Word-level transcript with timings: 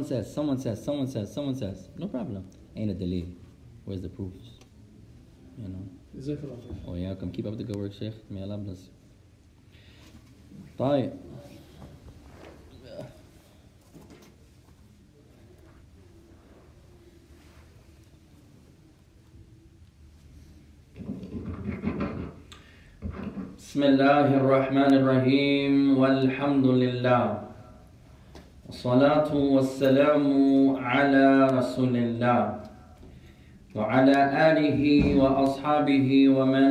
says, 0.00 0.33
someone 0.33 0.57
says, 0.57 0.83
someone 0.83 1.07
says, 1.07 1.33
someone 1.33 1.55
says. 1.55 1.89
No 1.97 2.07
problem. 2.07 2.47
Ain't 2.75 2.91
a 2.91 2.93
delay. 2.93 3.27
Where's 3.85 4.01
the 4.01 4.09
proofs? 4.09 4.57
You 5.57 5.67
know. 5.67 5.85
جزاك 6.15 6.39
الله 6.43 6.57
خير 6.61 6.91
وإياكم 6.91 7.31
keep 7.31 7.45
up 7.45 7.57
the 7.57 7.63
good 7.63 7.75
work 7.77 7.91
شيخ 7.93 8.13
may 8.29 8.41
Allah 8.41 8.57
bless 8.57 8.87
you 8.87 8.91
طيب 10.77 11.11
بسم 23.57 23.83
الله 23.83 24.27
الرحمن 24.37 24.93
الرحيم 24.93 25.97
والحمد 25.97 26.65
لله 26.65 27.49
والصلاة 28.71 29.35
والسلام 29.35 30.25
على 30.79 31.47
رسول 31.47 31.95
الله 31.97 32.43
وعلى 33.75 34.17
آله 34.47 34.81
وأصحابه 35.21 36.09
ومن 36.29 36.67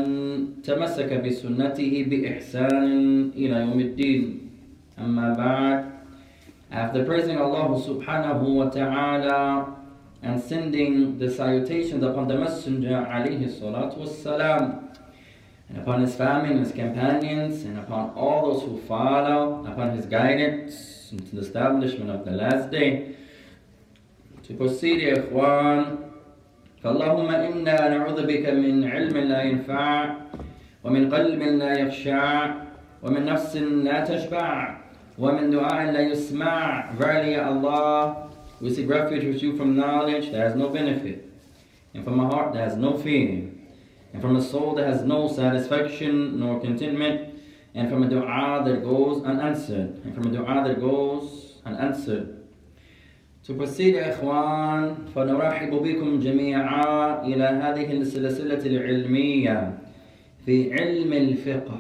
تمسك 0.65 1.11
بسنته 1.13 1.93
بإحسان 2.11 2.89
إلى 3.37 3.57
يوم 3.61 3.81
الدين 3.81 4.23
أما 4.99 5.29
بعد 5.37 5.81
After 6.73 7.05
praising 7.05 7.37
Allah 7.37 7.69
subhanahu 7.77 8.49
wa 8.49 8.71
ta'ala 8.73 9.77
and 10.23 10.41
sending 10.41 11.19
the 11.19 11.29
salutations 11.29 12.03
upon 12.03 12.29
the 12.29 12.39
Messenger 12.41 13.05
alayhi 13.13 13.45
salatu 13.45 14.01
wassalam 14.01 14.89
and 15.69 15.77
upon 15.77 16.01
his 16.01 16.17
family 16.17 16.57
and 16.57 16.65
his 16.65 16.73
companions 16.73 17.65
and 17.69 17.77
upon 17.77 18.09
all 18.17 18.49
those 18.49 18.63
who 18.65 18.81
follow 18.89 19.61
upon 19.69 19.91
his 19.91 20.07
guidance 20.07 21.00
into 21.12 21.36
the 21.36 21.42
establishment 21.42 22.10
of 22.10 22.26
the 22.26 22.32
last 22.32 22.72
day 22.72 23.16
to 24.48 24.54
proceed 24.54 25.00
يا 25.02 25.20
إخوان 25.20 25.98
فاللهم 26.84 27.30
إنا 27.32 27.90
نعوذ 27.90 28.26
بك 28.28 28.46
من 28.50 28.84
علم 28.84 29.18
لا 29.18 29.42
ينفع 29.44 30.16
ومن 30.84 31.14
قلب 31.14 31.42
لا 31.42 31.80
يخشع 31.80 32.54
ومن 33.04 33.26
نفس 33.26 33.56
لا 33.58 34.04
تشبع 34.06 34.78
ومن 35.18 35.50
دعاء 35.52 35.92
لا 35.92 36.02
يسمع 36.02 36.94
Verily 37.00 37.32
Ya 37.34 37.48
Allah 37.48 38.30
we 38.62 38.70
seek 38.74 38.90
refuge 38.90 39.24
with 39.26 39.42
you 39.44 39.56
from 39.58 39.76
knowledge 39.76 40.32
that 40.32 40.42
has 40.42 40.56
no 40.56 40.70
benefit 40.70 41.26
and 41.94 42.04
from 42.04 42.20
a 42.20 42.28
heart 42.28 42.54
that 42.54 42.64
has 42.70 42.78
no 42.78 42.98
fear 42.98 43.50
and 44.14 44.22
from 44.22 44.36
a 44.36 44.42
soul 44.42 44.76
that 44.76 44.88
has 44.88 45.04
no 45.04 45.28
satisfaction 45.28 46.40
nor 46.40 46.60
contentment 46.60 47.29
and 47.76 47.90
from 47.90 48.04
a 48.04 48.10
dua 48.10 48.64
that 48.66 48.84
goes 48.84 49.24
unanswered 49.24 50.00
and 50.04 50.14
from 50.16 50.28
a 50.28 50.32
dua 50.32 50.64
that 50.68 50.80
goes 50.80 51.60
unanswered 51.66 52.36
To 53.48 53.54
proceed 53.54 53.94
يا 53.96 54.10
إخوان 54.16 54.96
فنرحب 55.16 55.70
بكم 55.70 56.20
جميعا 56.20 57.22
إلى 57.26 57.44
هذه 57.44 57.92
السلسلة 57.94 58.66
العلمية 58.66 59.78
في 60.46 60.74
علم 60.74 61.14
الفقه 61.14 61.78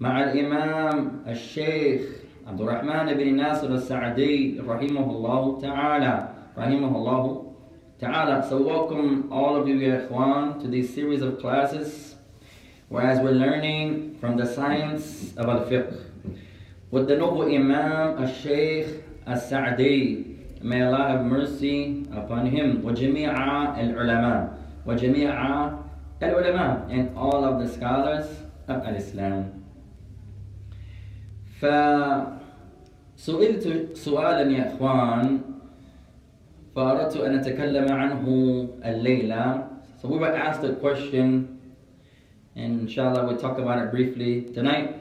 مع 0.00 0.24
الإمام 0.24 1.22
الشيخ 1.28 2.02
عبد 2.46 2.60
الرحمن 2.60 3.14
بن 3.14 3.36
ناصر 3.36 3.68
السعدي 3.74 4.60
رحمه 4.68 5.10
الله 5.10 5.58
تعالى 5.60 6.28
رحمه 6.58 6.96
الله 6.96 7.52
تعالى 7.98 8.42
So 8.50 8.56
welcome 8.62 9.32
all 9.32 9.56
of 9.56 9.66
you 9.68 9.74
يا 9.82 10.06
إخوان 10.06 10.60
to 10.60 10.68
this 10.68 10.94
series 10.94 11.22
of 11.22 11.38
classes 11.40 12.14
whereas 12.88 13.20
we're 13.20 13.32
learning 13.32 14.16
from 14.20 14.36
the 14.36 14.46
science 14.46 15.32
of 15.36 15.48
al-fiqh 15.48 16.00
with 16.90 17.08
the 17.08 17.16
noble 17.16 17.42
Imam 17.42 18.18
al-Sheikh 18.22 19.02
al-Sa'di 19.26 20.34
May 20.64 20.80
Allah 20.80 21.08
have 21.08 21.24
mercy 21.26 22.06
upon 22.10 22.46
him 22.46 22.80
وجميع 22.82 23.28
العلماء 23.80 24.58
وجميع 24.86 25.28
العلماء 26.22 26.88
and 26.88 27.12
all 27.16 27.44
of 27.44 27.60
the 27.60 27.68
scholars 27.68 28.24
of 28.68 28.80
Islam 28.88 29.60
فسئلت 33.16 33.64
سؤالا 33.96 34.50
يا 34.52 34.74
إخوان 34.74 35.40
فأردت 36.76 37.16
أن 37.16 37.34
أتكلم 37.38 37.92
عنه 37.92 38.24
الليلة 38.84 39.68
So 40.00 40.08
we 40.08 40.18
were 40.18 40.32
asked 40.32 40.64
a 40.64 40.72
question 40.74 41.57
and 42.58 42.80
inshallah 42.80 43.26
we'll 43.26 43.36
talk 43.36 43.58
about 43.58 43.78
it 43.78 43.90
briefly 43.90 44.42
tonight 44.54 44.94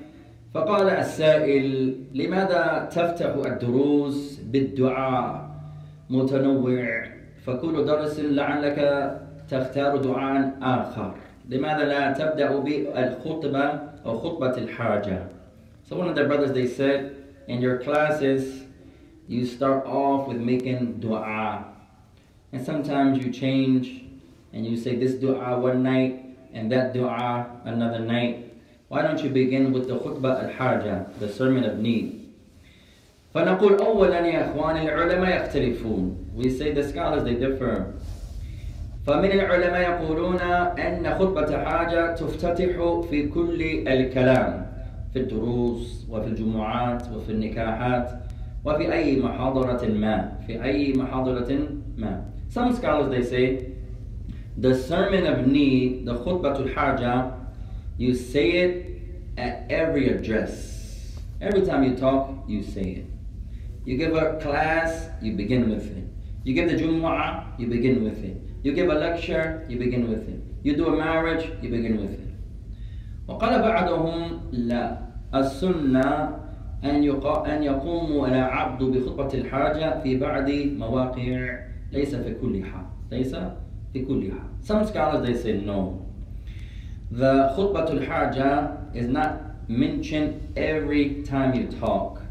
فقال 0.53 0.89
السائل 0.89 1.95
لماذا 2.13 2.89
تفتح 2.91 3.33
الدروس 3.45 4.39
بالدعاء 4.39 5.49
متنوع 6.09 7.05
فكل 7.45 7.85
درس 7.85 8.19
لعلك 8.19 8.79
تختار 9.49 9.97
دعاء 9.97 10.57
آخر 10.61 11.13
لماذا 11.49 11.85
لا 11.85 12.13
تبدأ 12.13 12.57
بالخطبة 12.57 13.65
أو 14.05 14.19
خطبة 14.19 14.57
الحاجة 14.57 15.27
So 15.83 15.97
one 15.97 16.07
of 16.07 16.15
the 16.15 16.25
brothers 16.25 16.53
they 16.53 16.67
said 16.67 17.15
in 17.47 17.61
your 17.61 17.77
classes 17.79 18.63
you 19.27 19.45
start 19.45 19.85
off 19.85 20.27
with 20.27 20.37
making 20.37 20.99
dua 20.99 21.65
and 22.53 22.63
sometimes 22.63 23.25
you 23.25 23.31
change 23.31 24.05
and 24.53 24.65
you 24.65 24.77
say 24.77 24.95
this 24.95 25.15
dua 25.15 25.59
one 25.59 25.83
night 25.83 26.26
and 26.53 26.71
that 26.71 26.93
dua 26.93 27.45
another 27.65 27.99
night 27.99 28.53
why 28.89 29.01
don't 29.01 29.23
you 29.23 29.29
begin 29.29 29.71
with 29.73 29.87
the 29.87 29.97
khutbah 29.97 30.43
al-haja 30.43 31.05
the 31.19 31.29
sermon 31.29 31.63
of 31.63 31.77
need 31.79 32.19
فنقول 33.33 33.73
أولا 33.81 34.19
يا 34.27 34.51
إخوان 34.51 34.77
العلماء 34.77 35.45
يختلفون 35.45 36.17
we 36.37 36.49
say 36.49 36.71
the 36.71 36.83
scholars 36.83 37.23
they 37.23 37.33
differ 37.33 37.93
فمن 39.07 39.31
العلماء 39.31 39.81
يقولون 39.81 40.41
أن 40.79 41.13
خطبة 41.19 41.63
حاجة 41.65 42.15
تفتتح 42.15 43.01
في 43.09 43.27
كل 43.27 43.61
الكلام 43.87 44.65
في 45.13 45.19
الدروس 45.19 46.05
وفي 46.09 46.27
الجمعات 46.27 47.03
وفي 47.11 47.31
النكاحات 47.31 48.09
وفي 48.65 48.93
أي 48.93 49.19
محاضرة 49.21 49.85
ما 49.87 50.31
في 50.47 50.63
أي 50.63 50.93
محاضرة 50.93 51.59
ما 51.97 52.21
Some 52.49 52.71
scholars 52.75 53.09
they 53.09 53.23
say 53.23 53.45
the 54.57 54.73
sermon 54.75 55.25
of 55.25 55.47
need 55.47 56.05
the 56.05 56.13
خطبة 56.13 56.59
الحاجة 56.59 57.31
you 57.97 58.13
say 58.13 58.51
it 58.51 58.85
at 59.37 59.65
every 59.69 60.09
address 60.09 61.17
every 61.41 61.61
time 61.61 61.83
you 61.83 61.95
talk 61.95 62.29
you 62.47 62.61
say 62.63 62.81
it 62.81 63.05
you 63.85 63.97
give 63.97 64.15
a 64.15 64.39
class 64.41 65.09
you 65.21 65.33
begin 65.33 65.69
with 65.69 65.85
it 65.97 66.05
you 66.43 66.53
give 66.53 66.69
the 66.69 66.75
Jumu'ah 66.75 67.59
you 67.59 67.67
begin 67.67 68.03
with 68.03 68.23
it 68.23 68.37
you 68.63 68.73
give 68.73 68.89
a 68.89 68.93
lecture 68.93 69.65
you 69.69 69.77
begin 69.77 70.09
with 70.09 70.27
it 70.29 70.41
you 70.63 70.75
do 70.75 70.87
a 70.87 70.95
marriage 70.97 71.49
you 71.61 71.69
begin 71.69 71.97
with 72.01 72.13
it 72.13 72.29
وقال 73.27 73.61
بعضهم 73.61 74.39
لا 74.51 74.97
السنة 75.35 76.37
أن 76.83 77.03
يقا 77.03 77.55
أن 77.55 77.63
يقوم 77.63 78.25
العبد 78.25 78.83
بخطبة 78.83 79.33
الحاجة 79.33 79.99
في 80.03 80.17
بعض 80.17 80.49
مواقع 80.51 81.59
ليس 81.91 82.15
في 82.15 82.33
كل 82.41 82.63
حال 82.63 82.85
ليس 83.11 83.35
في 83.93 84.05
كل 84.05 84.31
حال 84.31 84.49
Some 84.63 84.85
scholars 84.85 85.25
they 85.27 85.35
say 85.35 85.53
no 85.65 85.99
The 87.11 87.53
خطبة 87.57 87.91
الحاجة 87.91 88.69
is 88.93 89.07
not 89.07 89.33
mentioned 89.67 90.33
every 90.55 91.23
time 91.23 91.53
you 91.53 91.67
talk 91.67 92.21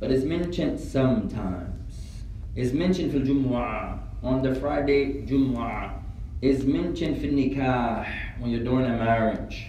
but 0.00 0.10
it's 0.10 0.24
mentioned 0.24 0.78
sometimes 0.78 2.24
It's 2.56 2.72
mentioned 2.72 3.10
في 3.12 3.16
الجمعة 3.16 3.98
on 4.22 4.42
the 4.42 4.54
Friday 4.54 5.24
جمعة 5.26 6.02
It's 6.42 6.64
mentioned 6.64 7.16
في 7.18 7.26
النكاح 7.28 8.38
when 8.40 8.50
you're 8.50 8.64
doing 8.64 8.84
a 8.84 8.96
marriage 8.96 9.66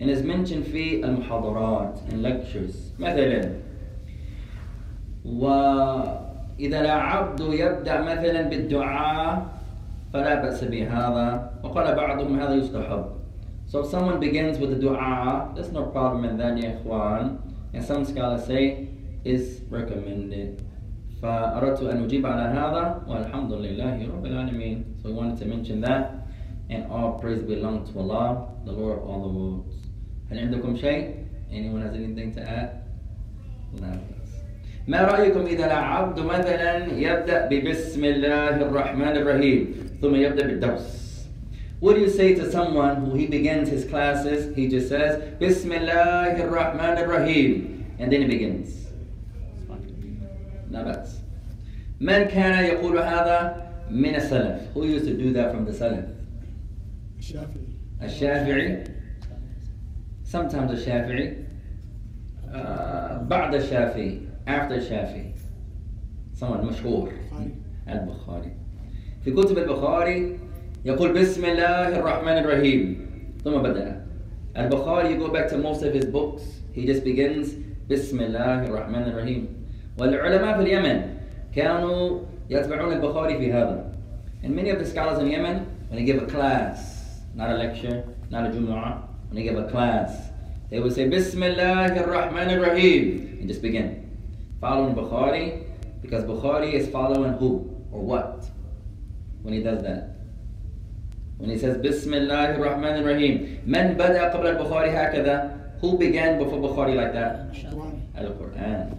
and 0.00 0.10
is 0.10 0.22
mentioned 0.22 0.64
في 0.64 1.04
المحاضرات 1.04 1.98
and 2.10 2.22
lectures 2.22 2.92
مثلا 2.98 3.50
وإذا 5.24 6.80
العبد 6.80 7.40
يبدأ 7.40 8.00
مثلا 8.00 8.42
بالدعاء 8.42 9.46
فلا 10.13 10.41
بأس 10.41 10.63
بهذا 10.63 11.51
وقال 11.63 11.95
بعضهم 11.95 12.39
هذا 12.39 12.55
يستحب 12.55 13.05
So 13.67 13.79
if 13.79 13.85
someone 13.87 14.19
begins 14.19 14.59
with 14.59 14.69
the 14.71 14.75
dua, 14.75 15.51
there's 15.55 15.71
no 15.71 15.83
problem 15.85 16.25
in 16.25 16.37
that 16.37 16.57
يا 16.57 16.81
إخوان 16.81 17.37
and 17.73 17.83
some 17.83 18.03
scholars 18.05 18.45
say 18.45 18.89
is 19.23 19.61
recommended 19.69 20.61
فأردت 21.21 21.81
أن 21.83 22.03
أجيب 22.03 22.25
على 22.25 22.41
هذا 22.41 23.03
والحمد 23.07 23.53
لله 23.53 24.07
رب 24.07 24.25
العالمين 24.25 24.83
So 25.01 25.09
we 25.09 25.13
wanted 25.15 25.37
to 25.39 25.45
mention 25.45 25.81
that 25.81 26.27
and 26.69 26.91
all 26.91 27.19
praise 27.19 27.41
belongs 27.43 27.91
to 27.91 27.99
Allah, 27.99 28.47
the 28.65 28.71
Lord 28.71 28.99
of 28.99 29.05
all 29.05 29.21
the 29.21 29.29
worlds. 29.29 29.75
هل 30.31 30.39
عندكم 30.39 30.75
شيء؟ 30.75 31.15
Anyone 31.51 31.81
has 31.81 31.95
anything 31.95 32.33
to 32.33 32.41
add? 32.41 32.83
بأس. 33.81 34.20
ما 34.88 35.02
رأيكم 35.02 35.40
إذا 35.46 35.66
العبد 35.66 36.20
مثلا 36.20 36.86
يبدأ 36.86 37.48
ببسم 37.50 38.04
الله 38.04 38.56
الرحمن 38.62 39.16
الرحيم 39.16 39.74
ثم 40.00 40.14
يبدأ 40.14 40.46
بالدرس 40.46 41.06
What 41.80 41.94
do 41.96 42.00
you 42.00 42.08
say 42.08 42.34
to 42.34 42.50
someone 42.50 43.04
who 43.04 43.14
he 43.16 43.26
begins 43.26 43.68
his 43.68 43.84
classes, 43.84 44.56
he 44.56 44.66
just 44.66 44.88
says, 44.88 45.22
Bismillah 45.38 46.34
ar-Rahman 46.40 46.96
ar-Rahim, 46.96 47.84
and 47.98 48.10
then 48.10 48.22
he 48.22 48.28
begins. 48.28 48.86
لا 50.70 50.82
بأس. 50.84 51.20
من 52.00 52.24
كان 52.28 52.64
يقول 52.64 52.98
هذا 52.98 53.66
من 53.90 54.14
السلف 54.14 54.72
Who 54.74 54.84
used 54.86 55.04
to 55.04 55.14
do 55.16 55.32
that 55.34 55.52
from 55.52 55.64
the 55.66 55.72
Salaf? 55.72 56.04
الشافعي 57.18 57.66
الشافعي 58.02 58.84
Sometimes 60.24 60.70
الشافعي 60.70 61.36
uh, 62.52 63.22
بعد 63.28 63.54
الشافعي 63.54 64.20
After 64.46 64.72
الشافعي 64.72 65.32
Someone 66.40 66.64
مشهور 66.64 67.08
البخاري 67.08 67.52
البخاري 67.88 68.52
في 69.24 69.32
كتب 69.32 69.58
البخاري 69.58 70.38
يقول 70.84 71.12
بسم 71.12 71.44
الله 71.44 71.98
الرحمن 71.98 72.38
الرحيم 72.38 73.06
ثم 73.44 73.58
بدأ 73.58 74.06
البخاري 74.56 75.14
you 75.14 75.18
go 75.18 75.28
back 75.32 75.48
to 75.48 75.56
most 75.58 75.82
of 75.82 75.94
his 75.94 76.04
books 76.04 76.42
he 76.74 76.86
just 76.86 77.04
begins 77.04 77.48
بسم 77.90 78.20
الله 78.20 78.66
الرحمن 78.66 79.02
الرحيم 79.02 79.48
والعلماء 79.98 80.56
في 80.56 80.62
اليمن 80.62 81.02
كانوا 81.56 82.20
يتبعون 82.50 82.92
البخاري 82.92 83.38
في 83.38 83.52
هذا 83.52 83.92
and 84.42 84.54
many 84.54 84.70
of 84.70 84.78
the 84.78 84.86
scholars 84.86 85.18
in 85.18 85.26
Yemen 85.28 85.66
when 85.88 85.96
they 85.98 86.04
give 86.04 86.22
a 86.22 86.26
class 86.26 86.78
not 87.34 87.50
a 87.50 87.56
lecture 87.56 88.04
not 88.30 88.46
a 88.46 88.50
jumu'ah 88.50 89.02
when 89.28 89.36
they 89.36 89.42
give 89.42 89.56
a 89.58 89.68
class 89.70 90.10
they 90.70 90.80
would 90.80 90.92
say 90.92 91.08
بسم 91.08 91.42
الله 91.42 92.00
الرحمن 92.04 92.50
الرحيم 92.50 93.38
and 93.40 93.48
just 93.48 93.62
begin 93.62 93.99
following 94.61 94.93
Bukhari 94.93 95.63
because 96.01 96.23
Bukhari 96.23 96.73
is 96.73 96.87
following 96.89 97.33
who? 97.33 97.67
Or 97.91 98.01
what? 98.01 98.45
When 99.41 99.53
he 99.53 99.61
does 99.61 99.81
that. 99.83 100.15
When 101.37 101.49
he 101.49 101.57
says 101.57 101.77
الله 101.81 102.55
الرحمن 102.61 103.01
الرحيم 103.01 103.65
من 103.65 103.97
بدأ 103.97 104.29
قبل 104.29 104.47
البخاري 104.47 104.89
هكذا 104.93 105.81
who 105.81 105.97
began 105.97 106.37
before 106.37 106.61
Bukhari 106.61 106.95
like 106.95 107.11
that? 107.13 107.49
القرآن 108.15 108.97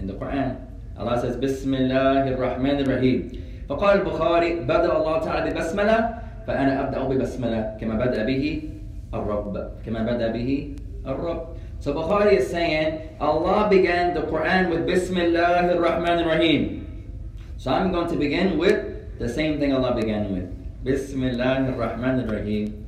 in 0.00 0.06
the 0.06 0.14
Quran. 0.14 0.56
Allah 0.96 1.20
says 1.20 1.36
الله 1.36 2.34
الرحمن 2.34 2.88
الرحيم 2.88 3.18
فقال 3.68 4.00
البخاري 4.00 4.64
بدأ 4.64 4.96
الله 4.96 5.16
تعالى 5.20 5.50
ببسملة 5.52 5.98
فأنا 6.46 6.72
أبدأ 6.88 7.00
ببسملة 7.04 7.76
كما 7.80 7.94
بدأ 8.00 8.24
به 8.24 8.62
الرب 9.14 9.54
كما 9.84 10.00
بدأ 10.02 10.32
به 10.32 10.74
الرب 11.06 11.57
So 11.79 11.93
Bukhari 11.93 12.37
is 12.39 12.47
saying 12.47 13.17
Allah 13.19 13.67
began 13.69 14.13
the 14.13 14.21
Quran 14.31 14.69
with 14.71 14.87
Bismillah 14.87 15.73
ar-Rahman 15.75 16.23
ar-Rahim 16.23 16.61
So 17.57 17.71
I'm 17.71 17.91
going 17.91 18.07
to 18.09 18.15
begin 18.15 18.57
with 18.57 18.79
the 19.19 19.27
same 19.27 19.59
thing 19.59 19.73
Allah 19.73 19.93
began 19.95 20.31
with 20.33 20.47
Bismillah 20.83 21.67
ar-Rahman 21.69 22.23
ar-Rahim 22.27 22.79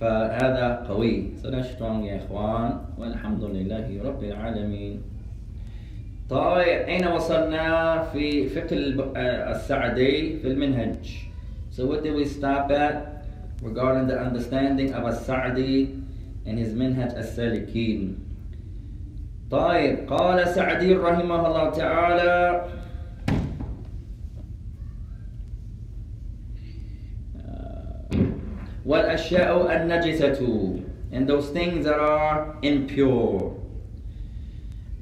فهذا 0.00 0.88
قوي 0.90 1.40
So 1.42 1.50
that's 1.50 1.70
strong 1.76 2.02
يا 2.04 2.18
إخوان 2.24 2.98
والحمد 2.98 3.42
لله 3.44 3.86
رب 4.04 4.22
العالمين 4.24 5.02
طيب 6.30 6.88
أين 6.88 7.06
وصلنا 7.08 8.02
في 8.12 8.48
فقه 8.48 8.72
الب- 8.76 9.12
آه، 9.16 9.50
السعدي 9.52 10.38
في 10.40 10.46
المنهج 10.48 10.96
So 11.70 11.86
what 11.86 12.02
did 12.02 12.14
we 12.14 12.24
stop 12.24 12.70
at 12.70 13.26
regarding 13.62 14.06
the 14.08 14.18
understanding 14.18 14.92
of 14.94 15.06
السعدي 15.06 15.88
and 16.46 16.58
his 16.58 16.74
منهج 16.74 17.14
السالكين 17.16 18.18
طيب 19.50 20.08
قال 20.08 20.48
سعدي 20.48 20.94
رحمه 20.94 21.46
الله 21.46 21.70
تعالى 21.70 22.64
والأشياء 28.86 29.76
النجسة 29.76 30.40
and 31.12 31.28
those 31.28 31.48
things 31.50 31.84
that 31.84 31.98
are 31.98 32.56
impure 32.62 33.56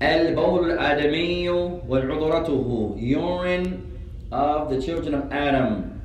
البول 0.02 0.70
الآدمي 0.70 1.48
والعذرته 1.88 2.96
urine 2.98 3.82
of 4.32 4.70
the 4.70 4.80
children 4.80 5.14
of 5.14 5.32
Adam 5.32 6.00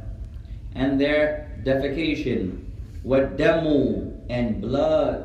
and 0.75 0.99
their 0.99 1.49
defecation 1.63 2.51
والدم 3.05 4.10
and 4.29 4.61
blood 4.61 5.23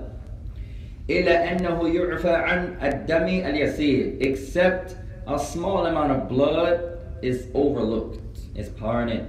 إلى 1.10 1.30
أنه 1.30 1.88
يعفى 1.88 2.30
عن 2.30 2.76
الدم 2.82 3.26
اليسير 3.26 4.18
except 4.20 4.96
a 5.26 5.38
small 5.38 5.86
amount 5.86 6.10
of 6.12 6.28
blood 6.28 6.78
is 7.22 7.46
overlooked 7.54 8.38
is 8.56 8.68
pardoned 8.68 9.26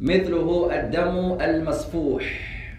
مثله 0.00 0.68
الدم 0.80 1.38
المسفوح 1.40 2.24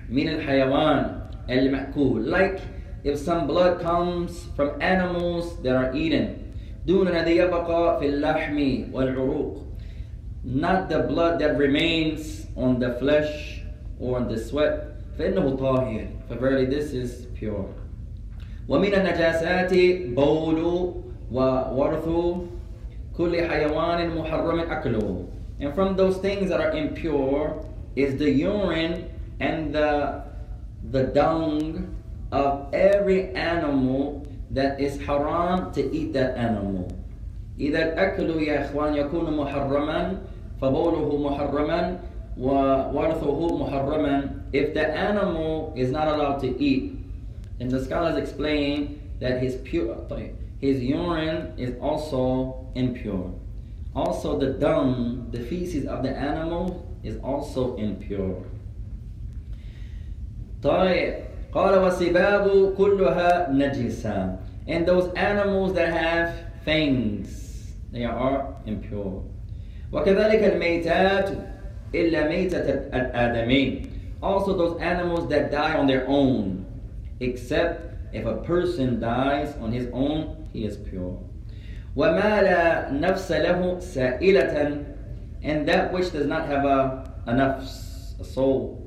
من 0.09 0.29
الحيوان 0.29 1.19
المأكول 1.49 2.31
like 2.31 2.59
if 3.03 3.17
some 3.17 3.47
blood 3.47 3.79
comes 3.81 4.45
from 4.55 4.69
animals 4.81 5.57
that 5.63 5.75
are 5.75 5.95
eaten 5.95 6.27
دون 6.85 7.07
الذي 7.07 7.37
يبقى 7.37 7.99
في 7.99 8.05
اللحم 8.05 8.83
والعروق 8.93 9.63
not 10.45 10.89
the 10.89 10.99
blood 10.99 11.39
that 11.39 11.57
remains 11.57 12.45
on 12.55 12.79
the 12.79 12.91
flesh 12.99 13.61
or 13.99 14.17
on 14.17 14.27
the 14.27 14.37
sweat 14.37 14.90
فإنه 15.18 15.56
طاهر 15.56 16.06
for 16.28 16.34
verily 16.36 16.66
this 16.66 16.92
is 16.92 17.26
pure 17.38 17.66
ومن 18.68 18.94
النجاسات 18.94 19.72
بول 20.14 20.58
وورث 21.32 22.08
كل 23.16 23.32
حيوان 23.48 24.16
محرم 24.18 24.58
أكله 24.60 25.24
and 25.60 25.74
from 25.74 25.96
those 25.96 26.16
things 26.18 26.48
that 26.48 26.60
are 26.60 26.72
impure 26.72 27.64
is 27.96 28.16
the 28.18 28.30
urine 28.30 29.04
and 29.40 29.74
the 29.74 30.22
the 30.90 31.04
dung 31.14 31.96
of 32.32 32.72
every 32.72 33.30
animal 33.34 34.26
that 34.50 34.80
is 34.80 35.00
haram 35.00 35.72
to 35.72 35.80
eat 35.94 36.12
that 36.12 36.36
animal 36.36 36.88
إذا 37.60 37.92
الأكل 37.92 38.42
يا 38.42 38.64
إخوان 38.64 38.94
يكون 38.94 39.36
محرما 39.36 40.16
فبوله 40.60 41.16
محرما 41.28 41.98
وورثه 42.40 43.58
محرما 43.58 44.30
if 44.53 44.73
the 44.73 44.85
animal 44.85 45.73
is 45.75 45.91
not 45.91 46.07
allowed 46.07 46.39
to 46.39 46.49
eat 46.61 46.93
then 47.59 47.69
the 47.69 47.83
scholars 47.83 48.17
explain 48.17 49.01
that 49.19 49.41
his 49.41 49.55
pure 49.57 49.95
his 50.59 50.81
urine 50.81 51.53
is 51.57 51.75
also 51.81 52.67
impure 52.75 53.33
also 53.95 54.37
the 54.37 54.51
dung 54.53 55.27
the 55.31 55.39
feces 55.39 55.85
of 55.85 56.03
the 56.03 56.09
animal 56.09 56.85
is 57.03 57.17
also 57.23 57.75
impure 57.77 58.43
طيب 60.63 61.13
قال 61.53 61.79
وسباب 61.79 62.73
كلها 62.77 63.51
نجسة 63.51 64.37
and 64.67 64.85
those 64.85 65.07
animals 65.13 65.73
that 65.73 65.93
have 65.93 66.33
fangs 66.65 67.73
they 67.91 68.03
are 68.05 68.53
impure 68.65 69.23
وكذلك 69.91 70.43
الميتات 70.43 71.29
إلا 71.95 72.27
ميتة 72.27 72.69
الآدمي 72.93 73.81
also 74.21 74.57
those 74.57 74.79
animals 74.81 75.27
that 75.29 75.51
die 75.51 75.77
on 75.77 75.87
their 75.87 76.07
own 76.07 76.65
except 77.19 78.13
if 78.13 78.25
a 78.25 78.37
person 78.37 78.99
dies 78.99 79.55
on 79.61 79.71
his 79.71 79.87
own 79.93 80.47
he 80.53 80.65
is 80.65 80.77
pure 80.77 81.17
وما 81.95 82.41
لا 82.41 82.91
نفس 82.91 83.31
له 83.31 83.79
سائلة 83.79 84.85
and 85.43 85.67
that 85.67 85.91
which 85.91 86.11
does 86.11 86.27
not 86.27 86.45
have 86.47 86.65
a, 86.65 87.11
a 87.25 87.33
nafs, 87.33 88.19
a 88.19 88.23
soul 88.23 88.77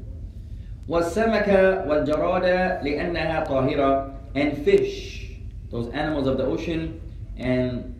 والسمك 0.88 1.48
والجراد 1.88 2.82
لأنها 2.84 3.44
طاهرة 3.44 4.12
and 4.34 4.64
fish 4.64 5.32
those 5.70 5.88
animals 5.90 6.26
of 6.26 6.36
the 6.36 6.44
ocean 6.44 7.00
and 7.36 7.94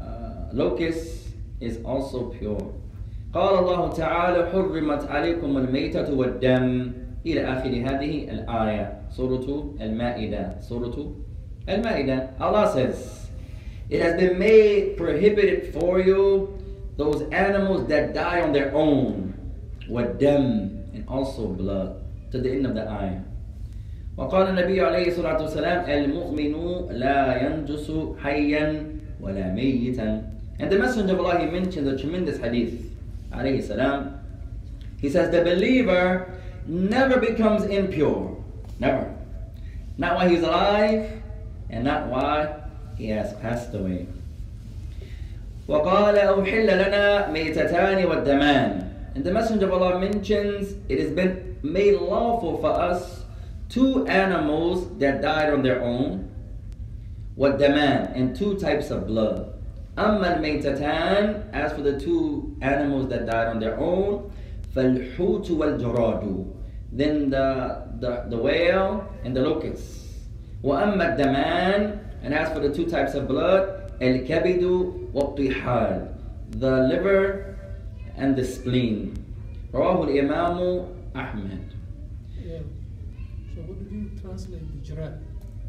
uh, 0.00 0.48
locusts 0.52 1.28
is 1.60 1.78
also 1.84 2.30
pure 2.30 2.72
قال 3.37 3.59
الله 3.59 3.89
تعالى 3.89 4.49
حرمت 4.51 5.03
عليكم 5.11 5.57
الميتة 5.57 6.13
والدم 6.13 6.91
إلى 7.25 7.41
آخر 7.53 7.69
هذه 7.69 8.13
الآية 8.33 8.93
سورة 9.13 9.73
المائدة 9.81 10.55
سورة 10.61 10.97
المائدة 11.69 12.29
Allah 12.41 12.65
says 12.73 13.29
it 13.89 14.01
has 14.01 14.17
been 14.19 14.39
made 14.39 14.97
prohibited 14.97 15.71
for 15.73 15.99
you 16.01 16.49
those 16.97 17.21
animals 17.29 17.85
that 17.87 18.15
die 18.15 18.41
on 18.41 18.51
their 18.53 18.73
own 18.73 19.33
والدم 19.89 20.69
and 20.97 21.05
also 21.07 21.45
blood 21.53 21.93
to 22.31 22.41
the 22.41 22.49
end 22.49 22.65
of 22.65 22.73
the 22.73 22.89
ayah 22.89 23.21
وقال 24.17 24.47
النبي 24.49 24.81
عليه 24.81 25.07
الصلاة 25.07 25.41
والسلام 25.41 25.85
المؤمن 25.89 26.53
لا 26.89 27.45
ينجس 27.45 27.91
حيا 28.23 28.85
ولا 29.21 29.53
ميتا 29.53 30.23
and 30.59 30.71
the 30.71 30.79
messenger 30.79 31.13
of 31.13 31.19
Allah 31.19 31.37
he 31.37 31.45
mentioned 31.45 31.87
a 31.87 31.95
tremendous 31.95 32.39
hadith 32.39 32.86
he 35.00 35.08
says 35.10 35.30
the 35.30 35.42
believer 35.42 36.30
never 36.66 37.18
becomes 37.18 37.64
impure 37.64 38.36
never 38.78 39.12
not 39.98 40.16
while 40.16 40.28
he's 40.28 40.42
alive 40.42 41.22
and 41.70 41.84
not 41.84 42.06
while 42.06 42.64
he 42.96 43.08
has 43.08 43.32
passed 43.34 43.74
away 43.74 44.06
وقال 45.68 46.18
أحل 46.18 46.66
لنا 46.66 47.30
ميتتان 47.30 48.04
والدمان 48.04 48.88
and 49.14 49.24
the 49.24 49.30
messenger 49.30 49.66
of 49.66 49.72
Allah 49.72 50.00
mentions 50.00 50.74
it 50.88 50.98
has 50.98 51.10
been 51.10 51.56
made 51.62 51.94
lawful 51.94 52.58
for 52.58 52.70
us 52.70 53.24
two 53.68 54.06
animals 54.06 54.86
that 54.98 55.22
died 55.22 55.52
on 55.52 55.62
their 55.62 55.80
own 55.82 56.28
والدمان 57.38 58.14
and 58.14 58.36
two 58.36 58.58
types 58.58 58.90
of 58.90 59.06
blood 59.06 59.52
أما 59.98 60.36
الميتتان 60.36 61.50
as 61.52 61.72
for 61.72 61.82
the 61.82 61.98
two 62.00 62.56
animals 62.62 63.08
that 63.08 63.26
died 63.26 63.48
on 63.48 63.58
their 63.60 63.78
own 63.78 64.30
فالحوت 64.74 65.50
والجراد 65.50 66.46
then 66.92 67.30
the, 67.30 67.82
the, 68.00 68.24
the 68.28 68.36
whale 68.36 69.04
and 69.24 69.36
the 69.36 69.40
locust 69.42 70.08
وأما 70.62 71.14
الدمان 71.16 71.98
and 72.22 72.32
as 72.34 72.48
for 72.52 72.60
the 72.60 72.72
two 72.72 72.86
types 72.86 73.14
of 73.14 73.26
blood 73.28 73.68
الكبد 74.02 74.62
والطحال 75.14 76.08
the 76.58 76.70
liver 76.88 77.56
and 78.16 78.36
the 78.36 78.44
spleen 78.44 79.14
رواه 79.74 80.04
الإمام 80.04 80.84
أحمد 81.16 81.58
Yeah. 82.44 82.58
So 83.54 83.60
what 83.62 83.78
did 83.78 83.92
you 83.92 84.10
translate 84.20 84.64
the 84.72 84.80
giraffe? 84.88 85.20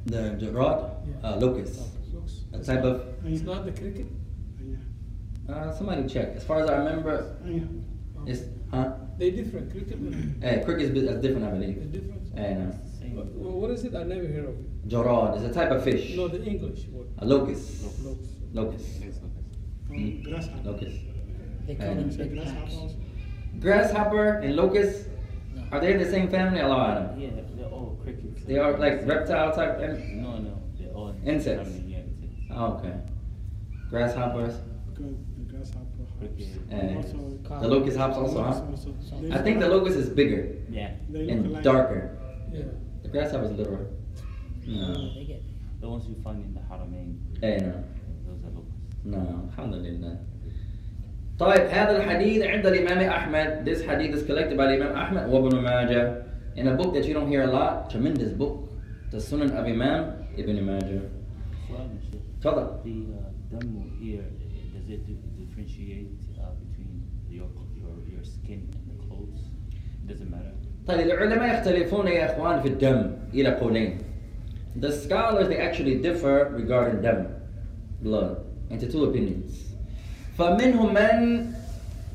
the 0.06 0.22
jarad 0.42 0.80
Yeah. 1.08 1.30
uh, 1.30 1.36
locust 1.40 1.82
Looks. 2.14 2.44
a 2.54 2.60
type 2.60 2.84
of 2.84 3.02
It's 3.26 3.42
not 3.42 3.66
the 3.66 3.72
cricket. 3.72 4.08
uh, 5.49 5.73
somebody 5.73 6.07
check 6.09 6.29
as 6.37 6.45
far 6.45 6.61
as 6.63 6.69
I 6.71 6.77
remember 6.77 7.37
it's 8.27 8.43
huh 8.71 8.93
They 9.19 9.31
different 9.31 9.71
cricket. 9.73 9.95
and- 9.99 10.45
Eh, 10.45 10.63
cricket 10.65 10.95
is 10.97 11.05
that's 11.07 11.21
different 11.23 11.45
I 11.47 11.51
The 11.51 11.57
believe 11.57 11.93
difference. 11.93 12.29
Eh, 12.37 12.55
no. 12.55 12.73
What, 13.17 13.27
what 13.61 13.71
is 13.71 13.85
it? 13.85 13.95
I 13.97 14.03
never 14.05 14.27
heard 14.29 14.45
of 14.45 14.55
it. 14.61 14.89
Jarad 14.89 15.37
is 15.39 15.43
a 15.45 15.53
type 15.53 15.71
of 15.73 15.83
fish 15.83 16.17
No, 16.17 16.29
the 16.29 16.43
English 16.45 16.87
word. 16.89 17.07
a 17.19 17.25
locust 17.27 17.83
Looks. 18.05 18.29
locust 18.53 18.87
Mm. 19.91 20.23
Grasshopper. 20.25 20.63
locust 20.71 20.97
They 21.67 21.75
call 21.75 21.89
I 21.91 21.95
them 21.95 22.09
know. 22.09 22.27
Grasshopper 22.35 22.61
cats. 22.61 22.77
also? 22.77 22.97
grasshopper 23.59 24.27
and 24.45 24.55
locust 24.57 25.09
No. 25.57 25.63
are 25.73 25.81
they 25.81 25.93
in 25.95 25.99
the 25.99 26.11
same 26.15 26.29
family 26.29 26.61
Allah 26.61 27.15
Yeah, 27.19 27.31
they're 27.57 27.67
all 27.67 27.97
crickets. 28.03 28.45
they 28.45 28.59
are 28.59 28.77
like 28.79 29.07
reptile 29.07 29.51
type 29.55 29.79
and 29.81 30.23
No, 30.23 30.39
no, 30.39 30.53
they're 30.79 30.93
all 30.95 31.09
Insects. 31.25 31.69
insects. 31.71 32.53
oh, 32.55 32.67
okay 32.75 32.95
grasshoppers 33.91 34.55
Because 34.95 35.15
the 36.18 36.18
grasshopper 36.18 36.26
hops. 36.26 36.36
Cricket. 36.38 36.48
Eh. 36.72 36.96
Also, 36.96 37.62
the 37.62 37.68
locust 37.68 37.98
hops 37.98 38.18
also 38.18 38.42
huh 38.42 38.62
also- 38.72 38.94
they 39.22 39.32
I 39.32 39.36
look 39.36 39.44
think 39.46 39.60
the 39.60 39.68
alike. 39.68 39.78
locust 39.78 39.98
is 40.04 40.10
bigger 40.10 40.42
Yeah, 40.70 40.92
They 41.10 41.20
look 41.22 41.32
and 41.32 41.46
alike. 41.48 41.64
darker 41.64 42.02
Yeah. 42.54 42.66
the 43.04 43.10
grasshopper 43.10 43.46
is 43.46 43.52
littler 43.60 43.86
Oh, 44.66 44.72
no 44.72 45.14
they 45.16 45.26
get 45.26 45.42
the 45.82 45.90
ones 45.90 46.08
you 46.08 46.16
find 46.24 46.40
in 46.46 46.54
the 46.54 46.62
Haramain. 46.70 47.10
eh 47.44 47.58
no 47.60 47.74
Those 48.28 48.42
are 48.48 48.54
locusts. 48.58 49.06
No, 49.06 49.20
الحمد 49.50 49.74
لله. 49.76 50.18
طيب 51.40 51.62
هذا 51.62 51.98
الحديث 51.98 52.42
عند 52.44 52.66
الإمام 52.66 52.98
أحمد. 53.10 53.66
This 53.66 53.82
hadith 53.84 54.14
is 54.16 54.24
collected 54.24 54.56
by 54.58 54.68
the 54.68 54.76
Imam 54.76 54.96
Ahmad 54.96 55.30
وابن 55.30 55.62
Majah 55.64 56.24
in 56.56 56.68
a 56.68 56.76
book 56.76 56.94
that 56.94 57.06
you 57.06 57.14
don't 57.14 57.28
hear 57.28 57.44
a 57.44 57.52
lot. 57.52 57.90
Tremendous 57.90 58.32
book. 58.32 58.70
The 59.12 59.18
Sunan 59.18 59.52
of 59.52 59.66
Imam 59.66 60.14
Ibn 60.38 60.66
Majah. 60.66 61.02
Su'al, 61.68 61.90
Sheikh. 62.12 62.22
تفضل. 62.42 62.84
The 62.84 62.96
uh, 63.18 63.60
damu 63.60 63.82
here, 64.00 64.22
uh, 64.22 64.47
does 64.88 64.88
it 64.90 65.06
di- 65.08 65.18
differentiate 65.46 66.12
uh, 66.40 66.52
between 66.64 67.04
your, 67.30 67.48
your 67.76 67.94
your 68.14 68.24
skin 68.24 68.62
and 68.74 68.86
the 68.92 68.98
clothes? 69.08 69.42
Does 70.08 70.22
it 70.22 70.30
matter? 70.30 70.52
طيب 70.88 71.00
العلماء 71.08 71.54
يختلفون 71.60 72.08
يا 72.08 72.26
إخوان 72.36 72.62
في 72.62 72.68
الدم 72.68 73.12
إلى 73.34 73.50
قولين. 73.60 73.98
The 74.76 74.92
scholars 74.92 75.48
they 75.50 75.58
actually 75.58 76.02
differ 76.02 76.50
regarding 76.52 77.02
dam, 77.02 77.28
blood, 78.02 78.38
into 78.70 78.92
two 78.92 79.04
opinions. 79.06 79.74
فمنهم 80.38 80.94
من 80.94 81.46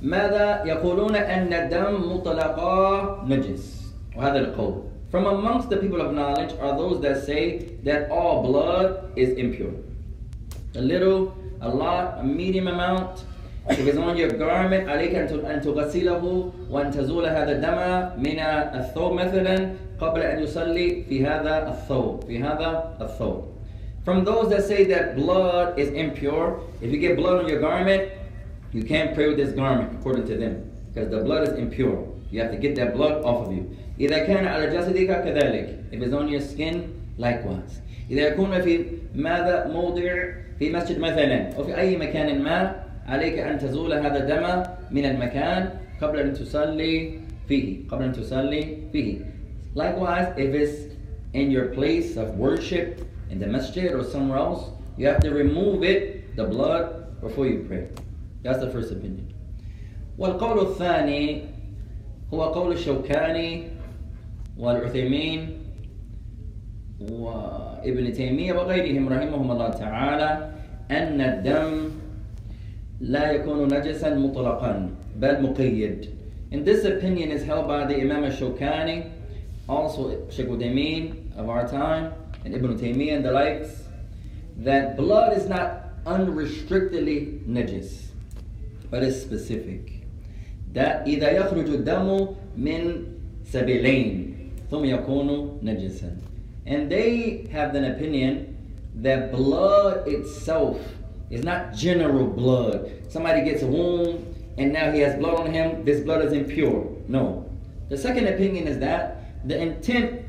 ماذا 0.03 0.65
يقولون 0.67 1.17
أن 1.17 1.53
الدم 1.53 2.13
مطلقا 2.15 3.25
نجس 3.29 3.93
وهذا 4.17 4.39
القول. 4.39 4.83
From 5.11 5.25
amongst 5.27 5.71
the 5.71 5.77
people 5.79 6.01
of 6.03 6.13
knowledge 6.13 6.53
are 6.61 6.77
those 6.77 7.01
that 7.01 7.25
say 7.25 7.61
that 7.85 8.11
all 8.11 8.43
blood 8.43 9.11
is 9.17 9.31
impure. 9.39 9.73
A 10.75 10.81
little, 10.83 11.35
a 11.63 11.69
lot, 11.69 12.19
a 12.21 12.25
medium 12.25 12.69
amount. 12.69 13.25
If 13.71 13.87
it's 13.87 13.99
on 13.99 14.17
your 14.17 14.31
garment 14.31 14.89
عليك 14.89 15.15
أن 15.15 15.27
ت- 15.29 15.45
أن 15.45 15.61
تغسله 15.61 16.53
وأن 16.71 16.91
تزول 16.91 17.27
هذا 17.27 17.53
الدم 17.53 17.79
من 18.23 18.39
الثوب 18.81 19.13
مثلا 19.13 19.71
قبل 20.01 20.21
أن 20.23 20.43
يصلي 20.43 21.05
في 21.09 21.27
هذا 21.27 21.69
الثوب 21.69 22.25
في 22.27 22.39
هذا 22.43 22.97
الثوب. 23.01 23.45
From 24.05 24.25
those 24.25 24.49
that 24.49 24.63
say 24.65 24.85
that 24.85 25.17
blood 25.17 25.79
is 25.79 25.89
impure, 25.91 26.61
if 26.81 26.91
you 26.91 26.99
get 26.99 27.17
blood 27.17 27.45
on 27.45 27.49
your 27.49 27.61
garment, 27.61 28.03
you 28.73 28.83
can't 28.85 29.15
pray 29.15 29.29
with 29.29 29.37
this 29.37 29.53
garment 29.53 29.91
according 30.01 30.27
to 30.29 30.37
them 30.37 30.55
because 30.89 31.11
the 31.11 31.21
blood 31.23 31.43
is 31.49 31.55
impure. 31.59 32.07
You 32.31 32.41
have 32.43 32.51
to 32.53 32.57
get 32.59 32.75
that 32.77 32.95
blood 32.97 33.23
off 33.25 33.47
of 33.49 33.53
you. 33.53 33.65
إذا 34.01 34.19
كان 34.27 34.47
على 34.47 34.67
جسدك 34.71 35.25
كذلك. 35.25 35.69
If 35.93 36.01
it's 36.03 36.15
on 36.15 36.29
your 36.29 36.41
skin, 36.41 36.89
likewise. 37.19 37.83
إذا 38.11 38.29
يكون 38.33 38.61
في 38.63 38.85
ماذا 39.15 39.67
موضع 39.73 40.33
في 40.60 40.72
مسجد 40.72 41.00
مثلا 41.00 41.52
أو 41.56 41.64
في 41.64 41.78
أي 41.78 41.98
مكان 41.98 42.42
ما 42.42 42.76
عليك 43.06 43.40
أن 43.40 43.60
تزول 43.60 43.94
هذا 43.94 44.18
الدم 44.24 44.64
من 44.92 45.06
المكان 45.06 45.70
قبل 46.02 46.20
أن 46.20 46.34
تصلي 46.34 47.20
فيه 47.48 47.88
قبل 47.88 48.04
أن 48.04 48.12
تصلي 48.14 48.78
فيه 48.92 49.18
Likewise, 49.76 50.28
if 50.38 50.54
it's 50.54 50.94
in 51.34 51.50
your 51.50 51.66
place 51.74 52.16
of 52.16 52.38
worship, 52.38 53.02
in 53.32 53.40
the 53.40 53.48
masjid 53.48 53.92
or 53.92 54.04
somewhere 54.04 54.38
else, 54.38 54.70
you 54.98 55.08
have 55.08 55.20
to 55.22 55.32
remove 55.32 55.84
it, 55.84 56.36
the 56.36 56.44
blood, 56.44 57.20
before 57.22 57.48
you 57.48 57.66
pray. 57.68 57.88
That's 58.44 58.60
the 58.60 58.70
first 58.70 58.92
opinion. 58.92 59.28
والقول 60.18 60.60
الثاني 60.60 61.42
هو 62.34 62.44
قول 62.44 62.72
الشوكاني 62.72 63.64
والعثيمين 64.58 65.63
وابن 67.00 68.14
تيمية 68.14 68.54
وغيرهم 68.54 69.10
رحمهم 69.10 69.52
الله 69.52 69.70
تعالى 69.70 70.52
أن 70.92 71.22
الدم 71.22 71.90
لا 73.02 73.32
يكون 73.32 73.74
نجسا 73.74 74.16
مطلقا 74.16 74.90
بل 75.20 75.42
مقيد. 75.42 76.08
And 76.52 76.66
this 76.66 76.86
opinion 76.86 77.32
is 77.32 77.44
held 77.44 77.68
by 77.68 77.86
the 77.86 78.00
Imam 78.00 78.24
al-Shawkani, 78.24 79.10
also 79.68 80.30
Sheikh 80.30 80.48
Uthaymeen 80.48 81.36
of 81.36 81.50
our 81.50 81.68
time, 81.68 82.14
and 82.46 82.54
Ibn 82.54 82.78
Taymiyyah 82.78 83.16
and 83.18 83.26
the 83.26 83.32
likes, 83.32 83.84
that 84.58 84.96
blood 84.96 85.36
is 85.36 85.50
not 85.50 85.90
unrestrictedly 86.06 87.40
najis, 87.48 88.08
but 88.92 89.04
it's 89.04 89.20
specific. 89.20 90.04
That 90.74 91.08
إذا 91.08 91.32
يخرج 91.32 91.70
الدم 91.70 92.28
من 92.58 93.06
سبيلين 93.46 94.36
ثم 94.72 94.86
يكون 94.86 95.60
نجسا. 95.64 96.18
And 96.67 96.91
they 96.91 97.49
have 97.51 97.75
an 97.75 97.85
opinion 97.85 98.57
that 98.97 99.33
blood 99.33 100.07
itself 100.09 100.81
is 101.31 101.45
not 101.45 101.75
general 101.75 102.27
blood. 102.27 102.91
Somebody 103.09 103.45
gets 103.45 103.63
a 103.63 103.67
wound 103.67 104.35
and 104.59 104.73
now 104.73 104.91
he 104.91 105.01
has 105.01 105.17
blood 105.19 105.47
on 105.47 105.53
him, 105.53 105.85
this 105.85 106.01
blood 106.01 106.25
is 106.25 106.33
impure. 106.33 106.87
No. 107.07 107.49
The 107.89 107.97
second 107.97 108.27
opinion 108.27 108.67
is 108.67 108.79
that 108.81 109.47
the 109.47 109.61
intent 109.61 110.23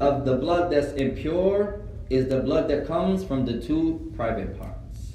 of 0.00 0.24
the 0.24 0.36
blood 0.36 0.72
that's 0.72 0.92
impure 0.94 1.80
is 2.08 2.28
the 2.28 2.40
blood 2.40 2.68
that 2.68 2.86
comes 2.86 3.22
from 3.22 3.44
the 3.44 3.60
two 3.60 4.12
private 4.16 4.58
parts. 4.58 5.12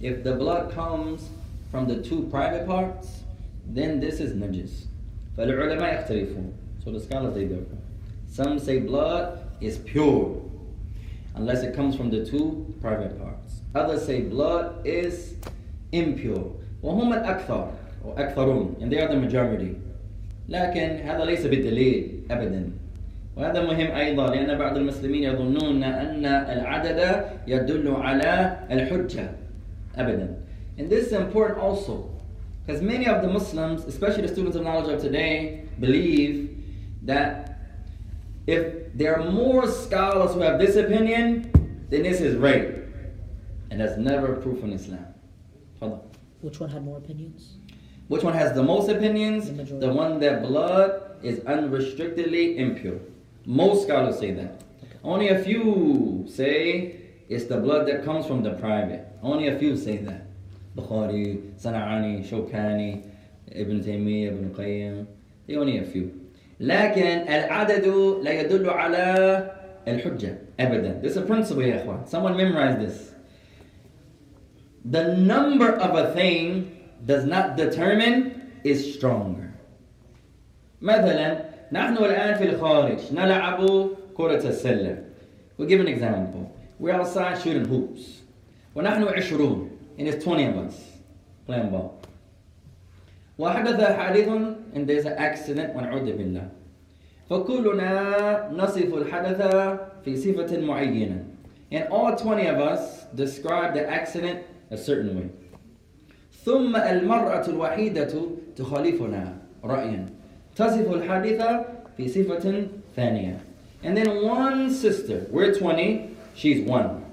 If 0.00 0.24
the 0.24 0.34
blood 0.34 0.72
comes 0.72 1.28
from 1.70 1.86
the 1.86 2.02
two 2.02 2.26
private 2.30 2.66
parts, 2.66 3.22
then 3.66 4.00
this 4.00 4.18
is 4.18 4.32
najis. 4.32 4.86
فالعلماء 5.36 6.08
يختلفون. 6.08 6.52
So 6.84 6.90
the 6.90 7.00
scholars 7.00 7.34
they 7.34 7.44
differ. 7.44 7.76
Some 8.28 8.58
say 8.58 8.80
blood 8.80 9.40
is 9.60 9.78
pure 9.78 10.40
unless 11.34 11.62
it 11.62 11.74
comes 11.74 11.96
from 11.96 12.10
the 12.10 12.24
two 12.24 12.74
private 12.80 13.18
parts. 13.20 13.60
Others 13.74 14.06
say 14.06 14.22
blood 14.22 14.86
is 14.86 15.34
impure. 15.92 16.52
وهم 16.82 17.12
الأكثر 17.12 17.72
or 18.04 18.14
أكثرون 18.16 18.82
and 18.82 18.92
they 18.92 19.00
are 19.00 19.08
the 19.08 19.16
majority. 19.16 19.76
لكن 20.48 21.00
هذا 21.06 21.24
ليس 21.24 21.46
بالدليل 21.46 22.22
أبدا. 22.30 22.70
وهذا 23.36 23.62
مهم 23.62 23.90
أيضا 23.90 24.26
لأن 24.26 24.58
بعض 24.58 24.76
المسلمين 24.76 25.22
يظنون 25.22 25.82
أن 25.82 26.26
العدد 26.26 27.24
يدل 27.46 27.94
على 27.94 28.58
الحجة 28.70 29.30
أبدا. 29.96 30.36
And 30.78 30.90
this 30.90 31.06
is 31.06 31.12
important 31.12 31.58
also 31.58 32.10
because 32.66 32.80
many 32.82 33.06
of 33.06 33.22
the 33.22 33.28
Muslims, 33.28 33.84
especially 33.84 34.22
the 34.22 34.28
students 34.28 34.56
of 34.56 34.62
knowledge 34.62 34.92
of 34.92 35.00
today, 35.00 35.64
believe 35.80 36.62
that 37.02 37.47
if 38.49 38.93
there 38.95 39.19
are 39.19 39.31
more 39.31 39.67
scholars 39.67 40.33
who 40.33 40.41
have 40.41 40.59
this 40.59 40.75
opinion, 40.75 41.51
then 41.89 42.03
this 42.03 42.19
is 42.19 42.35
rape. 42.35 42.75
And 43.69 43.79
that's 43.79 43.97
never 43.97 44.35
proof 44.37 44.63
in 44.63 44.73
Islam. 44.73 45.05
Hold 45.79 45.93
on. 45.93 46.01
Which 46.41 46.59
one 46.59 46.69
had 46.69 46.83
more 46.83 46.97
opinions? 46.97 47.57
Which 48.07 48.23
one 48.23 48.33
has 48.33 48.53
the 48.53 48.63
most 48.63 48.89
opinions? 48.89 49.51
The. 49.51 49.63
The 49.75 49.93
one 49.93 50.19
that 50.21 50.41
blood 50.41 51.19
is 51.21 51.39
unrestrictedly 51.41 52.57
impure. 52.57 52.99
Most 53.45 53.83
scholars 53.83 54.17
say 54.17 54.31
that. 54.31 54.63
Only 55.03 55.29
a 55.29 55.43
few 55.43 56.25
say 56.27 56.95
it's 57.29 57.45
the 57.45 57.57
blood 57.57 57.87
that 57.87 58.03
comes 58.03 58.25
from 58.25 58.41
the 58.41 58.53
private. 58.53 59.05
Only 59.21 59.47
a 59.47 59.59
few 59.59 59.77
say 59.77 59.97
that. 59.97 60.25
Bukhari, 60.75 61.53
Sana'ani, 61.53 62.27
Shawkani, 62.27 63.05
Ibn 63.51 63.83
Taymiyyah, 63.83 64.27
Ibn 64.29 64.55
Qayyim. 64.55 65.07
They 65.45 65.55
only 65.55 65.77
a 65.77 65.83
few. 65.83 66.18
لكن 66.60 67.28
العدد 67.28 67.86
لا 68.22 68.40
يدل 68.40 68.70
على 68.70 69.50
الحجة 69.88 70.38
أبدا. 70.60 71.00
This 71.02 71.12
is 71.12 71.16
a 71.16 71.22
principle 71.22 71.62
يا 71.62 71.82
إخوان. 71.82 72.06
Someone 72.06 72.36
memorize 72.36 72.76
this. 72.78 73.10
The 74.84 75.16
number 75.16 75.70
of 75.72 75.94
a 75.96 76.12
thing 76.12 76.70
does 77.04 77.24
not 77.24 77.56
determine 77.56 78.50
is 78.64 78.94
stronger. 78.94 79.54
مثلا 80.82 81.44
نحن 81.72 81.96
الآن 81.96 82.34
في 82.34 82.44
الخارج 82.44 82.98
نلعب 83.12 83.88
كرة 84.14 84.48
السلة. 84.48 85.04
We'll 85.56 85.68
give 85.68 85.80
an 85.80 85.88
example. 85.88 86.50
We're 86.78 86.92
outside 86.92 87.40
shooting 87.40 87.64
hoops. 87.64 88.22
ونحن 88.74 89.04
عشرون 89.04 89.70
and 89.98 90.08
it's 90.08 90.24
20 90.24 90.44
of 90.46 90.56
us 90.58 90.82
playing 91.46 91.70
ball. 91.70 91.97
وحدث 93.38 93.80
حادث 93.80 94.28
and 94.74 94.86
there's 94.86 95.06
an 95.06 95.16
accident 95.18 95.74
ونعوذ 95.76 96.12
بالله. 96.12 96.48
فكلنا 97.30 98.50
نصف 98.52 98.94
الحدث 98.94 99.40
في 100.04 100.16
صفة 100.16 100.60
معينة. 100.60 101.24
And 101.72 101.88
all 101.88 102.14
20 102.14 102.46
of 102.46 102.58
us 102.60 103.04
describe 103.14 103.74
the 103.74 103.88
accident 103.88 104.40
a 104.70 104.76
certain 104.76 105.16
way. 105.16 105.30
ثم 106.44 106.76
المرأة 106.76 107.48
الوحيدة 107.48 108.14
تخالفنا 108.56 109.36
رأيا 109.64 110.06
تصف 110.56 110.92
الحادث 110.92 111.42
في 111.96 112.08
صفة 112.08 112.66
ثانية. 112.96 113.40
And 113.82 113.96
then 113.96 114.22
one 114.22 114.70
sister, 114.70 115.26
we're 115.30 115.54
20, 115.54 116.16
she's 116.34 116.66
one. 116.66 117.04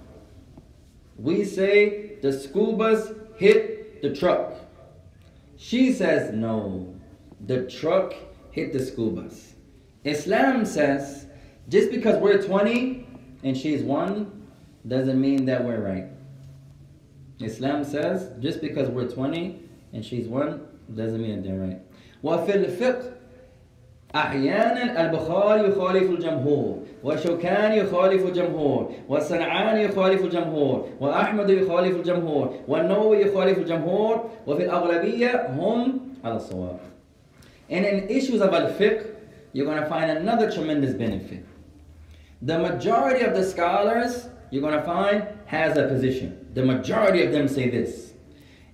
We 1.18 1.44
say 1.44 2.16
the 2.22 2.32
school 2.32 2.74
bus 2.74 3.12
hit 3.38 4.02
the 4.02 4.14
truck. 4.14 4.56
She 5.58 5.94
says 5.94 6.34
no, 6.34 6.94
the 7.46 7.68
truck 7.68 8.14
hit 8.52 8.74
the 8.74 8.80
school 8.80 9.12
bus. 9.12 9.54
Islam 10.04 10.66
says 10.66 11.28
just 11.70 11.92
because 11.92 12.18
we're 12.18 12.42
20 12.42 13.08
and 13.44 13.56
she's 13.56 13.84
one 13.84 14.48
doesn't 14.88 15.20
mean 15.20 15.46
that 15.46 15.64
we're 15.64 15.80
right. 15.82 16.08
Islam 17.40 17.84
says 17.84 18.32
just 18.40 18.62
because 18.62 18.90
we're 18.90 19.08
20 19.10 19.60
and 19.94 20.04
she's 20.04 20.28
one 20.28 20.68
doesn't 20.96 21.22
mean 21.22 21.42
that 21.42 21.48
they're 21.48 21.60
right. 21.60 21.80
وفي 22.24 22.56
الفقه 22.56 23.12
أحيانا 24.16 25.02
البخاري 25.02 25.70
يخالف 25.70 26.10
الجمهور 26.10 26.80
وشوكان 27.07 27.73
يخالف 27.73 28.27
الجمهور 28.27 28.93
والصنعاني 29.09 29.83
يخالف 29.83 30.25
الجمهور 30.25 30.89
وأحمد 31.01 31.51
يخالف 31.51 31.97
الجمهور 31.97 32.55
والنووي 32.69 33.21
يخالف 33.21 33.59
الجمهور 33.59 34.31
وفي 34.47 34.65
الأغلبية 34.65 35.47
هم 35.51 36.01
على 36.25 36.37
الصواب 36.37 36.79
And 37.71 37.85
in 37.85 38.09
issues 38.09 38.41
of 38.41 38.53
al-fiqh, 38.53 39.07
you're 39.53 39.67
going 39.67 39.81
to 39.81 39.89
find 39.89 40.11
another 40.11 40.51
tremendous 40.51 40.95
benefit. 40.95 41.45
The 42.43 42.59
majority 42.59 43.25
of 43.25 43.35
the 43.35 43.45
scholars 43.45 44.29
you're 44.51 44.63
going 44.63 44.79
to 44.79 44.85
find 44.85 45.27
has 45.47 45.77
a 45.77 45.87
position. 45.87 46.47
The 46.55 46.65
majority 46.65 47.23
of 47.23 47.31
them 47.33 47.47
say 47.47 47.71
this. 47.71 48.15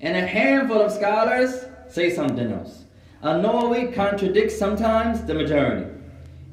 And 0.00 0.16
a 0.16 0.26
handful 0.26 0.80
of 0.80 0.90
scholars 0.90 1.64
say 1.88 2.10
something 2.10 2.50
else. 2.50 2.84
An-Nawawi 3.22 3.94
contradicts 3.94 4.58
sometimes 4.58 5.22
the 5.22 5.34
majority. 5.34 5.91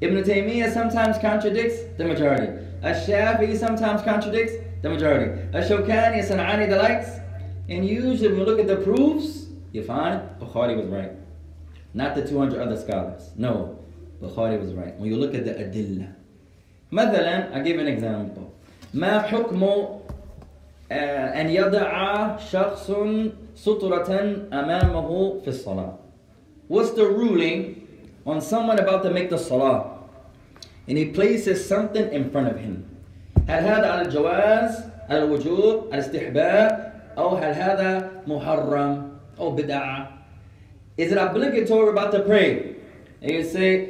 Ibn 0.00 0.22
Taymiyyah 0.22 0.72
sometimes 0.72 1.18
contradicts 1.18 1.78
the 1.96 2.04
majority. 2.04 2.48
Ash-Shafi'i 2.82 3.56
sometimes 3.56 4.02
contradicts 4.02 4.52
the 4.82 4.90
majority. 4.90 5.40
Ash-Shawkani, 5.54 6.22
San'ani, 6.22 6.68
the 6.68 6.76
likes. 6.76 7.10
And 7.68 7.86
usually 7.86 8.28
when 8.28 8.38
you 8.40 8.44
look 8.44 8.58
at 8.58 8.66
the 8.66 8.76
proofs, 8.76 9.46
you 9.72 9.82
find 9.82 10.20
Bukhari 10.38 10.76
was 10.76 10.86
right. 10.86 11.12
Not 11.94 12.14
the 12.14 12.26
200 12.26 12.60
other 12.60 12.76
scholars. 12.76 13.30
No, 13.36 13.78
Bukhari 14.20 14.60
was 14.60 14.74
right. 14.74 14.94
When 14.98 15.08
you 15.08 15.16
look 15.16 15.34
at 15.34 15.44
the 15.44 15.54
adillah. 15.54 16.12
مثلا, 16.92 17.54
I 17.54 17.60
give 17.60 17.78
an 17.78 17.88
example. 17.88 18.52
ما 18.94 19.22
حكم 19.22 19.62
أن 20.92 21.48
يضع 21.48 22.36
شخص 22.36 22.90
سترة 23.54 24.10
أمامه 24.52 25.40
في 25.40 25.48
الصلاة 25.48 25.98
What's 26.68 26.90
the 26.92 27.04
ruling 27.06 27.86
on 28.26 28.40
someone 28.40 28.78
about 28.78 29.02
to 29.02 29.10
make 29.10 29.30
the 29.30 29.38
salah 29.38 29.98
and 30.88 30.98
he 30.98 31.06
places 31.06 31.66
something 31.66 32.12
in 32.12 32.30
front 32.30 32.48
of 32.48 32.58
him 32.58 32.84
هل 33.48 33.64
هذا 33.64 33.86
على 33.86 34.02
الجواز 34.02 34.84
على 35.10 35.24
الوجوب 35.24 35.84
على 35.92 36.00
الاستحباب 36.02 36.92
أو 37.18 37.36
هل 37.36 37.54
هذا 37.54 38.10
محرم 38.26 39.08
أو 39.38 39.50
بدعة 39.50 40.10
Is 40.96 41.10
it 41.10 41.18
obligatory 41.18 41.88
about 41.88 42.12
to 42.12 42.20
pray? 42.20 42.76
And 43.20 43.30
you 43.30 43.42
say 43.44 43.88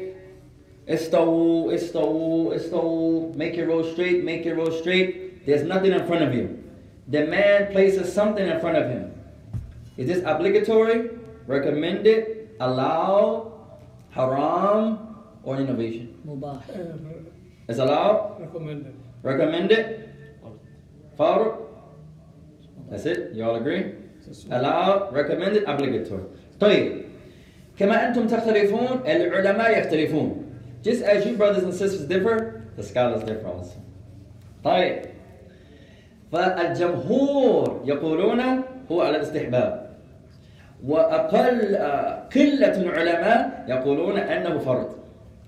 استووا 0.88 1.74
استووا 1.74 2.56
استووا 2.56 3.34
make 3.36 3.56
your 3.56 3.66
road 3.66 3.92
straight 3.92 4.24
make 4.24 4.44
your 4.44 4.56
road 4.56 4.72
straight 4.72 5.46
there's 5.46 5.62
nothing 5.62 5.92
in 5.92 6.06
front 6.06 6.22
of 6.22 6.34
you 6.34 6.58
the 7.08 7.26
man 7.26 7.72
places 7.72 8.12
something 8.12 8.46
in 8.46 8.60
front 8.60 8.76
of 8.76 8.88
him 8.88 9.10
is 9.96 10.06
this 10.06 10.22
obligatory 10.26 11.10
recommended 11.46 12.48
allowed 12.60 13.50
Haram 14.11 14.99
or 15.43 15.57
innovation 15.57 16.13
Mubah. 16.25 16.57
Uh, 16.69 17.29
it's 17.67 17.79
allowed 17.79 18.39
recommended. 18.39 18.93
recommended 19.23 20.09
farud 21.17 21.53
that's 22.89 23.05
it 23.05 23.33
you 23.35 23.43
all 23.43 23.55
agree 23.55 23.93
allowed 24.51 25.13
recommended 25.13 25.63
obligatory 25.67 26.23
طيب 26.59 27.01
كما 27.77 28.07
أنتم 28.07 28.27
تختلفون 28.27 28.99
العلماء 29.05 29.79
يختلفون 29.79 30.45
just 30.83 31.01
as 31.03 31.25
you 31.25 31.35
brothers 31.37 31.63
and 31.63 31.73
sisters 31.73 32.05
differ 32.07 32.63
the 32.77 32.83
scholars 32.83 33.23
differ 33.23 33.47
also 33.47 33.77
طيب 34.63 35.01
فالجمهور 36.31 37.81
يقولون 37.85 38.39
هو 38.91 39.01
على 39.01 39.15
الاستحباب 39.17 39.88
وأقل 40.87 41.75
آه، 41.75 42.27
قلة 42.35 42.81
العلماء 42.81 43.65
يقولون 43.67 44.17
أنه 44.17 44.57
فرض 44.57 44.89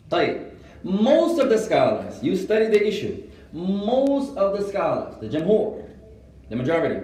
طيب 0.10 0.38
most 0.86 1.40
of 1.40 1.50
the 1.50 1.58
scholars 1.58 2.22
you 2.24 2.36
study 2.36 2.68
the 2.68 2.88
issue 2.88 3.16
most 3.54 4.36
of 4.38 4.58
the 4.58 4.64
scholars 4.68 5.16
the 5.22 5.28
جمهور 5.28 5.82
the 6.50 6.56
majority 6.56 7.00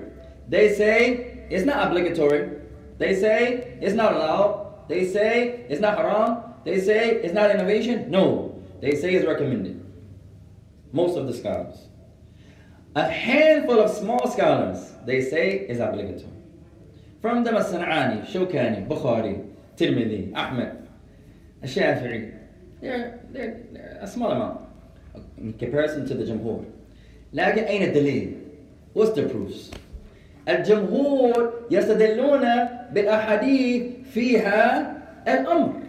they 0.50 0.74
say 0.74 1.46
it's 1.50 1.66
not 1.66 1.88
obligatory 1.88 2.50
they 2.98 3.14
say 3.16 3.78
it's 3.82 3.96
not 3.96 4.14
allowed 4.14 4.88
they 4.90 5.06
say 5.06 5.66
it's 5.70 5.80
not 5.82 5.98
haram 5.98 6.38
they 6.66 6.80
say 6.80 7.16
it's 7.24 7.34
not 7.34 7.50
innovation 7.52 8.10
no 8.10 8.54
they 8.82 8.94
say 8.96 9.14
it's 9.16 9.26
recommended 9.26 9.80
most 10.92 11.18
of 11.18 11.28
the 11.28 11.34
scholars 11.34 11.88
a 12.96 13.04
handful 13.08 13.80
of 13.80 13.90
small 13.92 14.28
scholars 14.28 14.80
they 15.06 15.22
say 15.22 15.60
is 15.72 15.80
obligatory 15.80 16.37
from 17.27 17.45
them 17.45 17.57
as-San'ani, 17.57 18.27
Shawkani, 18.27 18.87
Bukhari, 18.89 19.49
Tirmidhi, 19.77 20.35
Ahmed, 20.35 20.89
Shafi'i. 21.63 22.39
They're, 22.81 23.21
they're, 23.31 23.63
they're 23.71 23.99
a 24.01 24.07
small 24.07 24.33
amount 24.33 24.61
in 25.39 25.53
comparison 25.55 26.07
to 26.09 26.15
the 26.15 26.25
Jamhur. 26.25 26.65
لكن 27.33 27.65
أين 27.65 27.93
الدليل؟ 27.93 28.35
What's 28.95 29.13
the 29.13 29.23
proofs? 29.23 29.71
الجمهور 30.49 31.53
يستدلون 31.71 32.45
بالأحاديث 32.93 34.09
فيها 34.13 34.97
الأمر. 35.29 35.83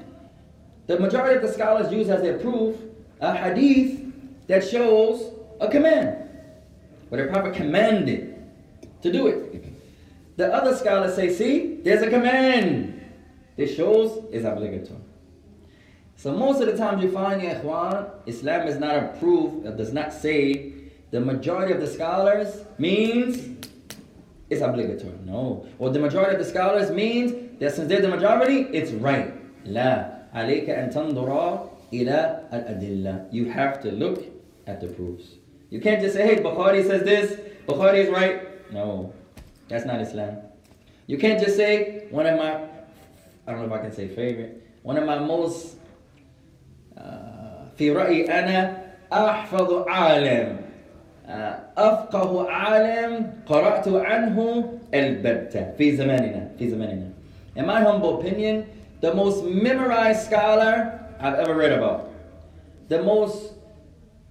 The 0.87 0.99
majority 0.99 1.35
of 1.35 1.41
the 1.41 1.51
scholars 1.51 1.91
use 1.91 2.09
as 2.09 2.21
their 2.21 2.37
proof 2.37 2.75
a 3.19 3.35
hadith 3.35 4.01
that 4.47 4.67
shows 4.67 5.33
a 5.59 5.67
command, 5.67 6.29
where 7.09 7.25
the 7.25 7.31
Prophet 7.31 7.53
commanded 7.53 8.35
to 9.01 9.11
do 9.11 9.27
it. 9.27 9.66
The 10.37 10.53
other 10.53 10.75
scholars 10.75 11.15
say, 11.15 11.33
see, 11.33 11.79
there's 11.83 12.01
a 12.01 12.09
command. 12.09 13.01
This 13.55 13.75
shows 13.75 14.23
it's 14.31 14.45
obligatory. 14.45 14.99
So 16.15 16.33
most 16.33 16.61
of 16.61 16.67
the 16.67 16.77
times 16.77 17.03
you 17.03 17.11
find, 17.11 17.41
ya 17.41 17.55
ikhwan, 17.55 18.09
Islam 18.25 18.67
is 18.67 18.77
not 18.77 18.95
a 18.95 19.07
proof, 19.19 19.65
it 19.65 19.77
does 19.77 19.93
not 19.93 20.13
say 20.13 20.73
the 21.11 21.19
majority 21.19 21.73
of 21.73 21.81
the 21.81 21.87
scholars 21.87 22.63
means 22.77 23.67
it's 24.49 24.61
obligatory. 24.61 25.13
No. 25.25 25.67
Or 25.79 25.89
the 25.89 25.99
majority 25.99 26.33
of 26.33 26.39
the 26.39 26.49
scholars 26.49 26.91
means 26.91 27.59
that 27.59 27.73
since 27.75 27.87
they're 27.87 28.01
the 28.01 28.07
majority, 28.07 28.61
it's 28.71 28.91
right. 28.91 29.33
لا. 29.65 30.13
عليك 30.33 30.69
أن 30.69 30.89
تنظر 30.91 31.69
إلى 31.93 32.49
الأدلة. 32.51 33.31
You 33.31 33.45
have 33.45 33.81
to 33.83 33.91
look 33.91 34.23
at 34.65 34.81
the 34.81 34.87
proofs. 34.87 35.35
You 35.69 35.79
can't 35.79 36.01
just 36.01 36.15
say, 36.15 36.25
hey, 36.25 36.41
Bukhari 36.41 36.85
says 36.85 37.03
this, 37.03 37.39
Bukhari 37.67 38.05
is 38.05 38.09
right. 38.09 38.71
No. 38.71 39.13
That's 39.67 39.85
not 39.85 40.01
Islam. 40.01 40.37
You 41.07 41.17
can't 41.17 41.39
just 41.39 41.55
say 41.57 42.07
one 42.11 42.25
of 42.25 42.37
my, 42.37 42.53
I 43.45 43.51
don't 43.51 43.59
know 43.59 43.65
if 43.65 43.79
I 43.79 43.83
can 43.83 43.91
say 43.91 44.07
favorite, 44.07 44.65
one 44.83 44.97
of 44.97 45.05
my 45.05 45.19
most, 45.19 45.75
uh, 46.97 47.67
في 47.77 47.91
رأيي 47.91 48.29
أنا 48.29 48.77
أحفظ 49.13 49.87
عالم 49.87 50.57
uh, 51.27 51.31
أفقه 51.77 52.51
عالم 52.51 53.33
قرأت 53.45 53.87
عنه 53.87 54.63
البتة 54.93 55.71
في 55.77 55.95
زماننا 55.95 56.49
في 56.59 56.69
زماننا. 56.69 57.09
In 57.55 57.65
my 57.65 57.81
humble 57.81 58.19
opinion, 58.19 58.65
the 59.01 59.13
most 59.13 59.43
memorized 59.43 60.25
scholar 60.27 60.99
I've 61.19 61.35
ever 61.35 61.55
read 61.55 61.71
about, 61.71 62.11
the 62.89 63.01
most 63.03 63.53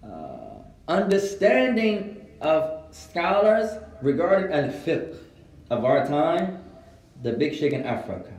uh, 0.05 0.63
understanding 0.89 2.27
of 2.41 2.85
scholars 2.91 3.71
regarding 4.03 4.53
al-fiqh 4.53 5.17
of 5.71 5.85
our 5.85 6.07
time, 6.07 6.63
the 7.23 7.33
big 7.33 7.55
sheikh 7.55 7.73
in 7.73 7.85
Africa, 7.85 8.33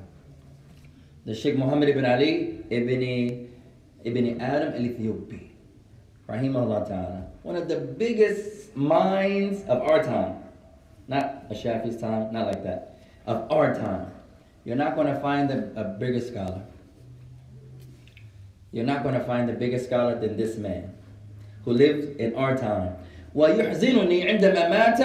the 1.26 1.34
Sheikh 1.34 1.58
Muhammad 1.58 1.90
ibn 1.90 2.06
Ali 2.06 2.64
ibn, 2.70 3.50
ibn 4.04 4.42
Adam 4.42 4.74
al 4.74 4.82
Ethiopi, 4.82 5.50
Rahimahullah 6.28 6.88
Ta'ala. 6.88 7.28
One 7.44 7.56
of 7.56 7.68
the 7.68 7.78
biggest 7.78 8.76
minds 8.76 9.62
of 9.68 9.82
our 9.82 10.04
time. 10.04 10.40
Not 11.08 11.46
a 11.50 11.54
Shafi's 11.54 12.00
time, 12.00 12.32
not 12.32 12.48
like 12.48 12.64
that. 12.64 13.00
Of 13.26 13.52
our 13.52 13.74
time. 13.74 14.12
You're 14.64 14.78
not 14.78 14.96
going 14.96 15.08
to 15.08 15.20
find 15.20 15.52
a, 15.52 15.72
a 15.76 15.84
bigger 16.00 16.22
scholar. 16.22 16.64
You're 18.72 18.86
not 18.86 19.04
going 19.04 19.16
to 19.16 19.24
find 19.24 19.50
a 19.50 19.54
bigger 19.54 19.80
scholar 19.80 20.18
than 20.20 20.38
this 20.38 20.58
man 20.58 20.94
who 21.66 21.74
lived 21.74 22.20
in 22.20 22.36
our 22.36 22.58
time. 22.58 22.96
ويحزنني 23.36 24.30
عندما 24.30 24.70
مات 24.70 25.02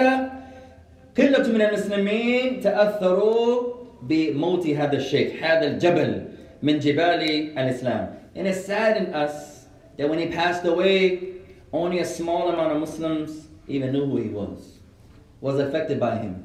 قلة 1.17 1.47
من 1.47 1.61
المسلمين 1.61 2.61
تأثروا 2.61 3.73
بموت 4.01 4.67
هذا 4.67 4.97
الشيخ 4.97 5.43
هذا 5.43 5.67
الجبل 5.67 6.23
من 6.63 6.79
جبال 6.79 7.57
الإسلام. 7.57 8.15
And 8.35 8.47
it 8.47 8.55
saddened 8.55 9.13
us 9.13 9.65
that 9.97 10.09
when 10.09 10.19
he 10.19 10.27
passed 10.27 10.65
away, 10.65 11.33
only 11.73 11.99
a 11.99 12.05
small 12.05 12.49
amount 12.49 12.71
of 12.71 12.79
Muslims 12.79 13.47
even 13.67 13.91
knew 13.91 14.05
who 14.05 14.17
he 14.17 14.29
was, 14.29 14.79
was 15.41 15.59
affected 15.59 15.99
by 15.99 16.17
him. 16.17 16.43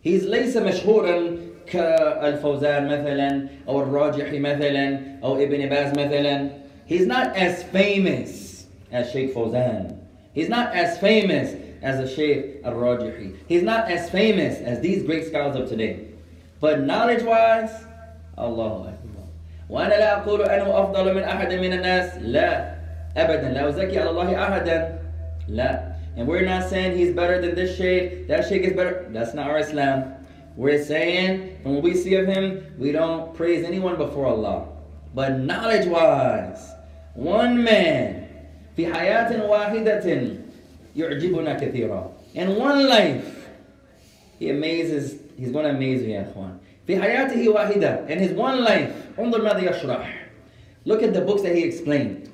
He's 0.00 0.24
ليس 0.24 0.56
مشهورا 0.56 1.36
كالفوزان 1.66 2.88
مثلا 2.88 3.48
أو 3.68 3.82
الراجحي 3.82 4.38
مثلا 4.38 5.00
أو 5.22 5.36
ابن 5.36 5.68
باز 5.68 5.92
مثلا. 5.92 6.50
He's 6.86 7.06
not 7.06 7.36
as 7.36 7.62
famous 7.64 8.66
as 8.90 9.12
Sheikh 9.12 9.34
Fawzan. 9.34 9.96
He's 10.32 10.48
not 10.48 10.74
as 10.74 10.98
famous 10.98 11.54
as 11.84 11.98
the 11.98 12.08
Sheikh 12.08 12.60
al-Rajihi. 12.64 13.36
He's 13.48 13.62
not 13.62 13.90
as 13.90 14.10
famous 14.10 14.58
as 14.60 14.80
these 14.80 15.02
great 15.02 15.26
scholars 15.26 15.56
of 15.56 15.68
today. 15.68 16.08
But 16.60 16.80
knowledge-wise, 16.82 17.72
Allahu 18.36 18.88
Akbar. 18.88 19.00
وأنا 19.70 19.94
لا 19.94 20.16
أقول 20.24 20.42
أنه 20.42 20.82
أفضل 20.82 21.14
من 21.14 21.22
أحد 21.22 21.52
من 21.52 21.72
الناس 21.72 22.18
لا 22.20 22.74
أبدا 23.16 23.48
لا 23.48 23.68
أزكي 23.68 23.98
على 23.98 24.10
الله 24.10 24.42
أحدا 24.42 24.98
لا 25.48 25.90
and 26.16 26.26
we're 26.26 26.44
not 26.44 26.68
saying 26.68 26.96
he's 26.98 27.14
better 27.14 27.40
than 27.40 27.54
this 27.54 27.76
sheikh 27.76 28.26
that 28.26 28.48
sheikh 28.48 28.62
is 28.62 28.72
better 28.72 29.06
that's 29.10 29.32
not 29.32 29.48
our 29.48 29.58
Islam 29.58 30.12
we're 30.56 30.82
saying 30.82 31.56
from 31.62 31.74
what 31.74 31.84
we 31.84 31.94
see 31.94 32.16
of 32.16 32.26
him 32.26 32.66
we 32.78 32.90
don't 32.90 33.32
praise 33.34 33.64
anyone 33.64 33.96
before 33.96 34.26
Allah 34.26 34.66
but 35.14 35.38
knowledge 35.38 35.86
wise 35.86 36.72
one 37.14 37.62
man 37.62 38.26
في 38.76 38.86
حياة 38.86 39.46
واحدة 39.46 40.36
يعجبنا 40.95 41.53
كثيرا 41.53 42.11
in 42.35 42.47
one 42.57 42.87
life 42.89 43.49
he 44.39 44.49
amazes 44.49 45.15
he's 45.37 45.51
going 45.51 45.65
to 45.65 45.69
amaze 45.71 46.01
you 46.01 46.09
يا 46.09 46.21
إخوان 46.21 46.57
في 46.87 47.01
حياته 47.01 47.49
واحدة 47.49 48.07
in 48.07 48.19
his 48.19 48.31
one 48.31 48.63
life 48.65 49.19
انظر 49.19 49.41
ماذا 49.41 49.69
يشرح 49.69 50.27
look 50.85 51.01
at 51.03 51.13
the 51.13 51.21
books 51.21 51.41
that 51.41 51.55
he 51.55 51.63
explained 51.63 52.29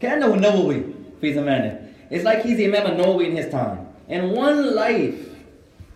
كأنه 0.00 0.34
النووي 0.34 0.82
في 1.20 1.34
زمانه 1.34 1.80
it's 2.10 2.24
like 2.24 2.42
he's 2.42 2.56
the 2.56 2.64
Imam 2.64 2.86
al-Nawawi 2.86 3.26
in 3.30 3.36
his 3.36 3.48
time 3.50 3.86
in 4.08 4.30
one 4.34 4.74
life 4.74 5.14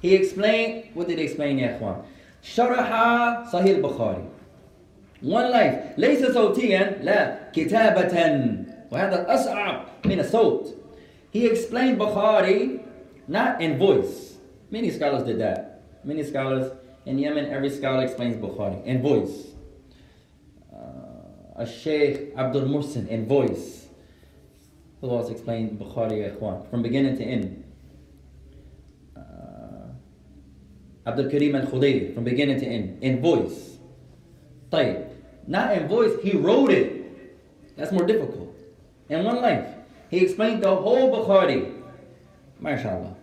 he 0.03 0.15
explained 0.15 0.85
what 0.95 1.09
did 1.09 1.19
he 1.19 1.25
explain 1.25 1.59
يا 1.59 1.77
إخوان 1.77 1.97
شرح 2.43 2.91
صحيح 3.53 3.77
البخاري 3.77 4.25
one 5.25 5.53
life 5.53 5.75
ليس 5.99 6.27
صوتيا 6.33 6.99
لا 7.03 7.39
كتابة 7.53 8.15
وهذا 8.91 9.35
أصعب 9.35 9.85
من 10.05 10.21
الصوت 10.21 10.75
He 11.33 11.47
explained 11.47 11.99
Bukhari 11.99 12.85
not 13.27 13.63
in 13.63 13.79
voice. 13.79 14.37
Many 14.71 14.91
scholars 14.91 15.23
did 15.23 15.41
that. 15.41 15.83
Many 16.05 16.23
scholars 16.25 16.71
in 17.07 17.19
Yemen, 17.19 17.47
every 17.47 17.71
scholar 17.71 18.05
explains 18.05 18.37
Bukhari 18.37 18.85
in 18.85 19.01
voice. 19.01 19.49
Uh, 20.71 21.65
Sheikh 21.65 22.35
Abdul 22.37 22.69
Muhsin 22.69 23.09
in 23.09 23.27
voice. 23.27 23.89
Who 25.01 25.09
else 25.09 25.31
explained 25.31 25.81
Bukhari 25.81 26.39
from 26.71 26.83
beginning 26.83 27.17
to 27.17 27.25
end? 27.25 27.65
Uh, 29.17 29.89
Abdul 31.07 31.31
Karim 31.31 31.57
al 31.57 31.67
Khudayr 31.67 32.13
from 32.15 32.25
beginning 32.25 32.61
to 32.61 32.67
end 32.67 33.03
in 33.03 33.23
voice. 33.23 33.79
Tayyib. 34.71 35.09
Not 35.47 35.77
in 35.79 35.89
voice, 35.89 36.13
he 36.23 36.37
wrote 36.37 36.71
it. 36.71 37.75
That's 37.77 37.91
more 37.91 38.05
difficult. 38.05 38.55
In 39.09 39.25
one 39.25 39.41
life. 39.41 39.82
he 40.12 40.20
explained 40.20 40.64
the 40.64 40.76
whole 40.76 41.12
Bukhari 41.12 41.74
MashaAllah 42.62 43.16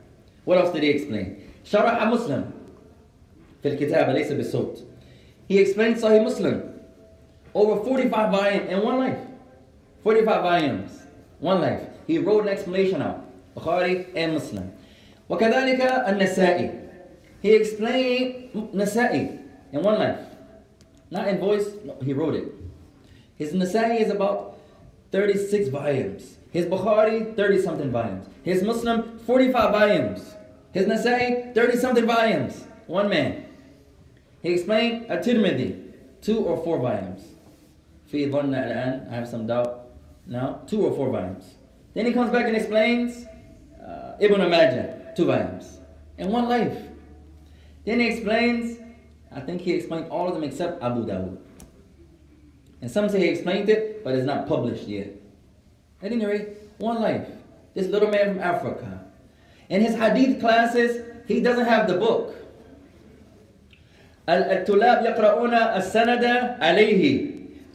what 0.45 0.59
else 0.59 0.73
did 0.73 0.83
he 0.83 0.91
explain 0.91 1.41
شرح 1.65 2.05
مسلم 2.05 2.51
في 3.63 3.69
الكتابة 3.69 4.13
ليس 4.13 4.33
بالصوت 4.33 4.83
he 5.49 5.59
explained 5.59 5.97
Sahih 5.97 6.23
Muslim 6.23 6.63
over 7.55 7.83
45 7.85 8.31
volumes 8.31 8.71
in 8.71 8.83
one 8.83 8.99
life 8.99 9.19
45 10.05 10.43
volumes 10.43 10.91
one 11.41 11.61
life 11.61 11.81
he 12.07 12.19
wrote 12.19 12.43
an 12.43 12.49
explanation 12.49 13.01
out 13.03 13.25
Bukhari 13.57 14.07
and 14.15 14.35
Muslim 14.35 14.71
وكذلك 15.31 15.81
النسائي 16.09 16.71
he 17.43 17.51
explained 17.55 18.51
Nasa'i 18.75 19.39
in 19.73 19.83
one 19.83 19.99
life 19.99 20.21
not 21.11 21.29
in 21.29 21.39
voice 21.39 21.69
no, 21.85 21.97
he 22.03 22.13
wrote 22.13 22.35
it 22.35 22.53
his 23.37 23.53
Nasa'i 23.53 24.01
is 24.01 24.11
about 24.11 24.59
36 25.13 25.69
volumes 25.69 26.37
his 26.51 26.67
Bukhari 26.67 27.35
30 27.37 27.63
something 27.63 27.91
volumes 27.91 28.27
his 28.43 28.63
Muslim 28.63 29.19
45 29.21 29.71
volumes 29.79 30.35
his 30.73 30.87
Nasa'i 30.87 31.55
30 31.55 31.77
something 31.77 32.07
volumes 32.07 32.65
one 32.87 33.09
man 33.09 33.47
he 34.43 34.51
explained 34.53 35.07
a 35.09 35.17
Tirmidhi 35.19 35.71
two 36.21 36.39
or 36.39 36.63
four 36.65 36.79
volumes 36.79 37.23
في 38.13 38.31
ظن 38.31 38.55
الآن 38.55 39.09
I 39.11 39.15
have 39.15 39.29
some 39.29 39.47
doubt 39.47 39.87
now 40.27 40.61
two 40.67 40.85
or 40.87 40.93
four 40.95 41.11
volumes 41.11 41.55
then 41.95 42.07
he 42.07 42.13
comes 42.13 42.31
back 42.31 42.47
and 42.47 42.57
explains 42.57 43.27
uh, 43.85 44.17
Ibn 44.21 44.49
Majah 44.51 45.13
two 45.17 45.27
volumes 45.27 45.81
in 46.19 46.31
one 46.31 46.49
life 46.49 46.77
then 47.85 48.01
he 48.01 48.07
explains 48.09 48.79
I 49.33 49.41
think 49.41 49.63
he 49.63 49.73
explained 49.73 50.07
all 50.11 50.29
of 50.29 50.35
them 50.35 50.45
except 50.45 50.83
Abu 50.83 51.05
Dawud 51.07 51.39
and 52.81 52.91
some 52.91 53.09
say 53.09 53.19
he 53.21 53.29
explained 53.29 53.69
it 53.69 54.05
but 54.05 54.15
it's 54.15 54.27
not 54.27 54.47
published 54.47 54.87
yet 54.87 55.11
at 56.03 56.13
any 56.13 56.25
rate 56.27 56.49
one 56.79 57.01
life 57.01 57.27
this 57.75 57.87
little 57.89 58.11
man 58.11 58.35
from 58.35 58.41
Africa 58.43 59.05
in 59.69 59.81
his 59.81 59.95
hadith 59.95 60.41
classes 60.41 61.03
he 61.27 61.41
doesn't 61.41 61.67
have 61.67 61.87
the 61.89 61.95
book 61.97 62.35
الطلاب 64.29 65.05
يقرؤون 65.05 65.55
السند 65.55 66.25
عليه 66.61 67.27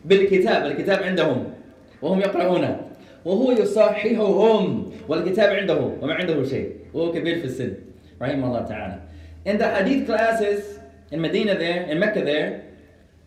بالكتاب 0.05 0.65
الكتاب 0.65 1.03
عندهم 1.03 1.53
وهم 2.01 2.19
يقرؤونه 2.19 2.81
وهو 3.25 3.51
يصححهم 3.51 4.91
والكتاب 5.07 5.49
عنده 5.53 5.79
وما 6.01 6.13
عنده 6.13 6.43
شيء 6.43 6.71
وهو 6.93 7.11
كبير 7.11 7.39
في 7.39 7.45
السن 7.45 7.73
رحمه 8.21 8.47
الله 8.47 8.61
تعالى 8.61 8.99
in 9.45 9.57
the 9.57 9.67
hadith 9.67 10.05
classes 10.05 10.79
in 11.11 11.21
Medina 11.21 11.55
there 11.55 11.83
in 11.83 11.99
Mecca 11.99 12.23
there 12.23 12.63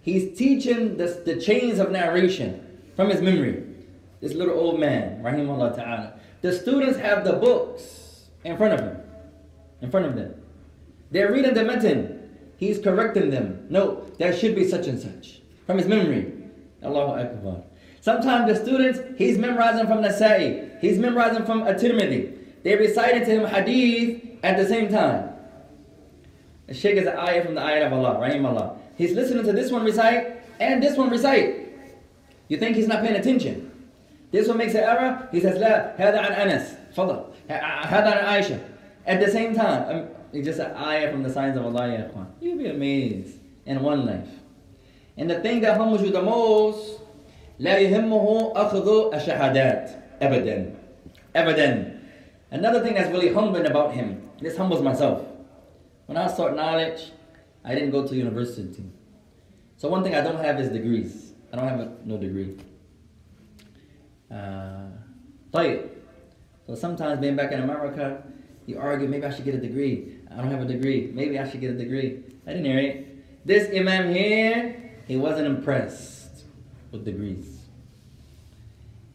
he's 0.03 0.37
teaching 0.37 0.97
the, 0.97 1.07
the 1.25 1.37
chains 1.41 1.79
of 1.79 1.91
narration 1.91 2.61
from 2.97 3.09
his 3.09 3.21
memory 3.21 3.63
this 4.22 4.34
little 4.34 4.58
old 4.58 4.80
man 4.80 5.22
rahimahullah 5.24 5.76
ta'ala 5.76 6.20
the 6.42 6.52
students 6.52 6.98
have 7.00 7.24
the 7.24 7.34
books 7.34 8.30
in 8.44 8.58
front 8.58 8.74
of 8.74 8.80
them. 8.80 9.02
in 9.82 9.92
front 9.92 10.06
of 10.06 10.16
them 10.16 10.34
they're 11.12 11.32
reading 11.32 11.54
the 11.54 11.64
matan 11.64 12.18
He's 12.58 12.80
correcting 12.80 13.30
them. 13.30 13.68
No, 13.70 14.04
that 14.18 14.38
should 14.38 14.56
be 14.56 14.68
such 14.68 14.88
and 14.88 15.00
such. 15.00 15.42
From 15.66 15.78
his 15.78 15.88
memory. 15.88 16.34
Allahu 16.84 17.22
Akbar. 17.22 17.64
Sometimes 18.02 18.52
the 18.52 18.64
students, 18.64 19.00
he's 19.18 19.38
memorizing 19.38 19.86
from 19.86 20.00
Nasa'i. 20.00 20.80
He's 20.82 20.98
memorizing 20.98 21.46
from 21.46 21.64
At-Tirmidhi. 21.68 22.64
They 22.64 22.76
reciting 22.76 23.26
to 23.26 23.32
him 23.32 23.46
hadith 23.46 24.40
at 24.44 24.58
the 24.58 24.66
same 24.66 24.90
time. 24.90 25.30
The 26.68 26.74
Shaykh 26.74 26.98
is 26.98 27.08
an 27.08 27.18
ayah 27.18 27.46
from 27.46 27.56
the 27.56 27.62
ayah 27.62 27.88
of 27.88 27.94
Allah, 27.94 28.20
Rahim 28.20 28.46
Allah. 28.46 28.78
He's 28.98 29.14
listening 29.14 29.46
to 29.46 29.54
this 29.54 29.72
one 29.72 29.86
recite 29.86 30.42
and 30.60 30.82
this 30.82 30.98
one 30.98 31.10
recite. 31.10 31.56
You 32.48 32.58
think 32.58 32.76
he's 32.76 32.88
not 32.88 33.04
paying 33.04 33.16
attention. 33.16 33.67
This 34.37 34.49
one 34.49 34.59
makes 34.59 34.75
an 34.75 34.85
error. 34.85 35.29
He 35.31 35.41
says, 35.41 35.59
لا 35.59 35.97
هذا 35.97 36.19
عن 36.19 36.33
أنس. 36.33 36.77
فضل. 36.97 37.25
هذا 37.49 38.11
عن 38.11 38.25
عائشة. 38.25 38.61
At 39.07 39.21
the 39.21 39.31
same 39.31 39.55
time. 39.55 39.97
Um, 39.97 40.09
it's 40.33 40.47
just 40.47 40.61
an 40.61 40.75
ayah 40.77 41.11
from 41.11 41.23
the 41.23 41.31
signs 41.31 41.59
of 41.59 41.67
Allah, 41.67 41.89
ya 41.89 41.99
ikhwan. 42.09 42.27
You'll 42.41 42.57
be 42.57 42.67
amazed 42.67 43.37
in 43.67 43.83
one 43.83 44.07
life. 44.07 44.29
And 45.19 45.29
the 45.29 45.41
thing 45.41 45.61
that 45.61 45.77
humbles 45.77 46.03
you 46.03 46.11
the 46.11 46.23
most, 46.23 47.01
لا 47.61 47.77
يهمه 47.79 48.55
أخذ 48.55 49.13
الشهادات 49.15 49.91
أبدا 50.23 50.75
أبدا. 51.37 51.99
Another 52.51 52.83
thing 52.83 52.95
that's 52.95 53.11
really 53.11 53.33
humbling 53.33 53.67
about 53.67 53.93
him, 53.93 54.31
this 54.41 54.57
humbles 54.57 54.83
myself. 54.83 55.23
When 56.07 56.17
I 56.17 56.27
sought 56.29 56.57
knowledge, 56.57 57.11
I 57.65 57.75
didn't 57.75 57.91
go 57.91 58.07
to 58.07 58.15
university. 58.15 58.85
So 59.77 59.89
one 59.89 60.03
thing 60.03 60.15
I 60.15 60.23
don't 60.23 60.43
have 60.43 60.59
is 60.61 60.71
degrees. 60.71 61.33
I 61.53 61.57
don't 61.57 61.69
have 61.69 61.81
a, 61.81 61.93
no 62.05 62.17
degree. 62.17 62.57
Uh, 64.32 64.90
so 65.54 66.76
sometimes 66.76 67.20
being 67.22 67.36
back 67.36 67.52
in 67.52 67.62
America, 67.62 68.24
you 68.66 68.78
argue, 68.78 69.08
maybe 69.08 69.26
I 69.26 69.34
should 69.34 69.46
get 69.46 69.56
a 69.56 69.60
degree. 69.60 70.18
I 70.30 70.36
don't 70.38 70.52
have 70.52 70.62
a 70.62 70.66
degree. 70.66 71.10
Maybe 71.14 71.40
I 71.40 71.50
should 71.50 71.62
get 71.62 71.72
a 71.72 71.78
degree. 71.78 72.24
I 72.46 72.52
didn't 72.52 72.66
hear 72.66 72.80
it. 72.80 73.46
this 73.46 73.70
imam 73.74 74.14
here, 74.14 74.92
he 75.08 75.16
wasn't 75.16 75.48
impressed 75.48 76.44
with 76.92 77.06
degrees. 77.06 77.60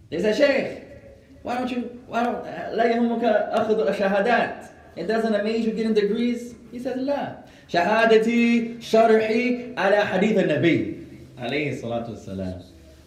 They 0.09 0.21
said, 0.21 0.37
Sheikh, 0.37 0.83
why 1.43 1.59
don't 1.59 1.71
you, 1.71 2.01
why 2.07 2.23
don't, 2.23 2.37
uh, 2.37 2.71
it 4.97 5.07
doesn't 5.07 5.35
amaze 5.35 5.67
you 5.67 5.73
getting 5.73 5.95
degrees? 5.95 6.55
He 6.71 6.79
says, 6.79 6.97
La. 6.97 7.37
Shahadati 7.69 8.79
sharhi 8.79 9.73
ala 9.77 10.05
hadith 10.05 10.37
al-Nabi. 10.39 11.07
Alayhi 11.39 11.81
salatu 11.81 12.11
wasalam. 12.11 12.63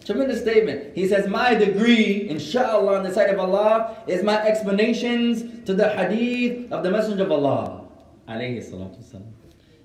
Tremendous 0.06 0.42
statement. 0.42 0.96
He 0.96 1.08
says, 1.08 1.28
My 1.28 1.56
degree, 1.56 2.30
inshallah, 2.30 2.98
on 2.98 3.04
the 3.04 3.12
side 3.12 3.32
of 3.32 3.40
Allah, 3.40 3.98
is 4.06 4.24
my 4.24 4.40
explanations 4.46 5.66
to 5.66 5.74
the 5.74 5.90
hadith 5.90 6.72
of 6.72 6.84
the 6.84 6.92
Messenger 6.92 7.24
of 7.24 7.32
Allah. 7.32 7.88
Alayhi 8.30 8.58
salatu 8.58 9.00
wasalam. 9.02 9.32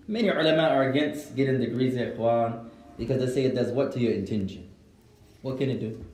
Many 0.07 0.29
ulama 0.29 0.65
are 0.65 0.91
against 0.91 1.35
getting 1.37 1.59
degrees, 1.59 1.95
ya 1.95 2.07
ikhwan, 2.07 2.69
because 2.99 3.19
they 3.25 3.33
say 3.33 3.45
it 3.45 3.55
does 3.55 3.73
what 3.73 3.93
to 3.93 4.01
your 4.01 4.13
intention? 4.13 4.69
What 5.41 5.57
can 5.57 5.71
it 5.71 5.81
do? 5.81 6.05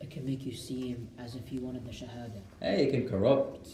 It 0.00 0.10
can 0.10 0.24
make 0.24 0.44
you 0.46 0.54
seem 0.54 1.08
as 1.18 1.34
if 1.34 1.52
you 1.52 1.60
wanted 1.60 1.84
the 1.84 1.90
shahada. 1.90 2.40
Hey, 2.60 2.86
it 2.86 2.90
can 2.92 3.08
corrupt 3.08 3.68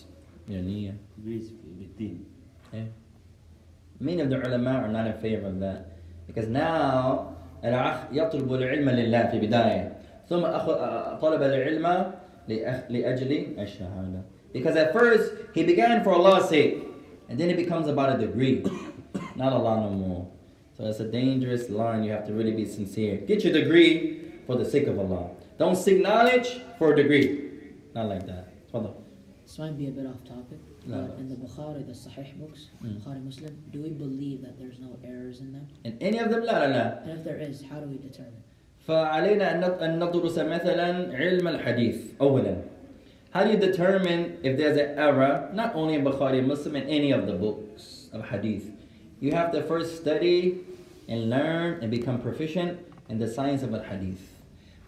your 0.46 0.62
niyyah. 0.62 0.96
Degrees 1.16 1.50
within. 1.78 2.24
Yeah. 2.72 2.84
Many 4.00 4.22
of 4.22 4.30
the 4.30 4.36
ulama 4.46 4.82
are 4.82 4.88
not 4.88 5.06
in 5.06 5.18
favor 5.20 5.46
of 5.46 5.60
that. 5.60 5.98
Because 6.26 6.48
now, 6.48 7.34
الأخ 7.65 7.95
يطلب 8.11 8.53
العلم 8.53 8.89
لله 8.89 9.23
في 9.31 9.39
بداية 9.39 9.93
ثم 10.29 10.41
أخ- 10.43 11.19
طلب 11.21 11.41
العلم 11.41 12.11
لأخ- 12.49 12.91
لأجل 12.91 13.59
الشهادة. 13.59 14.21
Because 14.53 14.75
at 14.75 14.93
first, 14.93 15.31
he 15.55 15.63
began 15.63 16.03
for 16.03 16.11
Allah's 16.13 16.49
sake. 16.49 16.77
And 17.29 17.39
then 17.39 17.49
it 17.49 17.57
becomes 17.57 17.87
about 17.87 18.09
a 18.15 18.17
degree. 18.27 18.63
Not 19.35 19.53
Allah 19.53 19.81
no 19.81 19.89
more. 19.89 20.27
So 20.77 20.85
it's 20.85 20.99
a 20.99 21.09
dangerous 21.09 21.69
line. 21.69 22.03
You 22.03 22.11
have 22.11 22.27
to 22.27 22.33
really 22.33 22.51
be 22.51 22.65
sincere. 22.65 23.17
Get 23.17 23.43
your 23.43 23.53
degree 23.53 24.21
for 24.45 24.55
the 24.55 24.65
sake 24.65 24.87
of 24.87 24.99
Allah. 24.99 25.29
Don't 25.57 25.75
seek 25.75 26.01
knowledge 26.01 26.61
for 26.77 26.93
a 26.93 26.95
degree. 26.95 27.25
Not 27.95 28.07
like 28.09 28.25
that. 28.27 28.45
Tfadal. 28.71 28.93
This 29.45 29.57
might 29.59 29.77
be 29.77 29.87
a 29.87 29.91
bit 29.91 30.05
off 30.05 30.21
topic, 30.23 30.59
No. 30.59 30.66
But 30.88 31.18
in 31.18 31.28
the 31.28 31.36
Bukhari, 31.36 31.86
the 31.86 31.92
Sahih 31.92 32.38
books, 32.40 32.68
Mm. 32.82 33.00
Bukhari 33.00 33.24
Muslim, 33.24 33.52
do 33.72 33.82
we 33.82 33.90
believe 33.90 34.42
that 34.42 34.58
there's 34.58 34.78
no 34.80 34.96
errors 35.04 35.40
in 35.40 35.52
them? 35.52 35.66
In 35.84 35.96
any 36.00 36.18
of 36.18 36.30
them, 36.30 36.44
la 36.44 36.58
la 36.58 36.66
la. 36.66 36.84
And 37.04 37.10
if 37.18 37.24
there 37.24 37.36
is, 37.36 37.62
how 37.70 37.78
do 37.80 37.86
we 37.86 37.98
determine? 37.98 38.42
فعلينا 38.88 39.54
أن 39.84 39.98
ندرس 40.00 40.38
مثلا 40.38 41.12
علم 41.16 41.48
الحديث 41.48 41.96
أولا. 42.20 42.56
How 43.30 43.44
do 43.44 43.50
you 43.50 43.58
determine 43.58 44.38
if 44.42 44.56
there's 44.56 44.78
an 44.78 44.98
error, 44.98 45.50
not 45.52 45.74
only 45.74 45.94
in 45.94 46.04
Bukhari 46.04 46.44
Muslim, 46.44 46.76
in 46.76 46.88
any 46.88 47.12
of 47.12 47.26
the 47.26 47.34
books 47.34 48.08
of 48.14 48.24
hadith? 48.30 48.70
You 49.20 49.32
have 49.32 49.52
to 49.52 49.62
first 49.62 49.96
study 50.00 50.60
and 51.08 51.28
learn 51.28 51.80
and 51.82 51.90
become 51.90 52.22
proficient 52.22 52.78
in 53.10 53.18
the 53.18 53.28
science 53.28 53.62
of 53.62 53.70
الحديث. 53.70 54.18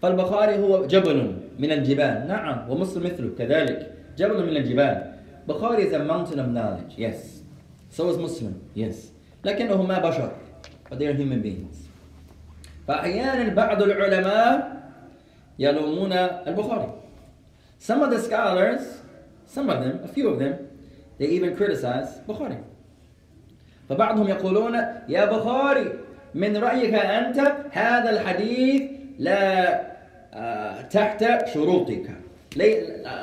فالبخاري 0.03 0.59
هو 0.59 0.87
جبل 0.87 1.37
من 1.59 1.73
الجبال 1.73 2.29
نعم 2.29 2.71
ومسلم 2.71 3.03
مثله 3.05 3.31
كذلك 3.39 3.93
جبل 4.17 4.47
من 4.47 4.57
الجبال 4.57 5.10
Bukhari 5.47 5.87
is 5.87 5.93
a 5.93 6.05
mountain 6.05 6.39
of 6.39 6.49
knowledge 6.49 6.95
yes 6.97 7.43
so 7.91 8.09
is 8.11 8.19
Muslim 8.19 8.61
yes 8.75 9.13
لكنهما 9.45 9.99
بشر 9.99 10.33
but 10.91 10.99
they 10.99 11.07
are 11.07 11.15
human 11.15 11.41
beings 11.43 11.89
فأحيانا 12.89 13.55
بعض 13.55 13.83
العلماء 13.83 14.81
يلومون 15.59 16.13
البخاري 16.13 16.93
Some 17.79 18.03
of 18.03 18.11
the 18.11 18.21
scholars, 18.21 18.83
some 19.47 19.71
of 19.71 19.83
them, 19.83 20.01
a 20.05 20.09
few 20.09 20.29
of 20.29 20.39
them, 20.39 20.69
they 21.19 21.29
even 21.29 21.57
criticize 21.57 22.21
Bukhari. 22.29 22.59
فبعضهم 23.89 24.29
يقولون 24.29 24.75
يا 25.09 25.25
بخاري 25.25 25.93
من 26.35 26.57
رأيك 26.57 26.95
أنت 26.95 27.39
هذا 27.73 28.11
الحديث 28.11 28.83
لا 29.19 29.81
آه، 30.35 30.83
تحت 30.83 31.49
شروطك 31.49 32.11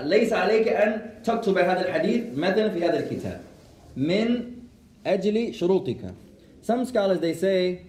ليس 0.04 0.32
عليك 0.32 0.68
أن 0.68 1.22
تكتب 1.24 1.58
هذا 1.58 1.88
الحديث 1.88 2.24
مثلا 2.36 2.68
في 2.68 2.84
هذا 2.84 2.98
الكتاب 2.98 3.40
من 3.96 4.52
أجل 5.06 5.54
شروطك 5.54 6.14
Some 6.62 6.84
scholars 6.84 7.18
they 7.20 7.34
say 7.34 7.82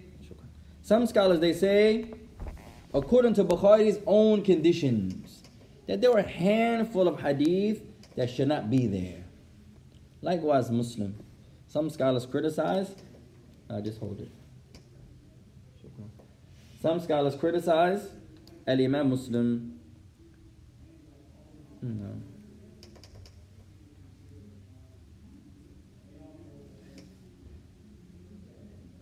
Some 0.82 1.06
scholars 1.06 1.40
they 1.40 1.52
say 1.52 2.06
according 2.92 3.34
to 3.34 3.44
Bukhari's 3.44 3.98
own 4.06 4.42
conditions 4.42 5.42
that 5.86 6.00
there 6.00 6.10
were 6.12 6.18
a 6.20 6.28
handful 6.28 7.06
of 7.08 7.20
hadith 7.20 7.82
that 8.16 8.30
should 8.30 8.48
not 8.48 8.70
be 8.70 8.86
there. 8.86 9.24
Likewise 10.22 10.70
Muslim. 10.70 11.14
Some 11.68 11.90
scholars 11.90 12.26
criticize 12.26 12.94
uh, 13.70 13.80
just 13.80 13.98
hold 13.98 14.20
it. 14.20 14.30
Some 16.82 17.00
scholars 17.00 17.34
criticize 17.36 18.10
Al 18.66 18.80
Imam 18.80 19.10
Muslim. 19.10 19.77
No. 21.82 22.20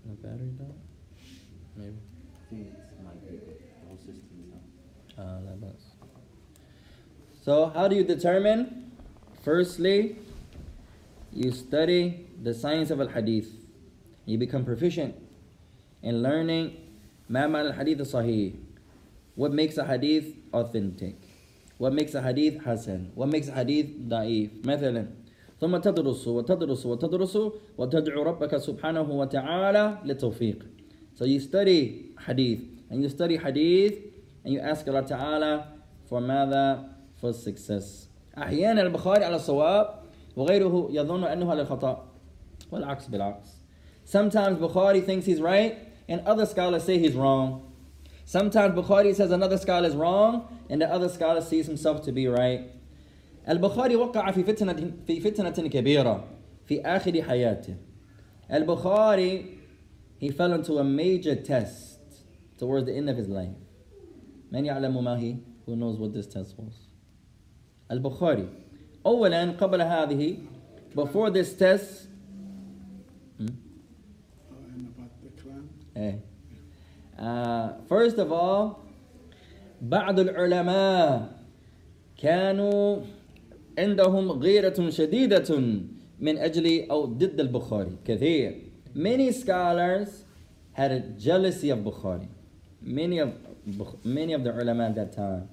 The 0.05 0.29
battery 0.29 0.51
died? 0.59 0.75
Maybe. 1.77 1.97
I 2.35 2.51
think 2.51 2.67
it 2.67 3.05
might 3.05 3.29
be 3.29 3.37
the 3.37 3.87
whole 3.87 3.97
system 3.97 4.51
now. 4.51 5.23
Uh, 5.23 5.41
that 5.43 5.61
does. 5.61 5.83
So, 7.45 7.67
how 7.67 7.89
do 7.89 7.97
you 7.97 8.05
determine? 8.05 8.93
Firstly, 9.43 10.17
you 11.33 11.51
study 11.53 12.27
the 12.43 12.53
science 12.53 12.91
of 12.91 13.01
al 13.01 13.09
hadith. 13.09 13.49
You 14.27 14.39
become 14.39 14.65
proficient 14.65 15.15
in 16.03 16.23
learning 16.23 16.77
ما 17.31 17.47
معنى 17.47 17.69
الحديث 17.69 18.01
الصحيح. 18.01 18.55
What 19.35 19.53
makes 19.53 19.79
a 19.79 19.87
hadith 19.87 20.37
authentic? 20.53 21.26
What 21.79 21.93
makes 21.93 22.15
a 22.15 22.23
hadith 22.23 22.63
حسن? 22.63 23.11
What 23.15 23.29
makes 23.29 23.49
a 23.49 23.53
hadith 23.53 24.09
ضعيف? 24.09 24.51
مثلا 24.65 25.07
ثم 25.61 25.77
تدرس 25.77 26.29
وتدرس 26.29 26.87
وتدرس 26.87 27.39
وتدعو 27.79 28.23
ربك 28.23 28.57
سبحانه 28.57 29.11
وتعالى 29.11 29.99
للتوفيق. 30.05 30.67
So 31.15 31.25
you 31.25 31.41
study 31.41 32.13
hadith 32.27 32.63
and 32.91 33.03
you 33.03 33.09
study 33.09 33.37
hadith 33.37 33.99
and 34.45 34.55
you 34.55 34.61
ask 34.61 34.87
Allah 34.89 35.07
Ta'ala 35.07 35.69
for 36.09 36.21
ماذا? 36.21 36.89
For 37.21 37.33
success. 37.33 38.09
أحيانا 38.39 38.83
البخاري 38.83 39.25
على 39.25 39.37
الصواب 39.37 39.95
وغيره 40.37 40.89
يظن 40.91 41.25
أنه 41.25 41.51
على 41.51 41.63
الخطأ 41.63 42.09
والعكس 42.73 43.09
بالعكس. 43.09 43.49
Sometimes 44.05 44.59
Bukhari 44.59 45.05
thinks 45.05 45.27
he's 45.27 45.41
right 45.41 45.79
and 46.09 46.21
other 46.27 46.47
scholars 46.47 46.83
say 46.83 46.99
he's 46.99 47.15
wrong. 47.15 47.73
Sometimes 48.25 48.75
Bukhari 48.75 49.15
says 49.15 49.31
another 49.31 49.59
scholar 49.59 49.89
is 49.89 49.95
wrong 49.95 50.49
and 50.71 50.81
the 50.81 50.91
other 50.91 51.09
scholar 51.09 51.41
sees 51.41 51.67
himself 51.67 52.03
to 52.03 52.13
be 52.13 52.27
right. 52.29 52.71
البخاري 53.49 53.97
وقع 53.97 54.31
في 54.31 54.45
فتنة 54.45 54.93
في 55.07 55.21
فتنة 55.21 55.69
كبيرة 55.69 56.25
في 56.67 56.81
آخر 56.81 57.23
حياته. 57.23 57.77
البخاري 58.53 59.59
he 60.19 60.31
fell 60.31 60.53
into 60.53 60.79
a 60.79 60.85
major 60.85 61.35
test 61.35 61.99
towards 62.59 62.87
the 62.87 62.93
end 62.93 63.11
of 63.11 63.17
his 63.17 63.29
life. 63.29 63.57
من 64.53 64.65
يعلم 64.65 65.05
ما 65.05 65.19
هي? 65.19 65.37
Who 65.67 65.77
knows 65.77 65.99
what 65.99 66.13
this 66.13 66.27
test 66.27 66.59
was? 66.59 66.93
البخاري 67.91 68.49
أولا 69.07 69.51
قبل 69.51 69.83
هذه 69.83 70.37
before 70.95 71.31
this 71.31 71.55
test 71.55 72.07
hmm? 73.39 73.47
Uh, 74.51 74.55
and 74.75 74.87
about 74.87 75.11
the 75.23 75.43
clan. 75.43 75.69
Eh. 75.97 76.15
Uh, 77.19 77.73
first 77.89 78.19
of 78.19 78.31
all 78.33 78.81
بعض 79.82 80.20
العلماء 80.20 81.38
كانوا 82.18 82.98
عندهم 83.80 84.32
غيرة 84.32 84.90
شديدة 84.90 85.60
من 86.20 86.38
أجل 86.38 86.90
أو 86.92 87.06
ضد 87.06 87.40
البخاري 87.40 87.96
كثير 88.06 88.56
many 88.96 89.32
scholars 89.32 90.10
had 90.74 90.92
a 90.92 91.00
jealousy 91.00 91.70
of 91.70 91.80
Bukhari 91.80 92.28
many 92.82 93.20
of 93.20 93.30
many 94.06 94.34
of 94.34 94.44
the 94.44 94.52
ulama 94.62 94.86
at 94.90 94.96
that 94.96 95.12
time 95.16 95.48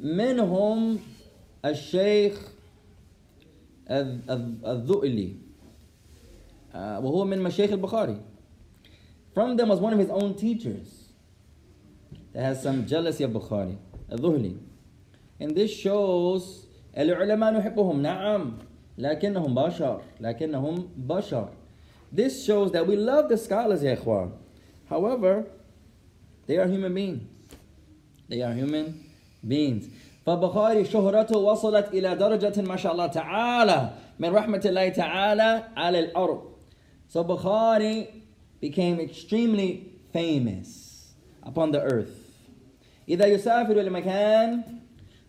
منهم 0.00 0.98
الشيخ 1.64 2.52
الذ- 3.90 4.30
الذ- 4.30 4.64
الذؤلي 4.66 5.34
uh, 6.72 6.76
وهو 6.76 7.24
من 7.24 7.38
مشايخ 7.42 7.72
البخاري 7.72 8.20
from 9.34 9.56
them 9.56 9.68
was 9.68 9.80
one 9.80 9.92
of 9.92 9.98
his 9.98 10.10
own 10.10 10.34
teachers 10.34 10.99
that 12.33 12.43
has 12.43 12.61
some 12.61 12.85
jealousy 12.85 13.23
of 13.23 13.31
Bukhari, 13.31 13.77
الذهلي. 14.11 14.57
And 15.39 15.55
this 15.55 15.71
shows 15.71 16.65
العلماء 16.97 17.53
نحبهم 17.53 18.01
نعم 18.01 18.57
لكنهم 18.97 19.55
بشر 19.55 20.01
لكنهم 20.21 20.89
بشر. 20.97 21.49
This 22.11 22.45
shows 22.45 22.71
that 22.71 22.87
we 22.87 22.95
love 22.95 23.29
the 23.29 23.37
scholars 23.37 23.83
يا 23.83 23.93
إخوان. 23.93 24.31
However, 24.89 25.45
they 26.47 26.57
are 26.57 26.67
human 26.67 26.93
beings. 26.93 27.23
They 28.29 28.41
are 28.41 28.53
human 28.53 29.03
beings. 29.45 29.89
فبخاري 30.25 30.85
شهرته 30.85 31.37
وصلت 31.37 31.93
إلى 31.93 32.15
درجة 32.15 32.61
ما 32.61 32.75
شاء 32.75 32.93
الله 32.93 33.07
تعالى 33.07 33.89
من 34.19 34.29
رحمة 34.29 34.61
الله 34.65 34.89
تعالى 34.89 35.63
على 35.77 35.99
الأرض. 35.99 36.41
So 37.07 37.23
Bukhari 37.23 38.07
became 38.59 38.99
extremely 38.99 39.93
famous 40.11 41.13
upon 41.43 41.71
the 41.71 41.81
earth. 41.81 42.18
إذا 43.09 43.25
يسافر 43.25 43.73
لمكان 43.73 44.61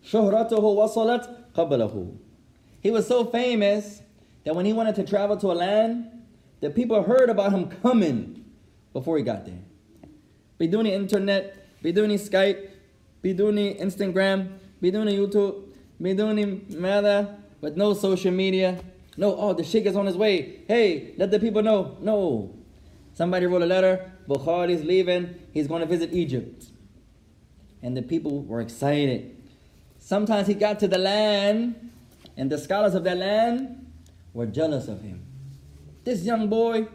شهرته 0.03 0.63
وصلت 0.63 1.29
قبله. 1.53 2.13
He 2.81 2.91
was 2.91 3.07
so 3.07 3.25
famous 3.25 4.01
that 4.43 4.55
when 4.55 4.65
he 4.65 4.73
wanted 4.73 4.95
to 4.95 5.03
travel 5.03 5.37
to 5.37 5.51
a 5.51 5.53
land, 5.53 6.09
the 6.61 6.69
people 6.69 7.03
heard 7.03 7.29
about 7.29 7.51
him 7.51 7.69
coming 7.81 8.45
before 8.93 9.17
he 9.17 9.23
got 9.23 9.45
there. 9.45 9.63
بدون 10.59 10.87
internet, 10.87 11.55
بدون 11.83 12.17
سكايب, 12.17 12.57
بدون 13.23 13.79
Instagram, 13.79 14.47
بدون 14.81 15.09
YouTube, 15.11 15.63
بدون 15.99 16.61
ماذا, 16.71 17.35
with 17.61 17.75
no 17.75 17.93
social 17.93 18.31
media. 18.31 18.79
No, 19.17 19.35
oh, 19.35 19.53
the 19.53 19.63
sheikh 19.63 19.85
is 19.85 19.95
on 19.95 20.05
his 20.05 20.15
way. 20.15 20.61
Hey, 20.67 21.15
let 21.17 21.31
the 21.31 21.39
people 21.39 21.63
know. 21.63 21.97
No. 22.01 22.53
Somebody 23.13 23.47
wrote 23.47 23.63
a 23.63 23.65
letter. 23.65 24.11
Bukhari 24.29 24.69
is 24.69 24.83
leaving. 24.83 25.33
He's 25.51 25.67
going 25.67 25.81
to 25.81 25.87
visit 25.87 26.13
Egypt. 26.13 26.67
And 27.81 27.95
the 27.95 28.01
people 28.01 28.43
were 28.43 28.61
excited. 28.61 29.35
Sometimes 29.99 30.47
he 30.47 30.53
got 30.53 30.79
to 30.79 30.87
the 30.87 30.97
land, 30.97 31.91
and 32.35 32.49
the 32.49 32.57
scholars 32.57 32.95
of 32.95 33.03
that 33.03 33.17
land 33.17 33.91
were 34.33 34.45
jealous 34.45 34.87
of 34.87 35.01
him. 35.01 35.25
This 36.03 36.23
young 36.23 36.47
boy, 36.47 36.87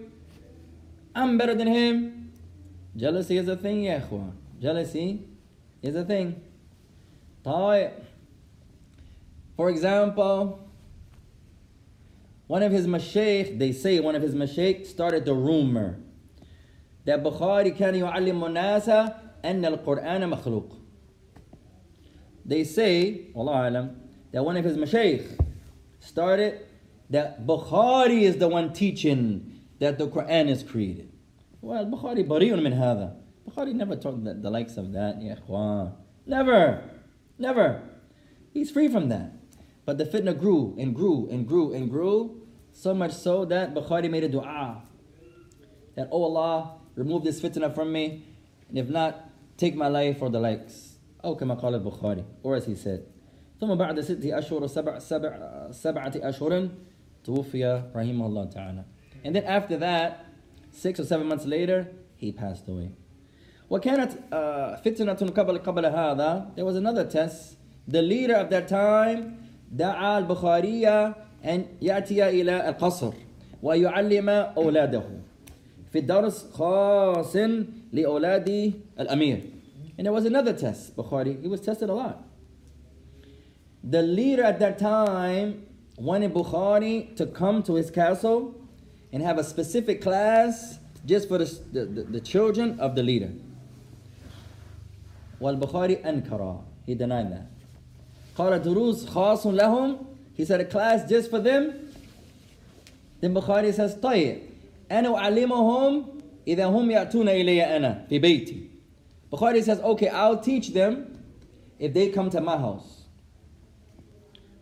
I'm 1.14 1.36
better 1.36 1.54
than 1.54 1.68
him. 1.68 2.32
Jealousy 2.96 3.36
is 3.36 3.48
a 3.48 3.56
thing, 3.56 3.84
yeah, 3.84 4.00
ikhwan. 4.00 4.32
Jealousy 4.60 5.24
is 5.82 5.94
a 5.96 6.04
thing. 6.04 6.40
طيب. 7.44 7.92
For 9.56 9.68
example, 9.68 10.58
one 12.46 12.62
of 12.62 12.72
his 12.72 12.86
mashaykh, 12.86 13.58
they 13.58 13.72
say 13.72 14.00
one 14.00 14.14
of 14.14 14.22
his 14.22 14.34
mashaykh 14.34 14.86
started 14.86 15.24
the 15.24 15.34
rumor 15.34 15.98
that 17.04 17.22
Bukhari 17.22 17.76
كان 17.76 17.94
يعلم 17.94 18.44
الناس 18.44 18.88
أن 19.44 19.64
القرآن 19.64 20.28
مخلوق. 20.28 20.75
they 22.47 22.63
say, 22.63 23.27
Allah 23.35 23.69
Alam, 23.69 24.01
that 24.31 24.43
one 24.43 24.57
of 24.57 24.63
his 24.63 24.77
mashaykh 24.77 25.27
started 25.99 26.65
that 27.09 27.45
Bukhari 27.45 28.21
is 28.21 28.37
the 28.37 28.47
one 28.47 28.73
teaching 28.73 29.61
that 29.79 29.97
the 29.97 30.07
Quran 30.07 30.49
is 30.49 30.63
created. 30.63 31.11
Well, 31.61 31.85
Bukhari 31.85 32.27
bari'un 32.27 32.63
min 32.63 32.73
hada. 32.73 33.15
Bukhari 33.47 33.73
never 33.73 33.95
taught 33.95 34.23
the, 34.23 34.33
the 34.33 34.49
likes 34.49 34.77
of 34.77 34.93
that, 34.93 35.21
ya 35.21 35.35
ikhwan. 35.35 35.93
Never. 36.25 36.83
Never. 37.37 37.81
He's 38.53 38.71
free 38.71 38.87
from 38.87 39.09
that. 39.09 39.33
But 39.85 39.97
the 39.97 40.05
fitna 40.05 40.37
grew 40.37 40.75
and 40.77 40.95
grew 40.95 41.27
and 41.29 41.47
grew 41.47 41.73
and 41.73 41.89
grew, 41.89 42.41
so 42.73 42.93
much 42.93 43.13
so 43.13 43.45
that 43.45 43.73
Bukhari 43.73 44.09
made 44.09 44.23
a 44.23 44.29
dua 44.29 44.83
that, 45.95 46.09
Oh 46.11 46.23
Allah, 46.23 46.75
remove 46.95 47.23
this 47.23 47.41
fitna 47.41 47.73
from 47.73 47.91
me, 47.91 48.23
and 48.69 48.77
if 48.77 48.87
not, 48.87 49.29
take 49.57 49.75
my 49.75 49.87
life 49.87 50.21
or 50.21 50.29
the 50.29 50.39
likes. 50.39 50.86
أو 51.25 51.35
كما 51.35 51.53
قال 51.53 51.75
البخاري 51.75 52.23
or 52.43 52.55
as 52.55 52.65
he 52.65 52.75
said. 52.75 52.99
ثم 53.61 53.75
بعد 53.75 53.99
ست 53.99 54.25
أشهر 54.25 54.67
سبع 54.67 54.99
سبع 54.99 55.67
سبعة 55.71 56.13
أشهر 56.15 56.69
توفي 57.23 57.83
رحمه 57.95 58.25
الله 58.25 58.45
تعالى. 58.45 58.83
And 59.25 59.35
then 59.35 59.43
after 59.43 59.77
that 59.77 60.25
six 60.71 60.99
or 60.99 61.03
seven 61.03 61.27
months 61.27 61.45
later 61.45 61.87
he 62.15 62.31
passed 62.31 62.67
away. 62.67 62.89
وكانت 63.69 64.11
uh, 64.11 64.81
فتنة 64.85 65.13
قبل 65.13 65.57
قبل 65.57 65.85
هذا. 65.85 66.55
There 66.55 66.65
was 66.65 66.75
another 66.75 67.03
test. 67.03 67.57
The 67.87 68.01
leader 68.01 68.35
of 68.35 68.49
that 68.49 68.67
time 68.67 69.37
دعا 69.71 70.19
البخاري 70.19 70.87
أن 71.45 71.65
يأتي 71.81 72.29
إلى 72.29 72.69
القصر 72.69 73.13
ويعلم 73.63 74.29
أولاده. 74.29 75.03
في 75.91 76.01
درس 76.01 76.51
خاص 76.51 77.35
لأولاد 77.93 78.73
الأمير. 78.99 79.56
and 79.96 80.06
there 80.06 80.12
was 80.12 80.24
another 80.24 80.52
test, 80.52 80.96
Bukhari. 80.96 81.40
He 81.40 81.48
was 81.48 81.60
tested 81.60 81.90
a 81.90 81.94
lot. 81.94 82.24
The 83.84 84.02
leader 84.02 84.44
at 84.44 84.58
that 84.60 84.78
time 84.78 85.66
wanted 85.96 86.32
Bukhari 86.32 87.14
to 87.16 87.26
come 87.26 87.62
to 87.64 87.74
his 87.74 87.90
castle 87.90 88.54
and 89.12 89.22
have 89.22 89.38
a 89.38 89.44
specific 89.44 90.00
class 90.00 90.78
just 91.04 91.28
for 91.28 91.38
the, 91.38 91.44
the, 91.72 91.84
the, 91.84 92.02
the 92.04 92.20
children 92.20 92.78
of 92.80 92.94
the 92.94 93.02
leader. 93.02 93.30
والبخاري 95.40 96.02
أنكر. 96.04 96.62
He 96.86 96.94
denied 96.94 97.32
that. 97.32 97.46
قال 98.36 98.62
دروس 98.62 99.06
خاص 99.06 99.46
لهم. 99.46 99.98
He 100.34 100.44
said 100.44 100.60
a 100.60 100.64
class 100.64 101.08
just 101.08 101.30
for 101.30 101.40
them. 101.40 101.90
Then 103.20 103.34
Bukhari 103.34 103.72
says 103.74 103.94
طيب 103.96 104.38
أنا 104.90 105.16
أعلمهم 105.16 106.04
إذا 106.46 106.66
هم 106.66 106.90
يأتون 106.90 107.28
إلي 107.28 107.76
أنا 107.76 108.06
في 108.08 108.18
بيتي. 108.18 108.65
Bukhari 109.32 109.62
says, 109.62 109.80
okay, 109.80 110.08
I'll 110.08 110.40
teach 110.40 110.72
them 110.74 111.24
if 111.78 111.94
they 111.94 112.10
come 112.10 112.30
to 112.30 112.40
my 112.40 112.56
house. 112.56 113.06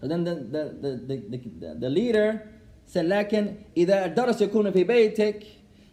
So 0.01 0.09
then 0.09 0.25
the, 0.25 0.35
the, 0.35 0.65
the, 0.81 1.17
the, 1.29 1.39
the, 1.39 1.75
the 1.81 1.89
leader 1.89 2.49
said, 2.87 3.07
لكن 3.07 3.55
إذا 3.77 4.05
الدرس 4.05 4.41
يكون 4.43 4.71
في 4.71 4.85
بيتك 4.85 5.45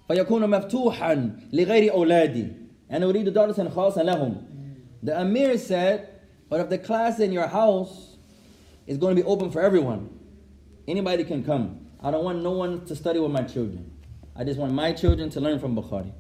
فيكون 0.08 0.50
مفتوحا 0.50 1.40
لغير 1.54 1.92
أولادي. 1.92 2.48
أنا 2.92 3.06
أريد 3.06 3.30
درسا 3.30 3.70
خاصا 3.70 4.04
لهم. 4.04 4.44
The 5.04 5.22
Amir 5.22 5.58
said, 5.58 6.10
but 6.50 6.62
if 6.62 6.70
the 6.70 6.78
class 6.78 7.20
in 7.20 7.32
your 7.32 7.48
house 7.48 8.18
is 8.86 8.98
going 8.98 9.16
to 9.16 9.22
be 9.22 9.28
open 9.28 9.52
for 9.52 9.62
everyone, 9.62 10.10
anybody 10.88 11.24
can 11.24 11.44
come. 11.44 11.88
I 12.02 12.12
don't 12.12 12.24
want 12.24 12.42
no 12.42 12.52
one 12.52 12.86
to 12.86 12.96
study 12.96 13.20
with 13.20 13.32
my 13.32 13.44
children. 13.44 13.92
I 14.36 14.44
just 14.44 14.60
want 14.60 14.72
my 14.72 14.94
children 14.94 15.30
to 15.32 15.42
learn 15.42 15.60
from 15.60 15.76
Bukhari. 15.76 16.14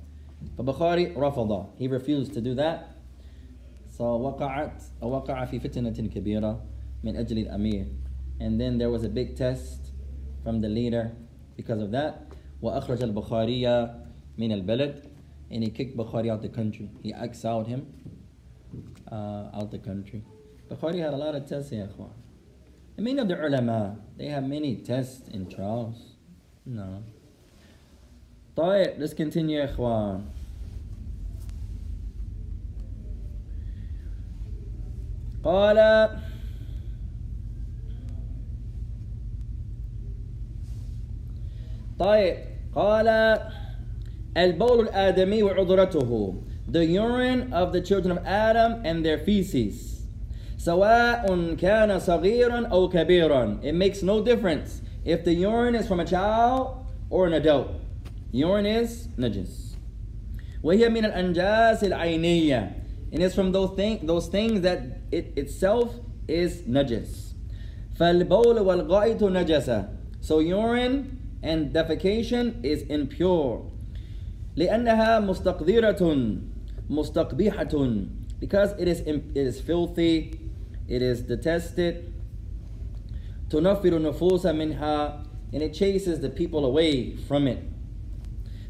But 0.56 0.66
Bukhari 0.66 1.16
رفض. 1.16 1.78
He 1.78 1.88
refused 1.88 2.34
to 2.34 2.42
do 2.42 2.56
that. 2.56 2.98
So 3.90 4.18
وقعت 4.18 4.84
وقع 5.02 5.46
في 5.46 5.60
فتنة 5.60 6.08
كبيرة 6.08 6.62
من 7.04 7.16
أجل 7.16 7.48
الأمير. 7.48 7.88
And 8.40 8.60
then 8.60 8.78
there 8.78 8.90
was 8.90 9.04
a 9.04 9.10
big 9.10 9.36
test 9.36 9.92
from 10.44 10.62
the 10.62 10.70
leader 10.70 11.12
because 11.56 11.82
of 11.82 11.92
that. 11.92 12.34
وأخرج 12.62 13.04
البخاري 13.04 13.66
من 14.38 14.52
البلد. 14.52 15.10
And 15.50 15.64
he 15.64 15.70
kicked 15.70 15.98
Bukhari 15.98 16.30
out 16.30 16.42
the 16.42 16.50
country. 16.50 16.90
He 17.02 17.14
exiled 17.14 17.68
him 17.68 17.88
uh, 19.12 19.50
out 19.54 19.72
the 19.72 19.80
country. 19.80 20.24
Bukhari 20.70 21.00
had 21.00 21.14
a 21.14 21.18
lot 21.18 21.36
of 21.36 21.48
tests, 21.48 21.72
ya 21.72 21.86
ikhwan. 21.86 22.12
And 22.98 23.06
many 23.06 23.20
of 23.20 23.28
the 23.28 23.36
ulama, 23.36 24.00
they 24.18 24.28
have 24.28 24.44
many 24.44 24.76
tests 24.78 25.28
and 25.30 25.50
trials. 25.50 26.16
No. 26.66 27.04
طيب 28.57 28.91
let's 28.99 29.15
continue 29.15 29.51
يا 29.51 29.65
اخوان 29.65 30.21
قال 35.45 36.09
طيب 41.99 42.37
قال 42.75 43.39
البول 44.37 44.81
الآدمي 44.81 45.43
وعذرته 45.43 46.35
the 46.69 46.85
urine 46.85 47.53
of 47.53 47.73
the 47.73 47.81
children 47.81 48.13
of 48.13 48.25
Adam 48.27 48.83
and 48.85 49.05
their 49.05 49.19
feces 49.19 50.03
سواء 50.59 51.55
كان 51.55 51.99
صغيرا 51.99 52.67
أو 52.67 52.89
كبيرا 52.89 53.61
it 53.63 53.75
makes 53.75 54.03
no 54.03 54.23
difference 54.23 54.83
if 55.05 55.25
the 55.25 55.33
urine 55.35 55.75
is 55.75 55.87
from 55.89 56.01
a 56.01 56.05
child 56.05 56.85
or 57.11 57.27
an 57.27 57.33
adult 57.33 57.82
urine 58.32 58.66
is 58.66 59.08
najis 59.18 59.68
وهي 60.64 60.90
من 60.90 61.06
الأنجاس 61.06 61.84
العينية 61.84 62.84
and 63.14 63.24
it's 63.24 63.34
from 63.34 63.54
those, 63.54 63.72
thing, 63.78 64.06
those 64.06 64.28
things 64.28 64.62
that 64.62 64.82
it 65.12 65.34
itself 65.38 65.94
is 66.28 66.62
najis 66.68 67.34
فالبول 68.00 68.60
والغائط 68.60 69.24
نجسة 69.24 69.90
so 70.22 70.40
urine 70.40 71.18
and 71.44 71.74
defecation 71.74 72.64
is 72.64 72.82
impure 72.90 73.72
لأنها 74.56 75.20
مستقذرة 75.20 76.38
مستقبيحة 76.90 78.08
because 78.40 78.72
it 78.80 78.88
is 78.88 79.00
it 79.02 79.24
is 79.36 79.62
filthy 79.62 80.40
it 80.88 81.02
is 81.02 81.22
detested 81.22 82.12
تنفر 83.50 83.98
النفوس 83.98 84.46
منها 84.46 85.24
and 85.54 85.62
it 85.64 85.74
chases 85.74 86.20
the 86.20 86.30
people 86.30 86.66
away 86.66 87.16
from 87.16 87.48
it 87.48 87.60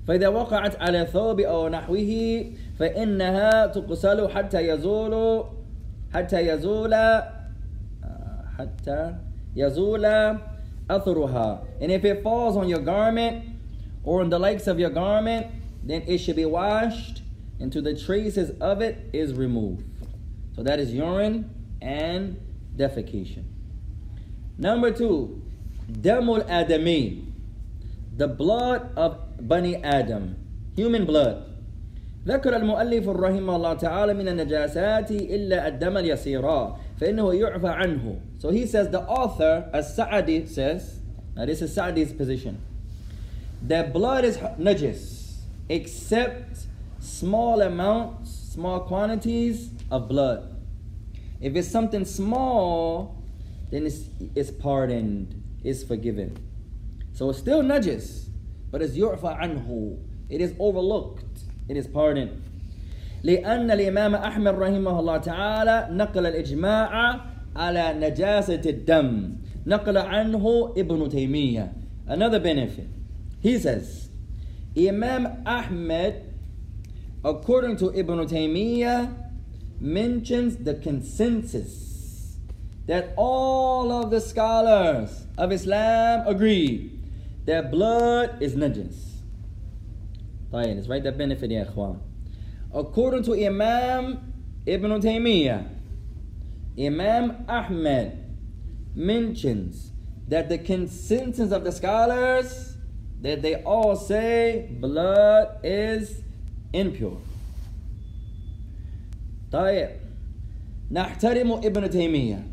فإذا 0.07 0.27
وقعت 0.27 0.81
على 0.81 1.05
ثوب 1.05 1.39
أو 1.39 1.67
نحوه 1.67 2.45
فإنها 2.79 3.67
تغسل 3.67 4.29
حتى 4.29 4.67
يزول 4.67 5.43
حتى 6.13 6.47
يزول 6.47 6.95
حتى 8.57 9.13
يزول 9.55 10.05
أثرها 10.89 11.63
and 11.81 11.91
if 11.91 12.05
it 12.05 12.23
falls 12.23 12.55
on 12.55 12.69
your 12.69 12.79
garment 12.79 13.43
or 14.03 14.21
on 14.21 14.29
the 14.29 14.39
likes 14.39 14.67
of 14.67 14.79
your 14.79 14.89
garment 14.89 15.47
then 15.83 16.01
it 16.07 16.17
should 16.17 16.35
be 16.35 16.45
washed 16.45 17.21
until 17.59 17.81
the 17.81 17.95
traces 17.95 18.51
of 18.61 18.81
it 18.81 19.09
is 19.13 19.33
removed 19.33 19.83
so 20.55 20.63
that 20.63 20.79
is 20.79 20.93
urine 20.93 21.49
and 21.81 22.39
defecation. 22.75 23.43
Number 24.57 24.91
two, 24.91 25.41
damul 25.91 26.47
adami, 26.49 27.23
the 28.15 28.27
blood 28.27 28.89
of 28.97 29.19
Bani 29.41 29.75
Adam, 29.83 30.35
human 30.75 31.05
blood. 31.05 31.43
ذكر 32.27 32.55
المؤلف 32.55 33.07
رحمه 33.07 33.55
الله 33.55 33.73
تعالى 33.73 34.13
من 34.13 34.27
النجاسات 34.27 35.11
إلا 35.11 35.67
الدم 35.67 35.97
اليسيرا 35.97 36.77
فإنه 36.99 37.33
يعفى 37.33 37.67
عنه. 37.67 38.19
So 38.39 38.49
he 38.49 38.65
says 38.65 38.89
the 38.89 39.01
author, 39.01 39.69
as-Sa'di 39.73 40.45
says, 40.45 40.99
now 41.35 41.45
this 41.45 41.61
is 41.61 41.73
Sa'di's 41.73 42.11
position, 42.11 42.59
that 43.63 43.93
blood 43.93 44.25
is 44.25 44.37
najis 44.37 45.37
except 45.69 46.67
small 46.99 47.61
amounts, 47.61 48.31
small 48.31 48.81
quantities 48.81 49.69
of 49.89 50.09
blood. 50.09 50.53
If 51.39 51.55
it's 51.55 51.67
something 51.69 52.03
small, 52.03 53.23
then 53.71 53.85
it's, 53.85 54.01
it's 54.35 54.51
pardoned, 54.51 55.43
it's 55.63 55.83
forgiven. 55.83 56.37
So 57.13 57.29
it's 57.29 57.39
still 57.39 57.61
najis, 57.61 58.27
but 58.71 58.81
it's 58.81 58.95
yu'fa 58.95 59.39
anhu. 59.41 59.97
It 60.29 60.41
is 60.41 60.53
overlooked, 60.59 61.23
it 61.69 61.77
is 61.77 61.87
pardoned. 61.87 62.43
لأن 63.23 63.71
الإمام 63.71 64.15
أحمد 64.15 64.53
رحمه 64.55 64.99
الله 64.99 65.17
تعالى 65.17 65.87
نقل 65.91 66.25
الإجماع 66.25 67.21
على 67.55 67.93
نجاسة 67.99 68.61
الدم 68.65 69.35
نقل 69.65 69.97
عنه 69.97 70.73
ابن 70.77 71.09
تيمية 71.09 71.73
Another 72.07 72.39
benefit. 72.39 72.87
He 73.41 73.57
says, 73.59 74.09
Imam 74.77 75.43
Ahmed, 75.45 76.33
according 77.23 77.75
to 77.77 77.91
Ibn 77.93 78.19
Taymiyyah, 78.19 79.13
mentions 79.81 80.57
the 80.57 80.75
consensus 80.75 82.37
that 82.85 83.13
all 83.17 83.91
of 83.91 84.09
the 84.09 84.21
scholars 84.21 85.25
of 85.37 85.51
Islam 85.51 86.25
agree 86.27 86.97
that 87.46 87.70
blood 87.70 88.42
is 88.42 88.54
najis. 88.54 88.94
طيب, 90.52 90.76
let's 90.76 90.88
write 90.88 91.02
that 91.04 91.16
benefit 91.18 91.50
يا 91.50 91.62
إخوان. 91.68 91.98
According 92.74 93.22
to 93.24 93.34
Imam 93.34 94.32
Ibn 94.66 94.90
Taymiyyah, 95.00 95.66
Imam 96.78 97.44
Ahmed 97.48 98.18
mentions 98.94 99.90
that 100.28 100.48
the 100.48 100.58
consensus 100.58 101.52
of 101.52 101.64
the 101.64 101.72
scholars 101.72 102.76
that 103.20 103.42
they 103.42 103.56
all 103.62 103.96
say 103.96 104.68
blood 104.80 105.58
is 105.62 106.22
impure. 106.72 107.18
طيب 109.52 109.88
نحترم 110.90 111.52
ابن 111.52 111.90
تيمية 111.90 112.46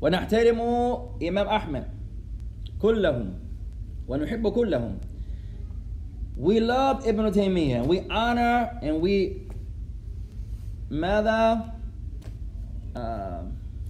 ونحترم 0.00 0.60
إمام 1.22 1.46
أحمد 1.46 1.84
كلهم 2.82 3.39
ونحب 4.10 4.48
كلهم 4.48 4.98
We 6.36 6.58
love 6.58 7.06
Ibn 7.06 7.30
Taymiyyah. 7.30 7.86
We 7.86 8.00
honor 8.08 8.78
and 8.82 9.00
we 9.02 9.46
ماذا 10.90 11.72
uh, 12.96 13.42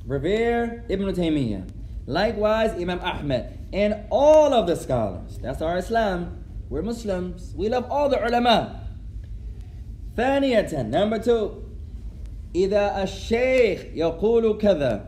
revere 0.05 0.85
Ibn 0.89 1.07
Taymiyyah. 1.15 1.71
Likewise, 2.07 2.73
Imam 2.73 2.99
Ahmed 3.01 3.57
and 3.73 3.95
all 4.11 4.53
of 4.53 4.67
the 4.67 4.75
scholars. 4.75 5.39
That's 5.39 5.63
our 5.63 5.79
Islam. 5.79 6.45
We're 6.69 6.83
Muslims. 6.83 7.55
We 7.57 7.69
love 7.69 7.87
all 7.89 8.09
the 8.09 8.19
ulama. 8.19 8.81
ثانية, 10.17 10.91
number 10.91 11.19
two, 11.19 11.65
إذا 12.55 13.03
الشيخ 13.03 13.95
يقول 13.95 14.59
كذا 14.59 15.07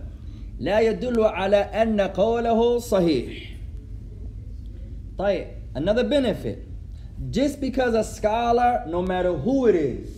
لا 0.60 0.80
يدل 0.80 1.20
على 1.24 1.56
أن 1.56 2.00
قوله 2.00 2.78
صحيح. 2.78 3.51
طيب, 5.17 5.47
another 5.75 6.03
benefit. 6.03 6.67
Just 7.31 7.59
because 7.59 7.93
a 7.95 8.03
scholar, 8.03 8.83
no 8.87 9.01
matter 9.01 9.33
who 9.33 9.67
it 9.67 9.75
is, 9.75 10.09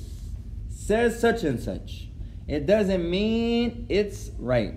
says 0.70 1.20
such 1.20 1.44
and 1.44 1.60
such, 1.60 2.10
it 2.48 2.66
doesn't 2.66 3.10
mean 3.10 3.86
it's 3.90 4.32
right. 4.40 4.74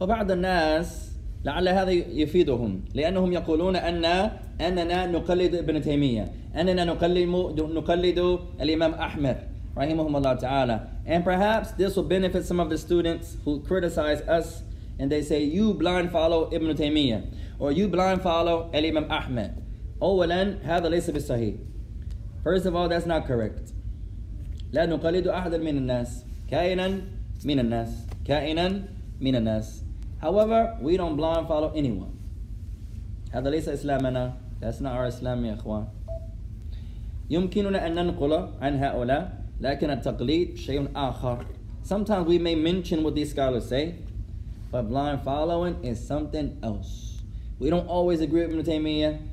فبعض 0.00 0.30
الناس 0.30 1.12
لعل 1.44 1.68
هذا 1.68 1.90
يفيدهم 1.90 2.80
لأنهم 2.94 3.32
يقولون 3.32 3.76
أن 3.76 4.04
أننا 4.60 5.06
نقلد 5.06 5.54
ابن 5.54 5.82
تيمية 5.82 6.32
أننا 6.56 6.84
نقلد 6.84 7.60
نقلد 7.60 8.38
الإمام 8.60 8.94
أحمد 8.94 9.36
رحمهم 9.78 10.16
الله 10.16 10.34
تعالى 10.34 10.80
and 11.06 11.24
perhaps 11.24 11.70
this 11.72 11.96
will 11.96 12.02
benefit 12.02 12.44
some 12.44 12.60
of 12.60 12.68
the 12.68 12.78
students 12.78 13.36
who 13.44 13.60
criticize 13.60 14.20
us 14.22 14.62
and 14.98 15.10
they 15.10 15.22
say 15.22 15.42
you 15.42 15.74
blind 15.74 16.10
follow 16.10 16.48
Ibn 16.52 16.68
Taymiyyah 16.76 17.22
or 17.58 17.72
you 17.72 17.88
blind 17.88 18.22
follow 18.22 18.70
Imam 18.74 19.10
Ahmed 19.10 19.52
أولا 20.02 20.58
هذا 20.62 20.88
ليس 20.88 21.10
بالصحيح 21.10 21.54
First 22.44 22.66
of 22.66 22.74
all 22.76 22.88
that's 22.88 23.06
not 23.06 23.26
correct 23.26 23.72
لا 24.72 24.86
نقلد 24.86 25.26
أحدا 25.26 25.58
من 25.58 25.78
الناس 25.78 26.24
كائنا 26.50 27.00
من 27.44 27.58
الناس 27.58 28.06
كائنا 28.24 28.82
من 29.20 29.36
الناس 29.36 29.86
However, 30.22 30.78
we 30.80 30.96
don't 30.96 31.16
blind 31.16 31.46
follow 31.46 31.72
anyone. 31.74 32.16
هذا 33.32 33.50
ليس 33.50 33.68
إسلامنا. 33.68 34.32
That's 34.60 34.80
not 34.80 34.96
our 34.96 35.06
Islam 35.06 35.44
يا 35.44 35.54
إخوان. 35.54 35.86
يمكننا 37.30 37.86
أن 37.86 37.94
ننقل 37.94 38.32
عن 38.60 38.78
هؤلاء 38.78 39.44
لكن 39.60 39.90
التقليد 39.90 40.56
شيء 40.56 40.88
آخر. 40.96 41.44
Sometimes 41.82 42.26
we 42.26 42.38
may 42.38 42.54
mention 42.54 43.02
what 43.02 43.14
these 43.14 43.30
scholars 43.30 43.68
say, 43.68 43.94
but 44.71 44.83
blind 44.83 45.21
following 45.23 45.83
is 45.83 46.05
something 46.05 46.57
else. 46.63 47.21
We 47.59 47.69
don't 47.69 47.87
always 47.87 48.21
agree 48.21 48.45
with 48.45 48.51
Ibn 48.51 48.65
Taymiyyah. 48.65 49.27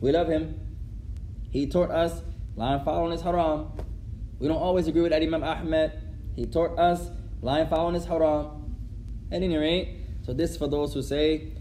We 0.00 0.12
love 0.12 0.28
him. 0.28 0.58
He 1.50 1.66
taught 1.66 1.90
us 1.90 2.22
blind 2.56 2.84
following 2.84 3.12
is 3.12 3.20
haram. 3.20 3.70
We 4.38 4.48
don't 4.48 4.56
always 4.56 4.88
agree 4.88 5.02
with 5.02 5.12
Imam 5.12 5.44
Ahmed. 5.44 5.92
He 6.34 6.46
taught 6.46 6.78
us 6.78 7.10
blind 7.40 7.68
following 7.68 7.96
is 7.96 8.06
haram. 8.06 8.74
At 9.30 9.42
any 9.42 9.56
rate, 9.56 9.98
so 10.24 10.32
this 10.32 10.56
for 10.56 10.68
those 10.68 10.94
who 10.94 11.02
say 11.02 11.52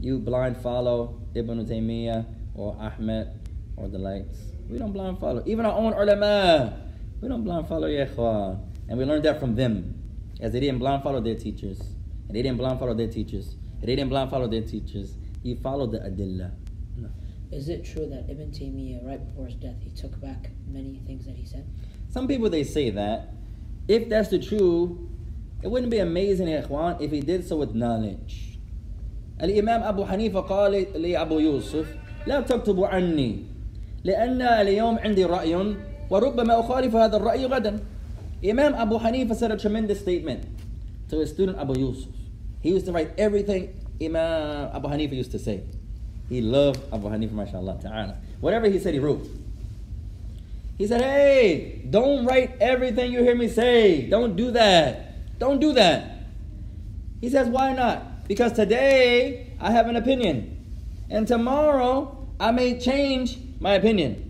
you 0.00 0.18
blind 0.18 0.56
follow 0.56 1.20
Ibn 1.34 1.64
Taymiyyah 1.64 2.26
or 2.54 2.76
Ahmed 2.80 3.28
or 3.76 3.88
the 3.88 3.98
likes. 3.98 4.38
We 4.68 4.78
don't 4.78 4.92
blind 4.92 5.18
follow. 5.18 5.42
Even 5.46 5.66
our 5.66 5.72
own 5.72 5.92
ulama, 5.92 6.78
we 7.20 7.28
don't 7.28 7.44
blind 7.44 7.68
follow 7.68 7.86
Yahweh. 7.86 8.56
And 8.88 8.98
we 8.98 9.04
learned 9.04 9.24
that 9.24 9.38
from 9.38 9.54
them. 9.54 9.94
As 10.40 10.52
they 10.52 10.60
didn't 10.60 10.78
blind 10.80 11.02
follow 11.02 11.20
their 11.20 11.36
teachers. 11.36 11.80
And 12.29 12.35
they 12.35 12.41
didn't 12.41 12.57
blind 12.57 12.79
follow 12.79 12.93
their 12.93 13.07
teachers. 13.07 13.55
And 13.79 13.83
they 13.83 13.95
didn't 13.95 14.09
blind 14.09 14.29
follow 14.29 14.47
their 14.47 14.61
teachers. 14.61 15.15
He 15.43 15.55
followed 15.55 15.91
the 15.91 15.99
adillah. 15.99 16.51
Is 17.51 17.69
it 17.69 17.85
true 17.85 18.07
that 18.09 18.29
Ibn 18.29 18.51
Taymiyyah, 18.51 19.05
right 19.05 19.23
before 19.23 19.45
his 19.45 19.55
death, 19.55 19.75
he 19.79 19.91
took 19.91 20.19
back 20.19 20.49
many 20.67 20.99
things 21.05 21.25
that 21.25 21.35
he 21.35 21.45
said? 21.45 21.65
Some 22.09 22.27
people 22.27 22.49
they 22.49 22.63
say 22.63 22.89
that. 22.89 23.33
If 23.87 24.09
that's 24.09 24.29
the 24.29 24.39
truth, 24.39 24.97
it 25.61 25.69
wouldn't 25.69 25.91
be 25.91 25.99
amazing, 25.99 26.47
يا 26.47 26.67
إخوان, 26.67 27.01
if 27.01 27.11
he 27.11 27.21
did 27.21 27.47
so 27.47 27.57
with 27.57 27.75
knowledge. 27.75 28.57
الإمام 29.41 29.83
أبو 29.83 30.05
حنيفة 30.05 30.39
قال 30.39 31.01
لأبو 31.01 31.39
يوسف 31.39 31.95
لا 32.27 32.41
تكتب 32.41 32.83
عني 32.83 33.43
لأن 34.03 34.41
اليوم 34.41 34.99
عندي 34.99 35.25
رأي 35.25 35.75
وربما 36.09 36.59
أخالف 36.59 36.95
هذا 36.95 37.17
الرأي 37.17 37.45
غدا. 37.45 37.79
Imam 38.43 38.75
Abu 38.75 38.99
Hanifa 38.99 39.35
said 39.35 39.51
a 39.51 39.57
tremendous 39.57 39.99
statement 39.99 40.45
to 41.09 41.19
his 41.19 41.29
student 41.29 41.57
Abu 41.57 41.79
Yusuf. 41.79 42.11
He 42.61 42.69
used 42.69 42.85
to 42.85 42.91
write 42.91 43.11
everything 43.17 43.73
Imam 44.01 44.69
Abu 44.73 44.87
Hanifa 44.87 45.13
used 45.13 45.31
to 45.31 45.39
say. 45.39 45.63
He 46.29 46.41
loved 46.41 46.81
Abu 46.91 47.07
Hanifa, 47.07 47.31
mashallah 47.31 47.77
ta'ala. 47.81 48.17
Whatever 48.41 48.67
he 48.67 48.79
said, 48.79 48.93
he 48.93 48.99
wrote. 48.99 49.27
He 50.77 50.87
said, 50.87 51.01
Hey, 51.01 51.81
don't 51.89 52.25
write 52.25 52.57
everything 52.59 53.11
you 53.11 53.21
hear 53.23 53.35
me 53.35 53.47
say. 53.47 54.09
Don't 54.09 54.35
do 54.35 54.51
that. 54.51 55.37
Don't 55.39 55.59
do 55.59 55.73
that. 55.73 56.23
He 57.21 57.29
says, 57.29 57.47
Why 57.47 57.73
not? 57.73 58.27
Because 58.27 58.53
today 58.53 59.53
I 59.59 59.71
have 59.71 59.87
an 59.87 59.95
opinion, 59.95 60.65
and 61.09 61.27
tomorrow 61.27 62.27
I 62.39 62.51
may 62.51 62.79
change 62.79 63.37
my 63.59 63.73
opinion. 63.73 64.21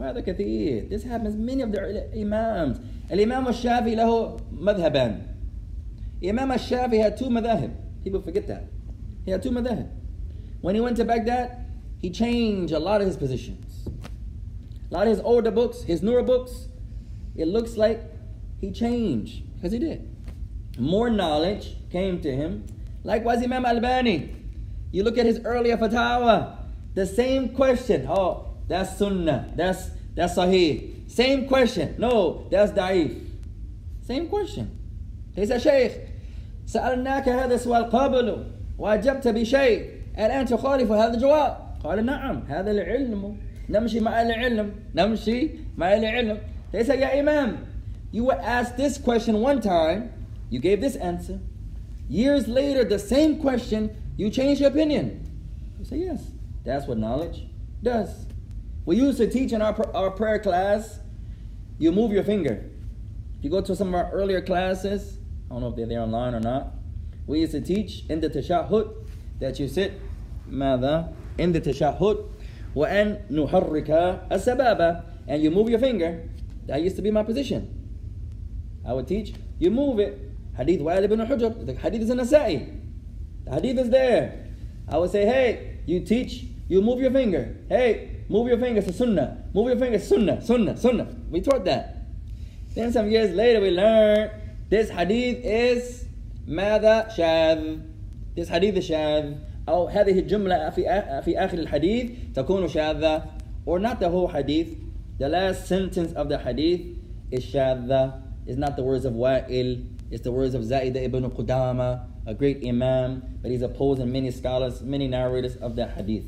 هذا 0.00 0.24
كثير. 0.24 0.88
This 0.88 1.02
happens 1.02 1.34
many 1.34 1.62
of 1.62 1.72
the 1.72 2.08
imams. 2.16 2.78
الإمام 3.10 3.48
الشافعي 3.48 3.96
له 3.96 4.40
مذهبان. 4.52 5.31
Imam 6.23 6.51
al-Shafi 6.51 7.01
had 7.01 7.17
two 7.17 7.25
madhahib. 7.25 7.75
People 8.03 8.21
forget 8.21 8.47
that. 8.47 8.65
He 9.25 9.31
had 9.31 9.43
two 9.43 9.51
madhahib. 9.51 9.89
When 10.61 10.75
he 10.75 10.81
went 10.81 10.97
to 10.97 11.05
Baghdad, 11.05 11.65
he 11.99 12.09
changed 12.09 12.73
a 12.73 12.79
lot 12.79 13.01
of 13.01 13.07
his 13.07 13.17
positions. 13.17 13.87
A 14.89 14.93
lot 14.93 15.07
of 15.07 15.09
his 15.09 15.19
older 15.19 15.51
books, 15.51 15.83
his 15.83 16.01
newer 16.01 16.23
books, 16.23 16.67
it 17.35 17.47
looks 17.47 17.75
like 17.75 18.01
he 18.61 18.71
changed, 18.71 19.43
because 19.55 19.71
he 19.71 19.79
did. 19.79 20.09
More 20.79 21.09
knowledge 21.09 21.75
came 21.91 22.21
to 22.21 22.33
him. 22.33 22.65
Likewise, 23.03 23.43
Imam 23.43 23.65
al-Albani. 23.65 24.33
You 24.91 25.03
look 25.03 25.17
at 25.17 25.25
his 25.25 25.41
earlier 25.43 25.77
fatawa. 25.77 26.57
the 26.93 27.05
same 27.05 27.49
question. 27.49 28.07
Oh, 28.07 28.55
that's 28.67 28.97
sunnah, 28.97 29.51
that's, 29.55 29.89
that's 30.15 30.35
sahih. 30.35 31.11
Same 31.11 31.47
question. 31.47 31.95
No, 31.97 32.47
that's 32.49 32.71
da'if. 32.71 33.27
Same 34.05 34.29
question. 34.29 34.79
He 35.35 35.45
said, 35.45 35.61
Shaykh, 35.61 36.12
سألناك 36.66 37.28
هذا 37.28 37.54
السؤال 37.54 37.84
قبل 37.90 38.44
وأجبت 38.78 39.28
بشيء 39.28 39.84
الآن 40.18 40.46
تخالف 40.46 40.92
هذا 40.92 41.14
الجواب 41.14 41.56
قال 41.84 42.06
نعم 42.06 42.42
هذا 42.48 42.70
العلم 42.70 43.36
نمشي 43.70 44.00
مع 44.00 44.22
العلم 44.22 44.72
نمشي 44.94 45.50
مع 45.76 45.94
العلم 45.94 46.38
ليس 46.74 46.88
يا 46.88 47.20
إمام 47.20 47.56
you 48.12 48.24
were 48.24 48.40
asked 48.40 48.76
this 48.76 48.98
question 48.98 49.40
one 49.40 49.60
time 49.60 50.10
you 50.50 50.58
gave 50.60 50.80
this 50.80 50.96
answer 50.96 51.38
years 52.08 52.48
later 52.48 52.84
the 52.84 52.98
same 52.98 53.38
question 53.38 53.90
you 54.16 54.30
changed 54.30 54.60
your 54.60 54.70
opinion 54.70 55.06
you 55.78 55.84
say 55.84 55.96
yes 55.98 56.20
that's 56.64 56.86
what 56.86 56.98
knowledge 56.98 57.46
does 57.82 58.26
we 58.86 58.96
used 58.96 59.18
to 59.18 59.28
teach 59.30 59.52
in 59.52 59.60
our, 59.60 59.74
pr- 59.74 59.90
our 59.94 60.10
prayer 60.10 60.38
class 60.38 61.00
you 61.78 61.92
move 61.92 62.10
your 62.12 62.24
finger 62.24 62.64
if 63.38 63.44
you 63.44 63.50
go 63.50 63.60
to 63.60 63.76
some 63.76 63.88
of 63.88 63.94
our 63.94 64.10
earlier 64.10 64.40
classes 64.40 65.18
I 65.53 65.55
don't 65.57 65.61
know 65.61 65.69
if 65.69 65.75
they're 65.75 65.85
there 65.85 66.01
online 66.01 66.33
or 66.33 66.39
not. 66.39 66.73
We 67.27 67.41
used 67.41 67.51
to 67.51 67.61
teach 67.61 68.05
in 68.09 68.21
the 68.21 68.27
tashahhud 68.27 68.91
that 69.39 69.59
you 69.59 69.67
sit 69.67 70.01
ماذا 70.49 71.13
in 71.37 71.51
the 71.51 71.61
tashahhud 71.61 72.27
وأن 72.75 73.29
نحرك 73.29 74.31
السبابة 74.31 75.03
and 75.27 75.43
you 75.43 75.51
move 75.51 75.69
your 75.69 75.77
finger. 75.77 76.27
That 76.65 76.81
used 76.81 76.95
to 76.95 77.03
be 77.03 77.11
my 77.11 77.21
position. 77.21 77.69
I 78.83 78.93
would 78.93 79.07
teach 79.07 79.35
you 79.59 79.69
move 79.69 79.99
it. 79.99 80.19
Hadith 80.57 80.81
Wa'il 80.81 81.03
ibn 81.03 81.19
Hujr. 81.19 81.67
The 81.67 81.73
hadith 81.75 82.01
is 82.01 82.09
in 82.09 82.17
Nasa'i. 82.17 82.81
The 83.45 83.51
hadith 83.51 83.77
is 83.77 83.89
there. 83.91 84.47
I 84.89 84.97
would 84.97 85.11
say, 85.11 85.23
hey, 85.23 85.81
you 85.85 85.99
teach, 85.99 86.45
you 86.67 86.81
move 86.81 86.99
your 86.99 87.11
finger. 87.11 87.55
Hey, 87.69 88.23
move 88.27 88.47
your 88.47 88.57
finger, 88.57 88.81
it's 88.83 88.97
sunnah. 88.97 89.43
Move 89.53 89.67
your 89.67 89.77
finger, 89.77 89.99
sunnah, 89.99 90.41
sunnah, 90.41 90.75
sunnah. 90.75 91.15
We 91.29 91.41
taught 91.41 91.63
that. 91.65 92.07
Then 92.73 92.91
some 92.91 93.11
years 93.11 93.35
later, 93.35 93.61
we 93.61 93.69
learned 93.69 94.31
this 94.73 94.89
hadith 94.89 95.45
is 95.45 96.05
ماذا 96.49 97.13
شاذ 97.13 97.79
This 98.35 98.49
hadith 98.49 98.75
is 98.77 98.89
شاذ 98.89 99.37
أو 99.69 99.87
هذه 99.87 100.19
الجملة 100.19 100.69
في 100.69 101.21
في 101.21 101.37
آخر 101.37 101.57
الحديث 101.57 102.33
تكون 102.33 102.67
شاذة 102.67 103.23
or 103.67 103.77
not 103.77 103.99
the 103.99 104.09
whole 104.09 104.27
hadith 104.27 104.75
the 105.19 105.29
last 105.29 105.67
sentence 105.67 106.11
of 106.13 106.27
the 106.27 106.39
hadith 106.39 106.81
is 107.29 107.45
شاذة. 107.45 108.19
It's 108.47 108.57
not 108.57 108.75
the 108.75 108.83
words 108.83 109.05
of 109.05 109.13
Wa'il. 109.13 109.85
It's 110.09 110.23
the 110.23 110.31
words 110.31 110.55
of 110.55 110.63
Za'idah 110.63 111.03
ibn 111.03 111.29
Qudama, 111.29 112.05
a 112.25 112.33
great 112.33 112.65
imam, 112.65 113.21
but 113.41 113.51
he's 113.51 113.61
opposing 113.61 114.11
many 114.11 114.31
scholars, 114.31 114.81
many 114.81 115.07
narrators 115.07 115.55
of 115.57 115.75
the 115.75 115.87
hadith. 115.87 116.25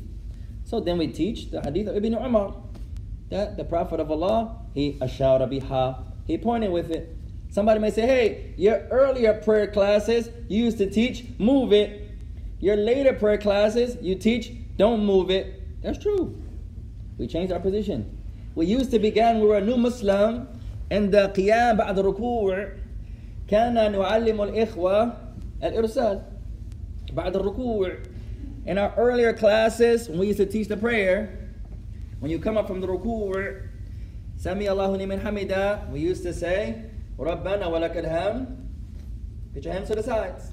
So 0.64 0.80
then 0.80 0.98
we 0.98 1.08
teach 1.08 1.50
the 1.50 1.60
hadith 1.60 1.88
of 1.88 1.96
Ibn 1.96 2.14
Umar 2.14 2.54
that 3.30 3.56
the 3.56 3.64
Prophet 3.64 4.00
of 4.00 4.10
Allah, 4.10 4.56
he 4.72 4.94
ashara 4.94 5.50
biha, 5.50 6.04
he 6.26 6.38
pointed 6.38 6.70
with 6.70 6.90
it. 6.90 7.15
Somebody 7.49 7.79
may 7.79 7.91
say, 7.91 8.03
hey, 8.03 8.53
your 8.57 8.87
earlier 8.91 9.33
prayer 9.33 9.67
classes, 9.67 10.29
you 10.47 10.63
used 10.63 10.77
to 10.77 10.89
teach, 10.89 11.25
move 11.37 11.73
it. 11.73 12.09
Your 12.59 12.77
later 12.77 13.13
prayer 13.13 13.37
classes, 13.37 13.97
you 14.01 14.15
teach, 14.15 14.51
don't 14.77 15.05
move 15.05 15.29
it. 15.29 15.81
That's 15.81 15.97
true. 15.97 16.41
We 17.17 17.27
changed 17.27 17.51
our 17.51 17.59
position. 17.59 18.17
We 18.55 18.67
used 18.67 18.91
to 18.91 18.99
begin, 18.99 19.39
we 19.39 19.47
were 19.47 19.57
a 19.57 19.61
new 19.61 19.77
Muslim, 19.77 20.47
and 20.89 21.11
the 21.11 21.29
qiyam 21.29 21.77
بعد 21.77 21.97
الركوع 21.97 22.69
كان 23.47 23.73
نعلم 23.73 24.41
الإخوة 24.41 25.13
الإرسال 25.63 26.21
بعد 27.13 27.35
الركوع 27.35 27.97
in 28.65 28.77
our 28.77 28.93
earlier 28.97 29.33
classes 29.33 30.09
when 30.09 30.19
we 30.19 30.27
used 30.27 30.37
to 30.37 30.45
teach 30.45 30.67
the 30.67 30.77
prayer 30.77 31.49
when 32.19 32.29
you 32.29 32.39
come 32.39 32.57
up 32.57 32.67
from 32.67 32.81
the 32.81 32.87
ruku' 32.87 33.67
Sami 34.37 34.67
Allahu 34.67 34.97
liman 34.97 35.19
hamida, 35.19 35.87
we 35.91 35.99
used 35.99 36.23
to 36.23 36.33
say, 36.33 36.84
رَبَّنَا 37.24 37.64
وَلَكَ 37.64 37.96
الْهَمْ 37.96 38.56
Put 39.54 39.64
your 39.64 39.72
hands 39.72 39.88
to 39.88 39.94
the 39.94 40.02
sides. 40.02 40.52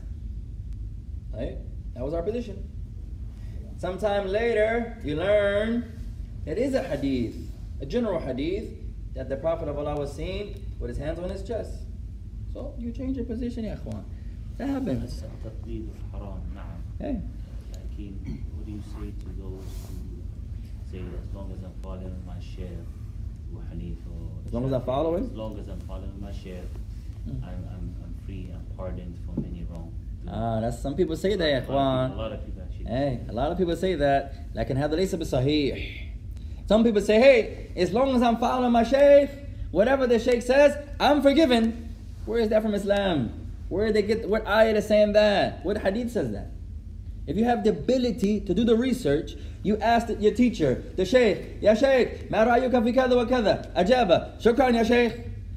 Right? 1.33 1.57
That 1.93 2.03
was 2.03 2.13
our 2.13 2.23
position. 2.23 2.69
Sometime 3.77 4.27
later, 4.27 4.97
you 5.03 5.15
learn 5.15 5.99
it 6.45 6.57
is 6.57 6.73
a 6.73 6.81
hadith, 6.83 7.35
a 7.81 7.85
general 7.85 8.19
hadith, 8.19 8.71
that 9.13 9.29
the 9.29 9.35
Prophet 9.35 9.67
of 9.67 9.77
Allah 9.77 9.97
was 9.97 10.13
seen 10.13 10.55
with 10.79 10.89
his 10.89 10.97
hands 10.97 11.19
on 11.19 11.29
his 11.29 11.43
chest. 11.43 11.73
So 12.53 12.73
you 12.77 12.91
change 12.91 13.17
your 13.17 13.25
position, 13.25 13.65
ya 13.65 13.75
ikhwan. 13.75 14.03
That 14.57 14.69
happens. 14.69 15.23
Hey. 16.99 17.21
What 17.95 18.65
do 18.65 18.71
you 18.71 18.81
say 18.93 19.11
to 19.11 19.29
those 19.37 19.67
who 19.87 20.13
say, 20.91 20.99
as 20.99 21.35
long 21.35 21.51
as 21.51 21.63
I'm 21.63 21.73
following 21.81 22.23
my 22.25 22.39
Shaykh, 22.39 22.69
Abu 23.51 24.22
As 24.52 24.52
long 24.54 24.64
as 24.66 24.72
I'm 24.72 24.82
following? 24.82 25.24
as 25.24 25.32
long 25.32 25.58
as 25.58 25.68
I'm 25.68 25.80
following 25.80 26.12
my 26.20 26.32
sheikh 26.32 26.64
Mm. 27.28 27.42
I'm, 27.44 27.60
I'm, 27.74 27.94
I'm 28.04 28.14
free 28.24 28.48
I'm 28.54 28.64
pardoned 28.76 29.14
from 29.26 29.44
any 29.44 29.66
wrong 29.70 29.92
Ah, 30.26 30.60
that's 30.60 30.78
some 30.80 30.94
people 30.96 31.14
say 31.16 31.36
that, 31.36 31.46
ya 31.50 31.58
a 31.58 31.60
lot, 31.60 31.66
ikhwan. 31.68 32.04
of 32.04 32.10
people, 32.10 32.16
a 32.16 32.22
lot 32.22 32.32
of 32.32 32.44
people 32.46 32.62
actually 32.62 32.84
Hey, 32.86 33.20
a 33.28 33.32
lot 33.32 33.52
of 33.52 33.58
people 33.58 33.76
say 33.76 33.94
that. 33.96 34.32
لكن 34.54 34.76
هذا 34.76 34.96
ليس 34.96 35.14
بصحيح. 35.14 36.04
Some 36.66 36.84
people 36.84 37.00
say, 37.02 37.18
hey, 37.20 37.70
as 37.76 37.92
long 37.92 38.14
as 38.16 38.22
I'm 38.22 38.36
following 38.38 38.72
my 38.72 38.82
sheikh, 38.82 39.30
whatever 39.70 40.06
the 40.06 40.18
sheikh 40.18 40.42
says, 40.42 40.76
I'm 41.00 41.22
forgiven. 41.22 41.94
Where 42.26 42.38
is 42.40 42.48
that 42.50 42.62
from 42.62 42.74
Islam? 42.74 43.30
Where 43.70 43.86
did 43.86 43.94
they 43.96 44.02
get 44.02 44.28
what 44.28 44.44
ayat 44.44 44.76
is 44.76 44.86
saying 44.86 45.12
that? 45.12 45.64
What 45.64 45.78
hadith 45.78 46.10
says 46.12 46.32
that? 46.32 46.48
If 47.26 47.36
you 47.36 47.44
have 47.44 47.62
the 47.62 47.70
ability 47.70 48.40
to 48.40 48.54
do 48.54 48.64
the 48.64 48.76
research, 48.76 49.36
you 49.62 49.76
ask 49.76 50.06
the- 50.06 50.16
your 50.16 50.32
teacher, 50.32 50.82
the 50.96 51.04
sheikh, 51.04 51.62
يا 51.62 51.74
شيخ 51.74 52.08
ما 52.30 52.44
رأيك 52.44 52.82
في 52.82 52.92
كذا 52.92 53.14
وكذا؟ 53.14 53.72
أجاب 53.76 54.34
شكرا 54.38 54.70
يا 54.70 54.82
شيخ 54.82 55.12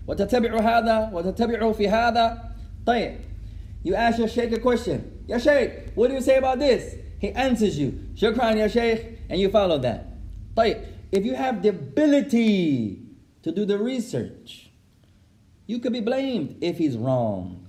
وتتبع 0.07 0.59
هذا 0.59 1.11
وتتبع 1.13 1.71
في 1.71 1.89
هذا. 1.89 2.37
طيب. 2.87 3.11
You 3.85 3.95
ask 3.95 4.17
your 4.17 4.27
sheikh 4.27 4.53
a 4.53 4.59
question. 4.59 4.99
Ya 5.27 5.37
sheikh, 5.37 5.71
what 5.95 6.09
do 6.09 6.13
you 6.13 6.21
say 6.21 6.37
about 6.37 6.59
this? 6.59 6.81
He 7.21 7.31
answers 7.31 7.77
you. 7.77 7.91
Shukran 8.15 8.57
ya 8.57 8.67
sheikh, 8.67 9.17
and 9.29 9.39
you 9.39 9.49
follow 9.49 9.79
that. 9.79 9.99
طيب. 10.57 10.77
If 11.11 11.23
you 11.23 11.35
have 11.35 11.61
the 11.61 11.69
ability 11.69 12.97
to 13.43 13.51
do 13.51 13.65
the 13.65 13.77
research, 13.77 14.69
you 15.67 15.79
could 15.79 15.93
be 15.93 16.01
blamed 16.01 16.55
if 16.61 16.77
he's 16.77 16.97
wrong. 16.97 17.67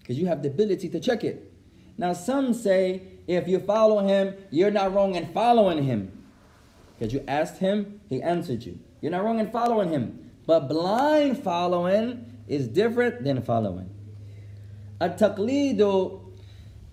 Because 0.00 0.18
you 0.18 0.26
have 0.26 0.42
the 0.42 0.48
ability 0.48 0.88
to 0.88 1.00
check 1.00 1.24
it. 1.24 1.49
Now, 2.00 2.12
some 2.12 2.54
say 2.54 3.02
if 3.26 3.48
you 3.48 3.58
follow 3.58 4.06
him, 4.06 4.34
you're 4.50 4.70
not 4.70 4.94
wrong 4.94 5.14
in 5.14 5.26
following 5.32 5.84
him. 5.84 6.12
Because 6.98 7.12
you 7.12 7.24
asked 7.26 7.58
him, 7.58 8.00
he 8.08 8.22
answered 8.22 8.64
you. 8.64 8.78
You're 9.00 9.12
not 9.12 9.24
wrong 9.24 9.38
in 9.38 9.50
following 9.50 9.90
him. 9.90 10.30
But 10.46 10.68
blind 10.68 11.42
following 11.42 12.32
is 12.48 12.68
different 12.68 13.24
than 13.24 13.42
following. 13.42 13.90
التقليد 15.02 15.82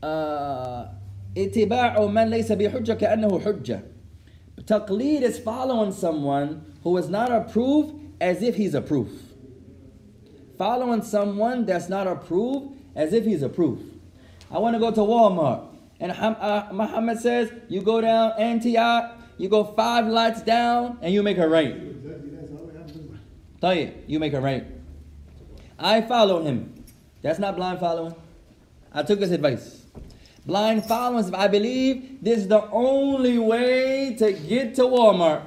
آه، 0.03 0.89
اتباع 1.37 2.05
من 2.05 2.29
ليس 2.29 2.51
بحجة 2.51 2.93
كأنه 2.93 3.39
حجة. 3.39 3.81
Taqleed 4.65 5.21
is 5.21 5.39
following 5.39 5.91
someone 5.91 6.73
who 6.83 6.97
is 6.97 7.09
not 7.09 7.31
a 7.31 7.41
proof 7.41 7.91
as 8.21 8.41
if 8.41 8.55
he's 8.55 8.73
a 8.73 8.81
proof. 8.81 9.09
Following 10.57 11.01
someone 11.01 11.65
that's 11.65 11.89
not 11.89 12.07
a 12.07 12.15
proof 12.15 12.71
as 12.95 13.13
if 13.13 13.25
he's 13.25 13.41
a 13.41 13.49
proof. 13.49 13.79
I 14.50 14.58
want 14.58 14.74
to 14.74 14.80
go 14.80 14.90
to 14.90 15.00
Walmart. 15.00 15.66
And 16.00 16.12
uh, 16.12 16.68
Muhammad 16.72 17.18
says, 17.18 17.52
you 17.68 17.82
go 17.82 18.00
down 18.00 18.32
Antioch, 18.38 19.16
you 19.36 19.48
go 19.48 19.64
five 19.64 20.06
lights 20.06 20.42
down, 20.42 20.98
and 21.02 21.12
you 21.12 21.22
make 21.22 21.38
a 21.38 21.48
right. 21.48 21.76
Tell 23.60 23.74
you 23.74 24.18
make 24.20 24.32
a 24.32 24.40
right. 24.40 24.64
I 25.78 26.00
follow 26.02 26.42
him. 26.42 26.84
That's 27.22 27.38
not 27.38 27.56
blind 27.56 27.80
following. 27.80 28.14
I 28.92 29.02
took 29.02 29.20
his 29.20 29.32
advice. 29.32 29.84
Blind 30.46 30.84
following, 30.86 31.34
I 31.34 31.48
believe 31.48 32.22
this 32.22 32.38
is 32.38 32.48
the 32.48 32.68
only 32.70 33.38
way 33.38 34.14
to 34.18 34.32
get 34.32 34.76
to 34.76 34.82
Walmart. 34.82 35.42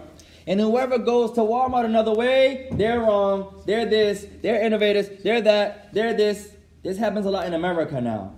And 0.45 0.59
whoever 0.59 0.97
goes 0.97 1.31
to 1.33 1.41
Walmart 1.41 1.85
another 1.85 2.13
way, 2.13 2.67
they're 2.73 2.99
wrong, 2.99 3.63
they're 3.65 3.85
this, 3.85 4.25
they're 4.41 4.61
innovators, 4.61 5.09
they're 5.23 5.41
that, 5.41 5.93
they're 5.93 6.13
this. 6.13 6.51
This 6.83 6.97
happens 6.97 7.25
a 7.25 7.29
lot 7.29 7.45
in 7.45 7.53
America 7.53 8.01
now. 8.01 8.33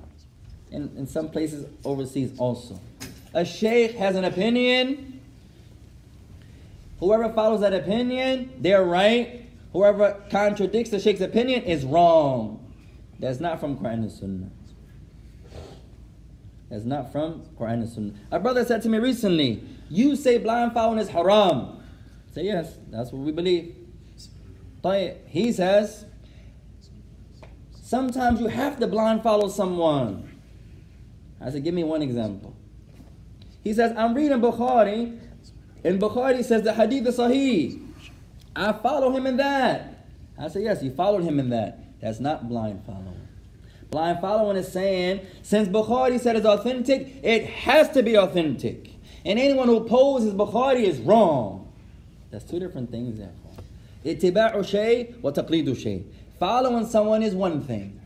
And 0.73 0.97
in 0.97 1.07
some 1.07 1.29
places 1.29 1.65
overseas 1.85 2.33
also. 2.37 2.79
A 3.33 3.45
sheikh 3.45 3.95
has 3.95 4.15
an 4.15 4.25
opinion. 4.25 5.21
Whoever 6.99 7.31
follows 7.31 7.61
that 7.61 7.73
opinion, 7.73 8.51
they're 8.59 8.83
right. 8.83 9.45
Whoever 9.71 10.21
contradicts 10.29 10.89
the 10.89 10.99
sheikh's 10.99 11.21
opinion 11.21 11.63
is 11.63 11.85
wrong. 11.85 12.59
That's 13.19 13.39
not 13.39 13.59
from 13.59 13.77
Quran 13.77 13.93
and 13.93 14.11
Sunnah. 14.11 14.49
That's 16.69 16.85
not 16.85 17.11
from 17.11 17.43
Quran 17.59 17.73
and 17.73 17.89
Sunnah. 17.89 18.13
A 18.31 18.39
brother 18.39 18.65
said 18.65 18.81
to 18.81 18.89
me 18.89 18.97
recently, 18.97 19.63
You 19.89 20.15
say 20.15 20.39
blind 20.39 20.73
following 20.73 20.99
is 20.99 21.09
haram. 21.09 21.83
I 22.31 22.33
say, 22.33 22.43
Yes, 22.45 22.77
that's 22.89 23.11
what 23.11 23.21
we 23.21 23.31
believe. 23.31 23.75
He 25.27 25.51
says, 25.51 26.05
Sometimes 27.79 28.41
you 28.41 28.47
have 28.47 28.79
to 28.79 28.87
blind 28.87 29.21
follow 29.21 29.47
someone. 29.49 30.32
I 31.43 31.49
said, 31.49 31.63
Give 31.63 31.73
me 31.73 31.83
one 31.83 32.01
example. 32.01 32.55
He 33.63 33.73
says, 33.73 33.93
I'm 33.97 34.13
reading 34.13 34.39
Bukhari, 34.39 35.17
and 35.83 36.01
Bukhari 36.01 36.43
says 36.43 36.63
the 36.63 36.73
hadith 36.73 37.07
is 37.07 37.17
sahih. 37.17 37.85
I 38.55 38.73
follow 38.73 39.11
him 39.11 39.25
in 39.27 39.37
that. 39.37 40.05
I 40.37 40.47
said, 40.47 40.63
Yes, 40.63 40.83
you 40.83 40.91
followed 40.91 41.23
him 41.23 41.39
in 41.39 41.49
that. 41.49 41.79
That's 42.01 42.19
not 42.19 42.47
blind 42.49 42.83
following. 42.85 43.27
Blind 43.89 44.19
following 44.21 44.57
is 44.57 44.71
saying, 44.71 45.21
since 45.43 45.69
Bukhari 45.69 46.19
said 46.19 46.35
it's 46.35 46.47
authentic, 46.47 47.23
it 47.23 47.45
has 47.45 47.89
to 47.91 48.01
be 48.01 48.17
authentic. 48.17 48.89
And 49.23 49.37
anyone 49.37 49.67
who 49.67 49.77
opposes 49.77 50.33
Bukhari 50.33 50.83
is 50.83 50.99
wrong. 50.99 51.71
That's 52.31 52.43
two 52.43 52.59
different 52.59 52.89
things 52.89 53.19
there. 53.19 53.31
Ittiba'u 54.03 54.67
shay 54.67 55.13
wa 55.21 55.29
taqlidu 55.31 55.77
shay. 55.79 56.03
Following 56.39 56.87
someone 56.87 57.21
is 57.21 57.35
one 57.35 57.61
thing. 57.61 58.01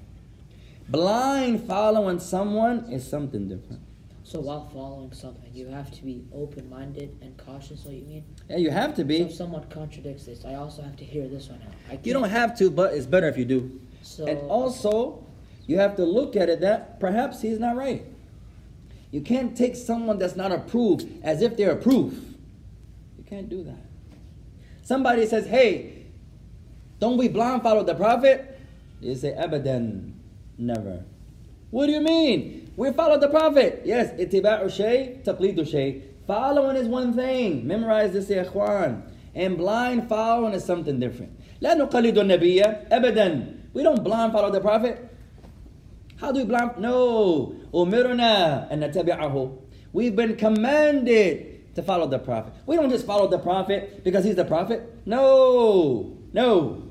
Blind 0.90 1.68
following 1.68 2.20
someone 2.20 2.90
is 2.92 3.08
something 3.08 3.50
different. 3.50 3.82
So 4.24 4.40
while 4.40 4.70
following 4.74 5.12
something, 5.14 5.50
you 5.54 5.68
have 5.68 5.92
to 5.92 6.04
be 6.04 6.24
open-minded 6.34 7.18
and 7.22 7.38
cautious. 7.38 7.84
What 7.84 7.94
you 7.96 8.04
mean? 8.04 8.24
Yeah, 8.50 8.58
you 8.58 8.72
have 8.72 8.92
to 8.96 9.02
So 9.02 9.08
be. 9.08 9.22
if 9.22 9.34
someone 9.34 9.64
contradicts 9.70 10.26
this, 10.26 10.46
I 10.46 10.56
also 10.56 10.82
have 10.82 10.96
to 10.98 11.06
hear 11.06 11.28
this 11.28 11.50
one 11.50 11.62
out. 11.92 12.06
You 12.06 12.14
don't 12.14 12.30
have 12.30 12.58
to, 12.60 12.70
but 12.70 12.94
it's 12.94 13.06
better 13.06 13.28
if 13.28 13.38
you 13.38 13.46
do. 13.46 13.80
So 14.02 14.26
And 14.28 14.40
also, 14.50 15.26
you 15.66 15.78
have 15.78 15.96
to 15.98 16.06
look 16.06 16.36
at 16.36 16.50
it 16.50 16.62
that 16.62 17.00
perhaps 17.00 17.42
he's 17.42 17.60
not 17.60 17.76
right. 17.76 18.06
You 19.12 19.22
can't 19.22 19.56
take 19.56 19.76
someone 19.76 20.18
that's 20.18 20.36
not 20.36 20.52
approved 20.52 21.08
as 21.24 21.42
if 21.42 21.56
they're 21.58 21.72
approved. 21.72 22.36
You 23.18 23.24
can't 23.24 23.50
do 23.50 23.64
that. 23.64 23.86
Somebody 24.84 25.26
says, 25.26 25.46
hey, 25.46 26.06
don't 27.00 27.18
we 27.18 27.28
blind 27.28 27.62
follow 27.64 27.84
the 27.84 27.96
prophet? 27.96 28.60
You 29.02 29.16
say, 29.16 29.34
abadan, 29.38 30.14
never. 30.59 31.05
What 31.71 31.87
do 31.87 31.93
you 31.93 32.01
mean? 32.01 32.73
We 32.77 32.93
follow 32.93 33.19
the 33.19 33.29
prophet. 33.29 33.83
Yes, 33.85 34.13
itiba'u 34.13 34.71
shay, 34.71 35.21
taqlidu 35.25 35.67
shay. 35.67 36.03
Following 36.27 36.77
is 36.77 36.87
one 36.87 37.15
thing. 37.15 37.67
Memorize 37.67 38.13
this, 38.13 38.31
ya 38.31 38.45
ikhwan. 38.45 39.03
And 39.35 39.57
blind 39.57 40.09
following 40.09 40.55
is 40.55 40.65
something 40.65 41.01
different. 41.01 41.33
لا 41.63 41.75
نقلد 41.75 42.19
النبي 42.19 42.63
أبدا. 42.91 43.55
We 43.73 43.83
don't 43.83 44.05
blind 44.05 44.33
follow 44.33 44.51
the 44.51 44.61
prophet. 44.61 45.09
How 46.21 46.31
do 46.33 46.41
we 46.41 46.45
blind? 46.45 46.79
No. 46.79 47.55
أمرنا 47.75 48.71
أن 48.73 48.81
نتبعه. 48.81 49.59
We've 49.93 50.15
been 50.15 50.37
commanded 50.37 51.75
to 51.75 51.83
follow 51.83 52.07
the 52.07 52.19
prophet. 52.19 52.53
We 52.67 52.77
don't 52.77 52.91
just 52.91 53.07
follow 53.07 53.29
the 53.29 53.39
prophet 53.39 54.05
because 54.05 54.25
he's 54.25 54.37
the 54.37 54.45
prophet. 54.45 54.83
No. 55.07 56.19
No. 56.33 56.91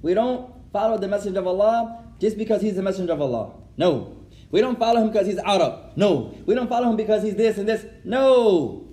We 0.00 0.14
don't 0.14 0.52
follow 0.72 0.98
the 0.98 1.08
messenger 1.08 1.40
of 1.40 1.46
Allah 1.46 2.04
just 2.19 2.37
because 2.37 2.61
he's 2.61 2.75
the 2.75 2.81
messenger 2.81 3.13
of 3.13 3.21
Allah. 3.21 3.53
No. 3.77 4.15
We 4.49 4.61
don't 4.61 4.79
follow 4.79 5.01
him 5.01 5.11
because 5.11 5.27
he's 5.27 5.37
Arab. 5.37 5.91
No. 5.95 6.33
We 6.45 6.55
don't 6.55 6.69
follow 6.69 6.89
him 6.89 6.95
because 6.95 7.23
he's 7.23 7.35
this 7.35 7.57
and 7.57 7.67
this. 7.67 7.85
No. 8.03 8.87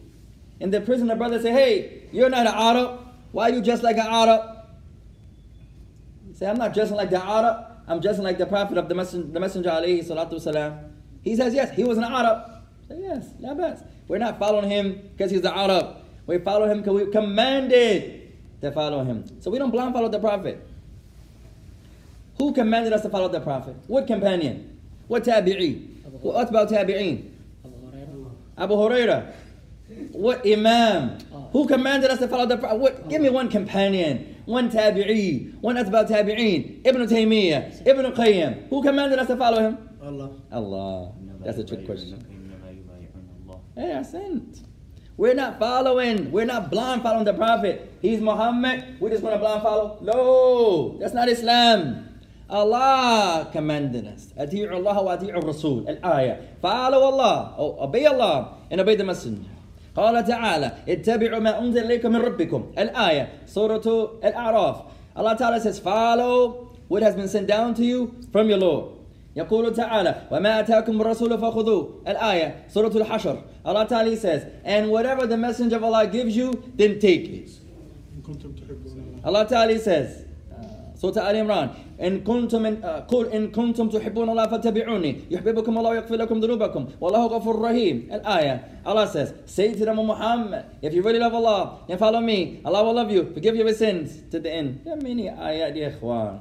And 0.61 0.72
the 0.72 0.81
prison, 0.81 1.07
prisoner 1.09 1.16
brother 1.16 1.41
say, 1.41 1.53
hey, 1.53 2.09
you're 2.12 2.31
not 2.31 2.47
an 2.47 2.55
Arab. 2.55 3.01
Why 3.33 3.51
are 3.51 3.55
you 3.55 3.62
dressed 3.62 3.83
like 3.83 3.97
an 3.97 4.07
Arab? 4.07 4.43
Say, 6.35 6.47
I'm 6.47 6.57
not 6.57 6.75
dressing 6.75 6.97
like 6.97 7.11
the 7.11 7.25
Arab. 7.25 7.66
I'm 7.87 8.01
dressing 8.01 8.25
like 8.25 8.39
the 8.39 8.47
Prophet 8.47 8.79
of 8.79 8.89
the 8.89 8.95
Messenger, 8.95 9.33
the 9.33 9.41
messenger 9.41 9.70
alayhi 9.70 10.05
salatu. 10.05 10.91
He 11.22 11.37
says, 11.37 11.55
yes, 11.55 11.75
he 11.75 11.85
was 11.85 11.99
an 11.99 12.05
Arab. 12.05 12.51
Say, 12.89 12.99
yes, 13.01 13.27
la 13.41 13.55
bas. 13.55 13.83
We're 14.09 14.18
not 14.18 14.39
following 14.39 14.68
him 14.68 15.11
because 15.12 15.31
he's 15.31 15.43
the 15.43 15.57
Arab. 15.57 15.97
We 16.27 16.39
follow 16.39 16.66
him 16.66 16.79
because 16.79 16.95
we 16.95 17.12
commanded 17.12 18.33
to 18.61 18.72
follow 18.72 19.05
him. 19.05 19.25
So 19.41 19.51
we 19.51 19.59
don't 19.59 19.70
blind 19.70 19.95
follow 19.95 20.09
the 20.09 20.18
Prophet. 20.18 20.66
Who 22.45 22.53
commanded 22.53 22.92
us 22.92 23.01
to 23.01 23.09
follow 23.09 23.28
the 23.28 23.40
Prophet? 23.40 23.74
What 23.86 24.07
companion? 24.07 24.78
What 25.09 25.24
tabi'i? 25.24 25.80
What 26.20 26.51
about 26.51 26.68
tabi'een? 26.68 27.30
Abu 28.59 28.74
Huraira. 28.74 29.32
What 30.12 30.47
imam? 30.47 31.16
Who 31.53 31.66
commanded 31.66 32.11
us 32.11 32.18
to 32.18 32.28
follow 32.28 32.45
the 32.45 32.59
Prophet? 32.59 32.80
What, 32.80 33.09
give 33.09 33.22
me 33.22 33.30
one 33.30 33.49
companion, 33.49 34.42
one 34.45 34.70
tabi'i, 34.70 35.59
one 35.62 35.78
about 35.78 36.07
tabi'een, 36.11 36.82
Ibn 36.84 37.07
Taymiyyah, 37.07 37.86
Ibn 37.86 38.12
Qayyim. 38.12 38.68
Who 38.68 38.82
commanded 38.82 39.18
us 39.20 39.28
to 39.28 39.36
follow 39.38 39.62
him? 39.62 39.78
Allah. 40.03 40.30
Allah. 40.53 41.12
That's 41.40 41.57
a 41.57 41.64
trick 41.64 41.86
question. 41.86 42.20
Hey, 43.74 43.95
I 43.95 44.03
sent. 44.03 44.59
We're 45.16 45.32
not 45.32 45.59
following. 45.59 46.30
We're 46.30 46.45
not 46.45 46.70
blind 46.70 47.01
following 47.03 47.24
the 47.24 47.32
Prophet. 47.32 47.90
He's 48.03 48.20
Muhammad. 48.20 49.01
We're 49.01 49.09
just 49.09 49.22
going 49.22 49.32
to 49.32 49.38
blind 49.38 49.62
follow. 49.62 49.99
No, 50.03 50.99
that's 50.99 51.14
not 51.14 51.30
Islam. 51.30 52.04
Allah 52.51 53.49
commanded 53.53 54.07
us. 54.07 54.32
أطيعوا 54.38 54.78
الله 54.78 55.01
وأطيعوا 55.03 55.42
الرسول. 55.42 55.88
الآية. 55.88 56.61
Follow 56.62 57.03
Allah. 57.12 57.55
Or 57.59 57.84
obey 57.84 58.07
Allah 58.07 58.59
and 58.70 58.80
obey 58.80 58.97
the 58.97 59.05
Messenger. 59.05 59.51
قال 59.97 60.24
تعالى 60.24 60.72
اتبعوا 60.88 61.38
ما 61.38 61.59
أنزل 61.59 61.84
إليكم 61.84 62.12
من 62.12 62.20
ربكم. 62.20 62.72
الآية. 62.78 63.28
سورة 63.47 64.18
الأعراف. 64.24 64.76
Allah 65.16 65.36
Ta'ala 65.36 65.61
says, 65.61 65.78
follow 65.78 66.74
what 66.88 67.03
has 67.03 67.14
been 67.14 67.28
sent 67.28 67.47
down 67.47 67.72
to 67.74 67.84
you 67.84 68.14
from 68.32 68.49
your 68.49 68.59
Lord. 68.59 68.95
يقول 69.36 69.74
تعالى 69.74 70.14
وما 70.30 70.61
أتاكم 70.61 71.01
الرسول 71.01 71.38
فخذوه 71.38 72.03
الآية 72.09 72.55
سورة 72.68 72.97
الحشر 72.97 73.38
Allah 73.64 73.86
Ta'ala 73.88 74.16
says 74.16 74.47
and 74.64 74.90
whatever 74.90 75.26
the 75.26 75.36
messenger 75.36 75.76
of 75.76 75.84
Allah 75.84 76.07
gives 76.07 76.36
you 76.36 76.62
then 76.76 77.01
take 77.01 77.28
it 77.28 77.51
الله. 78.24 79.24
Allah 79.24 79.47
Ta'ala 79.49 79.78
says 79.78 80.22
uh, 80.22 80.24
صوت 80.97 81.18
آل 81.18 81.36
عمران. 81.36 81.68
إن 82.01 82.20
كنتم 82.20 82.66
إن 82.66 82.84
آه، 82.84 82.99
قل 82.99 83.26
إن 83.26 83.51
كنتم 83.51 83.88
تحبون 83.88 84.30
الله 84.30 84.47
فاتبعوني. 84.47 85.16
يحببكم 85.30 85.78
الله 85.78 85.90
ويغفر 85.90 86.14
لكم 86.14 86.40
ذنوبكم. 86.40 86.86
والله 87.01 87.26
غفور 87.26 87.61
رحيم. 87.61 88.09
الآية. 88.12 88.64
الله 88.86 89.07
says 89.07 89.28
say 89.47 89.72
to 89.72 89.78
سيدنا 89.78 89.95
Muhammad 89.95 90.64
if 90.82 90.92
you 90.95 91.03
really 91.03 91.18
love 91.18 91.34
Allah 91.34 91.78
then 91.88 91.99
follow 91.99 92.20
me. 92.20 92.61
Allah 92.64 92.82
will 92.84 92.95
love 92.95 93.11
you. 93.11 93.32
Forgive 93.34 93.57
your 93.57 93.72
sins 93.72 94.22
to 94.30 94.38
the 94.38 94.51
end. 94.51 94.86
يا 94.86 94.95
ميني 94.95 95.49
ايات 95.49 95.76
يا 95.76 95.88
اخوان 95.88 96.40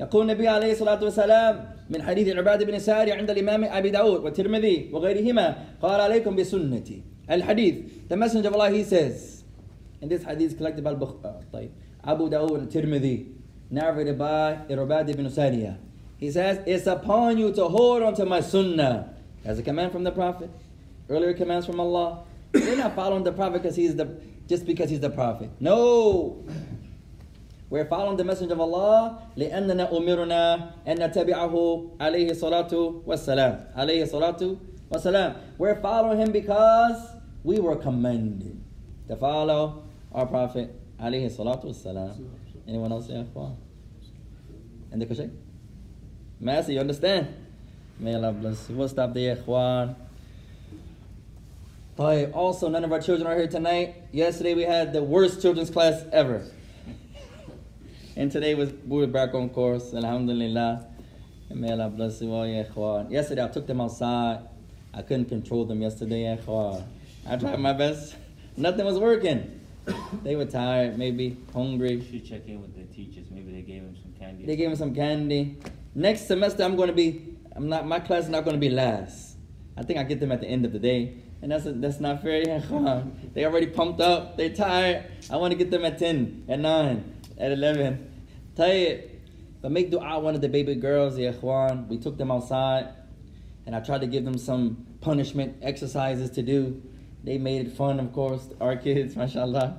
يقول 0.00 0.22
النبي 0.22 0.48
عليه 0.48 0.72
الصلاة 0.72 1.04
والسلام 1.04 1.54
من 1.90 2.02
حديث 2.02 2.36
عباد 2.36 2.64
بن 2.64 2.78
ساري 2.78 3.12
عند 3.12 3.30
الإمام 3.30 3.64
أبي 3.64 3.90
داود 3.90 4.20
والترمذي 4.24 4.90
وغيرهما 4.92 5.56
قال 5.82 6.00
عليكم 6.00 6.36
بسنتي. 6.36 7.02
الحديث. 7.30 7.74
The 8.08 8.16
messenger 8.16 8.48
of 8.48 8.54
Allah 8.54 8.70
he 8.70 8.84
says 8.84 9.44
in 10.00 10.08
this 10.08 10.24
hadith 10.24 10.56
collected 10.58 10.84
by 10.84 10.94
طيب. 10.94 11.00
Abu 11.00 11.52
طيب. 11.52 11.70
ابو 12.04 12.28
داود 12.28 12.60
الترمذي 12.62 13.39
narrated 13.70 14.18
by 14.18 14.58
Irbad 14.68 15.08
ibn 15.08 15.26
Sariya. 15.26 15.76
He 16.18 16.30
says, 16.30 16.60
It's 16.66 16.86
upon 16.86 17.38
you 17.38 17.52
to 17.54 17.68
hold 17.68 18.02
on 18.02 18.14
to 18.14 18.26
my 18.26 18.40
sunnah. 18.40 19.14
As 19.44 19.58
a 19.58 19.62
command 19.62 19.92
from 19.92 20.04
the 20.04 20.10
Prophet, 20.10 20.50
earlier 21.08 21.32
commands 21.32 21.64
from 21.66 21.80
Allah. 21.80 22.24
We're 22.52 22.76
not 22.76 22.94
following 22.94 23.24
the 23.24 23.32
Prophet 23.32 23.62
because 23.62 23.76
he's 23.76 23.96
the 23.96 24.20
just 24.48 24.66
because 24.66 24.90
he's 24.90 25.00
the 25.00 25.10
Prophet. 25.10 25.50
No. 25.60 26.44
We're 27.70 27.84
following 27.86 28.16
the 28.16 28.24
message 28.24 28.50
of 28.50 28.60
Allah 28.60 29.22
لأننا 29.36 29.96
أمرنا 29.96 30.70
أن 30.88 30.98
نتبعه 30.98 31.54
عليه 32.00 32.30
الصلاة 32.30 33.02
والسلام 33.06 33.66
عليه 33.76 34.02
الصلاة 34.02 34.56
والسلام 34.90 35.34
We're 35.56 35.80
following 35.80 36.18
him 36.18 36.32
because 36.32 36.98
we 37.44 37.60
were 37.60 37.76
commanded 37.76 38.60
to 39.08 39.14
follow 39.16 39.84
our 40.12 40.26
Prophet 40.26 40.74
عليه 41.00 41.26
الصلاة 41.30 41.64
والسلام 41.64 42.39
Anyone 42.70 42.92
else 42.92 43.08
in 43.08 43.26
F1? 43.26 43.56
In 44.92 45.00
the 45.00 45.06
Kashik? 45.06 45.30
Master, 46.38 46.70
you 46.70 46.78
understand? 46.78 47.34
May 47.98 48.14
Allah 48.14 48.32
bless 48.32 48.70
you. 48.70 48.76
We'll 48.76 48.88
stop 48.88 49.12
juan 49.44 49.96
but 51.96 52.32
Also, 52.32 52.68
none 52.68 52.84
of 52.84 52.92
our 52.92 53.00
children 53.00 53.26
are 53.26 53.36
here 53.36 53.48
tonight. 53.48 53.96
Yesterday 54.12 54.54
we 54.54 54.62
had 54.62 54.92
the 54.92 55.02
worst 55.02 55.42
children's 55.42 55.68
class 55.68 56.04
ever. 56.12 56.46
and 58.16 58.30
today 58.30 58.54
was, 58.54 58.72
we 58.86 59.04
back 59.06 59.34
on 59.34 59.48
course, 59.48 59.92
alhamdulillah. 59.92 60.86
And 61.50 61.60
may 61.60 61.72
Allah 61.72 61.90
bless 61.90 62.22
you 62.22 62.32
all. 62.32 62.46
Yesterday 63.10 63.42
I 63.42 63.48
took 63.48 63.66
them 63.66 63.80
outside. 63.80 64.48
I 64.94 65.02
couldn't 65.02 65.28
control 65.28 65.64
them 65.64 65.82
yesterday, 65.82 66.22
ya. 66.22 66.80
I 67.28 67.36
tried 67.36 67.58
my 67.58 67.72
best. 67.72 68.14
Nothing 68.56 68.86
was 68.86 68.98
working. 68.98 69.59
They 70.22 70.36
were 70.36 70.44
tired, 70.44 70.98
maybe 70.98 71.24
You 71.24 71.36
hungry. 71.52 72.04
should 72.10 72.26
check 72.26 72.46
in 72.46 72.60
with 72.60 72.74
the 72.74 72.84
teachers. 72.94 73.30
Maybe 73.30 73.52
they 73.52 73.62
gave 73.62 73.82
him 73.82 73.96
some 74.00 74.12
candy. 74.18 74.44
They 74.46 74.56
gave 74.56 74.68
them 74.68 74.76
some 74.76 74.94
candy. 74.94 75.58
Next 75.94 76.26
semester 76.26 76.62
I'm 76.62 76.76
going 76.76 76.88
to 76.88 76.94
be. 76.94 77.36
I'm 77.56 77.68
not. 77.68 77.86
My 77.86 78.00
class 78.00 78.24
is 78.24 78.28
not 78.28 78.44
going 78.44 78.54
to 78.56 78.60
be 78.60 78.70
last. 78.70 79.36
I 79.76 79.82
think 79.82 79.98
I 79.98 80.04
get 80.04 80.20
them 80.20 80.30
at 80.32 80.40
the 80.40 80.46
end 80.46 80.64
of 80.64 80.72
the 80.72 80.78
day, 80.78 81.14
and 81.42 81.50
that's 81.50 81.64
that's 81.66 82.00
not 82.00 82.22
fair. 82.22 82.42
They 83.34 83.44
already 83.44 83.66
pumped 83.66 84.00
up. 84.00 84.36
They 84.36 84.50
tired. 84.50 85.06
I 85.30 85.36
want 85.36 85.52
to 85.52 85.58
get 85.58 85.70
them 85.70 85.84
at 85.84 85.98
ten, 85.98 86.44
at 86.48 86.58
nine, 86.60 87.14
at 87.38 87.50
eleven. 87.52 88.12
Tayyip. 88.56 89.08
But 89.62 89.72
make 89.72 89.90
dua 89.90 90.18
one 90.20 90.34
of 90.34 90.40
the 90.40 90.48
baby 90.48 90.74
girls, 90.74 91.18
ya 91.18 91.32
ikhwan. 91.32 91.86
We 91.88 91.98
took 91.98 92.16
them 92.16 92.30
outside, 92.30 92.88
and 93.66 93.74
I 93.74 93.80
tried 93.80 94.00
to 94.02 94.06
give 94.06 94.24
them 94.24 94.38
some 94.38 94.86
punishment 95.00 95.56
exercises 95.62 96.30
to 96.30 96.42
do. 96.42 96.82
They 97.22 97.38
made 97.38 97.66
it 97.66 97.72
fun, 97.72 98.00
of 98.00 98.12
course. 98.12 98.48
Our 98.60 98.76
kids, 98.76 99.16
mashallah. 99.20 99.78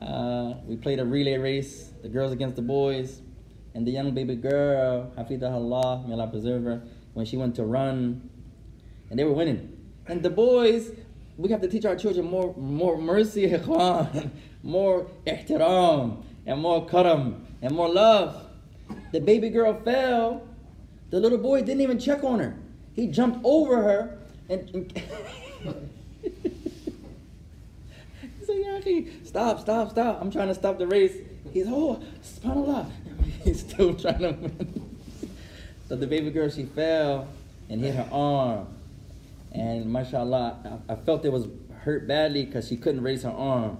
Uh, 0.00 0.54
we 0.66 0.76
played 0.76 0.98
a 0.98 1.04
relay 1.04 1.36
race, 1.36 1.90
the 2.02 2.08
girls 2.08 2.32
against 2.32 2.56
the 2.56 2.62
boys. 2.62 3.20
And 3.74 3.86
the 3.86 3.92
young 3.92 4.12
baby 4.12 4.34
girl, 4.34 5.12
Hafidah 5.16 5.52
Allah, 5.52 6.04
may 6.06 6.14
Allah 6.14 6.26
preserve 6.26 6.64
her, 6.64 6.82
when 7.14 7.24
she 7.24 7.36
went 7.36 7.54
to 7.56 7.64
run, 7.64 8.28
and 9.10 9.18
they 9.18 9.24
were 9.24 9.32
winning. 9.32 9.76
And 10.06 10.22
the 10.22 10.30
boys, 10.30 10.90
we 11.36 11.50
have 11.50 11.60
to 11.60 11.68
teach 11.68 11.84
our 11.84 11.94
children 11.94 12.26
more, 12.26 12.54
more 12.56 12.98
mercy, 12.98 13.48
ikhwan, 13.50 14.30
more 14.62 15.06
ihtiram, 15.26 16.24
and 16.46 16.60
more 16.60 16.84
karam, 16.86 17.46
and 17.62 17.74
more 17.74 17.88
love. 17.88 18.46
The 19.12 19.20
baby 19.20 19.50
girl 19.50 19.80
fell, 19.84 20.42
The 21.10 21.20
little 21.20 21.38
boy 21.38 21.62
didn't 21.62 21.82
even 21.82 21.98
check 21.98 22.24
on 22.24 22.40
her. 22.40 22.56
He 22.94 23.06
jumped 23.06 23.40
over 23.44 23.76
her 23.82 24.18
and. 24.48 24.92
and 25.64 25.90
He's 28.84 28.94
like, 28.94 29.06
"Ya 29.06 29.10
akhi, 29.12 29.26
stop, 29.26 29.60
stop, 29.60 29.90
stop. 29.90 30.18
I'm 30.20 30.30
trying 30.30 30.48
to 30.48 30.54
stop 30.54 30.78
the 30.78 30.86
race. 30.86 31.16
He's, 31.52 31.66
oh, 31.68 32.02
subhanAllah. 32.22 32.90
He's 33.44 33.60
still 33.60 33.94
trying 33.94 34.18
to 34.18 34.32
win. 34.32 34.96
So 35.88 35.96
the 35.96 36.06
baby 36.06 36.30
girl, 36.30 36.48
she 36.48 36.64
fell 36.64 37.26
and 37.68 37.80
hit 37.80 37.94
her 37.94 38.08
arm. 38.12 38.68
And 39.52 39.92
mashallah, 39.92 40.80
I, 40.88 40.92
I 40.92 40.96
felt 40.96 41.24
it 41.24 41.32
was 41.32 41.48
hurt 41.80 42.06
badly 42.06 42.44
because 42.44 42.68
she 42.68 42.76
couldn't 42.76 43.02
raise 43.02 43.22
her 43.24 43.30
arm. 43.30 43.78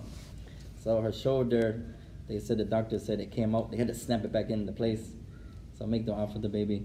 So 0.83 1.01
her 1.01 1.13
shoulder, 1.13 1.83
they 2.29 2.39
said 2.39 2.59
the 2.59 2.65
doctor 2.65 2.99
said 2.99 3.21
it 3.21 3.31
came 3.31 3.55
out. 3.55 3.71
They 3.71 3.77
had 3.77 3.89
to 3.89 3.95
snap 3.95 4.25
it 4.25 4.33
back 4.33 4.51
into 4.51 4.73
place. 4.73 5.11
So 5.79 5.87
make 5.87 6.05
dua 6.05 6.29
for 6.33 6.39
the 6.39 6.49
baby, 6.49 6.85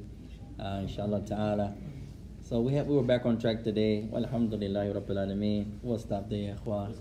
uh, 0.59 0.81
inshallah 0.83 1.25
ta'ala. 1.25 1.73
So 2.47 2.61
we 2.61 2.73
have, 2.75 2.85
we 2.85 2.95
were 2.95 3.03
back 3.03 3.25
on 3.25 3.39
track 3.39 3.63
today. 3.63 4.07
Alhamdulillah, 4.15 4.93
Rabbil 4.93 5.17
Alameen. 5.17 5.79
We'll 5.81 5.97
stop 5.97 6.29
there, 6.29 6.55
ikhwan. 6.55 6.93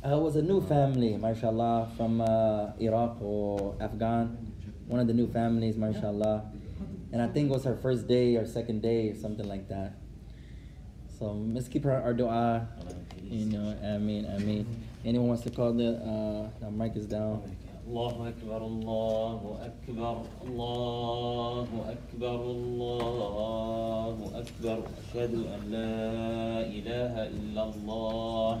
What's 0.00 0.02
the 0.02 0.08
name? 0.08 0.12
Uh, 0.12 0.16
it 0.18 0.22
was 0.22 0.36
a 0.36 0.42
new 0.42 0.60
family, 0.60 1.16
mashallah, 1.16 1.90
from 1.96 2.20
uh, 2.20 2.72
Iraq 2.80 3.16
or 3.20 3.74
Afghan. 3.80 4.52
One 4.86 5.00
of 5.00 5.06
the 5.06 5.14
new 5.14 5.26
families, 5.26 5.76
mashallah. 5.76 6.52
And 7.12 7.22
I 7.22 7.28
think 7.28 7.50
it 7.50 7.52
was 7.52 7.64
her 7.64 7.76
first 7.76 8.06
day 8.06 8.36
or 8.36 8.46
second 8.46 8.82
day 8.82 9.10
or 9.10 9.14
something 9.14 9.48
like 9.48 9.68
that. 9.68 9.94
So 11.18 11.32
let's 11.32 11.68
keep 11.68 11.84
her 11.84 11.92
our 11.92 12.12
dua. 12.12 12.68
You 13.22 13.46
know, 13.46 13.76
Ameen, 13.82 14.26
Ameen. 14.26 14.66
Anyone 15.04 15.28
wants 15.28 15.42
to 15.44 15.50
call 15.50 15.72
the 15.72 15.96
uh, 15.96 16.50
the 16.60 16.70
mic 16.70 16.96
is 16.96 17.06
down. 17.06 17.42
الله 17.86 18.28
أكبر 18.28 18.66
الله 18.66 19.58
أكبر 19.62 20.22
الله 20.42 21.68
أكبر 21.86 22.40
الله 22.42 24.16
أكبر 24.34 24.78
أشهد 24.98 25.34
أن 25.34 25.60
لا 25.70 26.66
إله 26.66 27.14
إلا 27.30 27.62
الله 27.62 28.60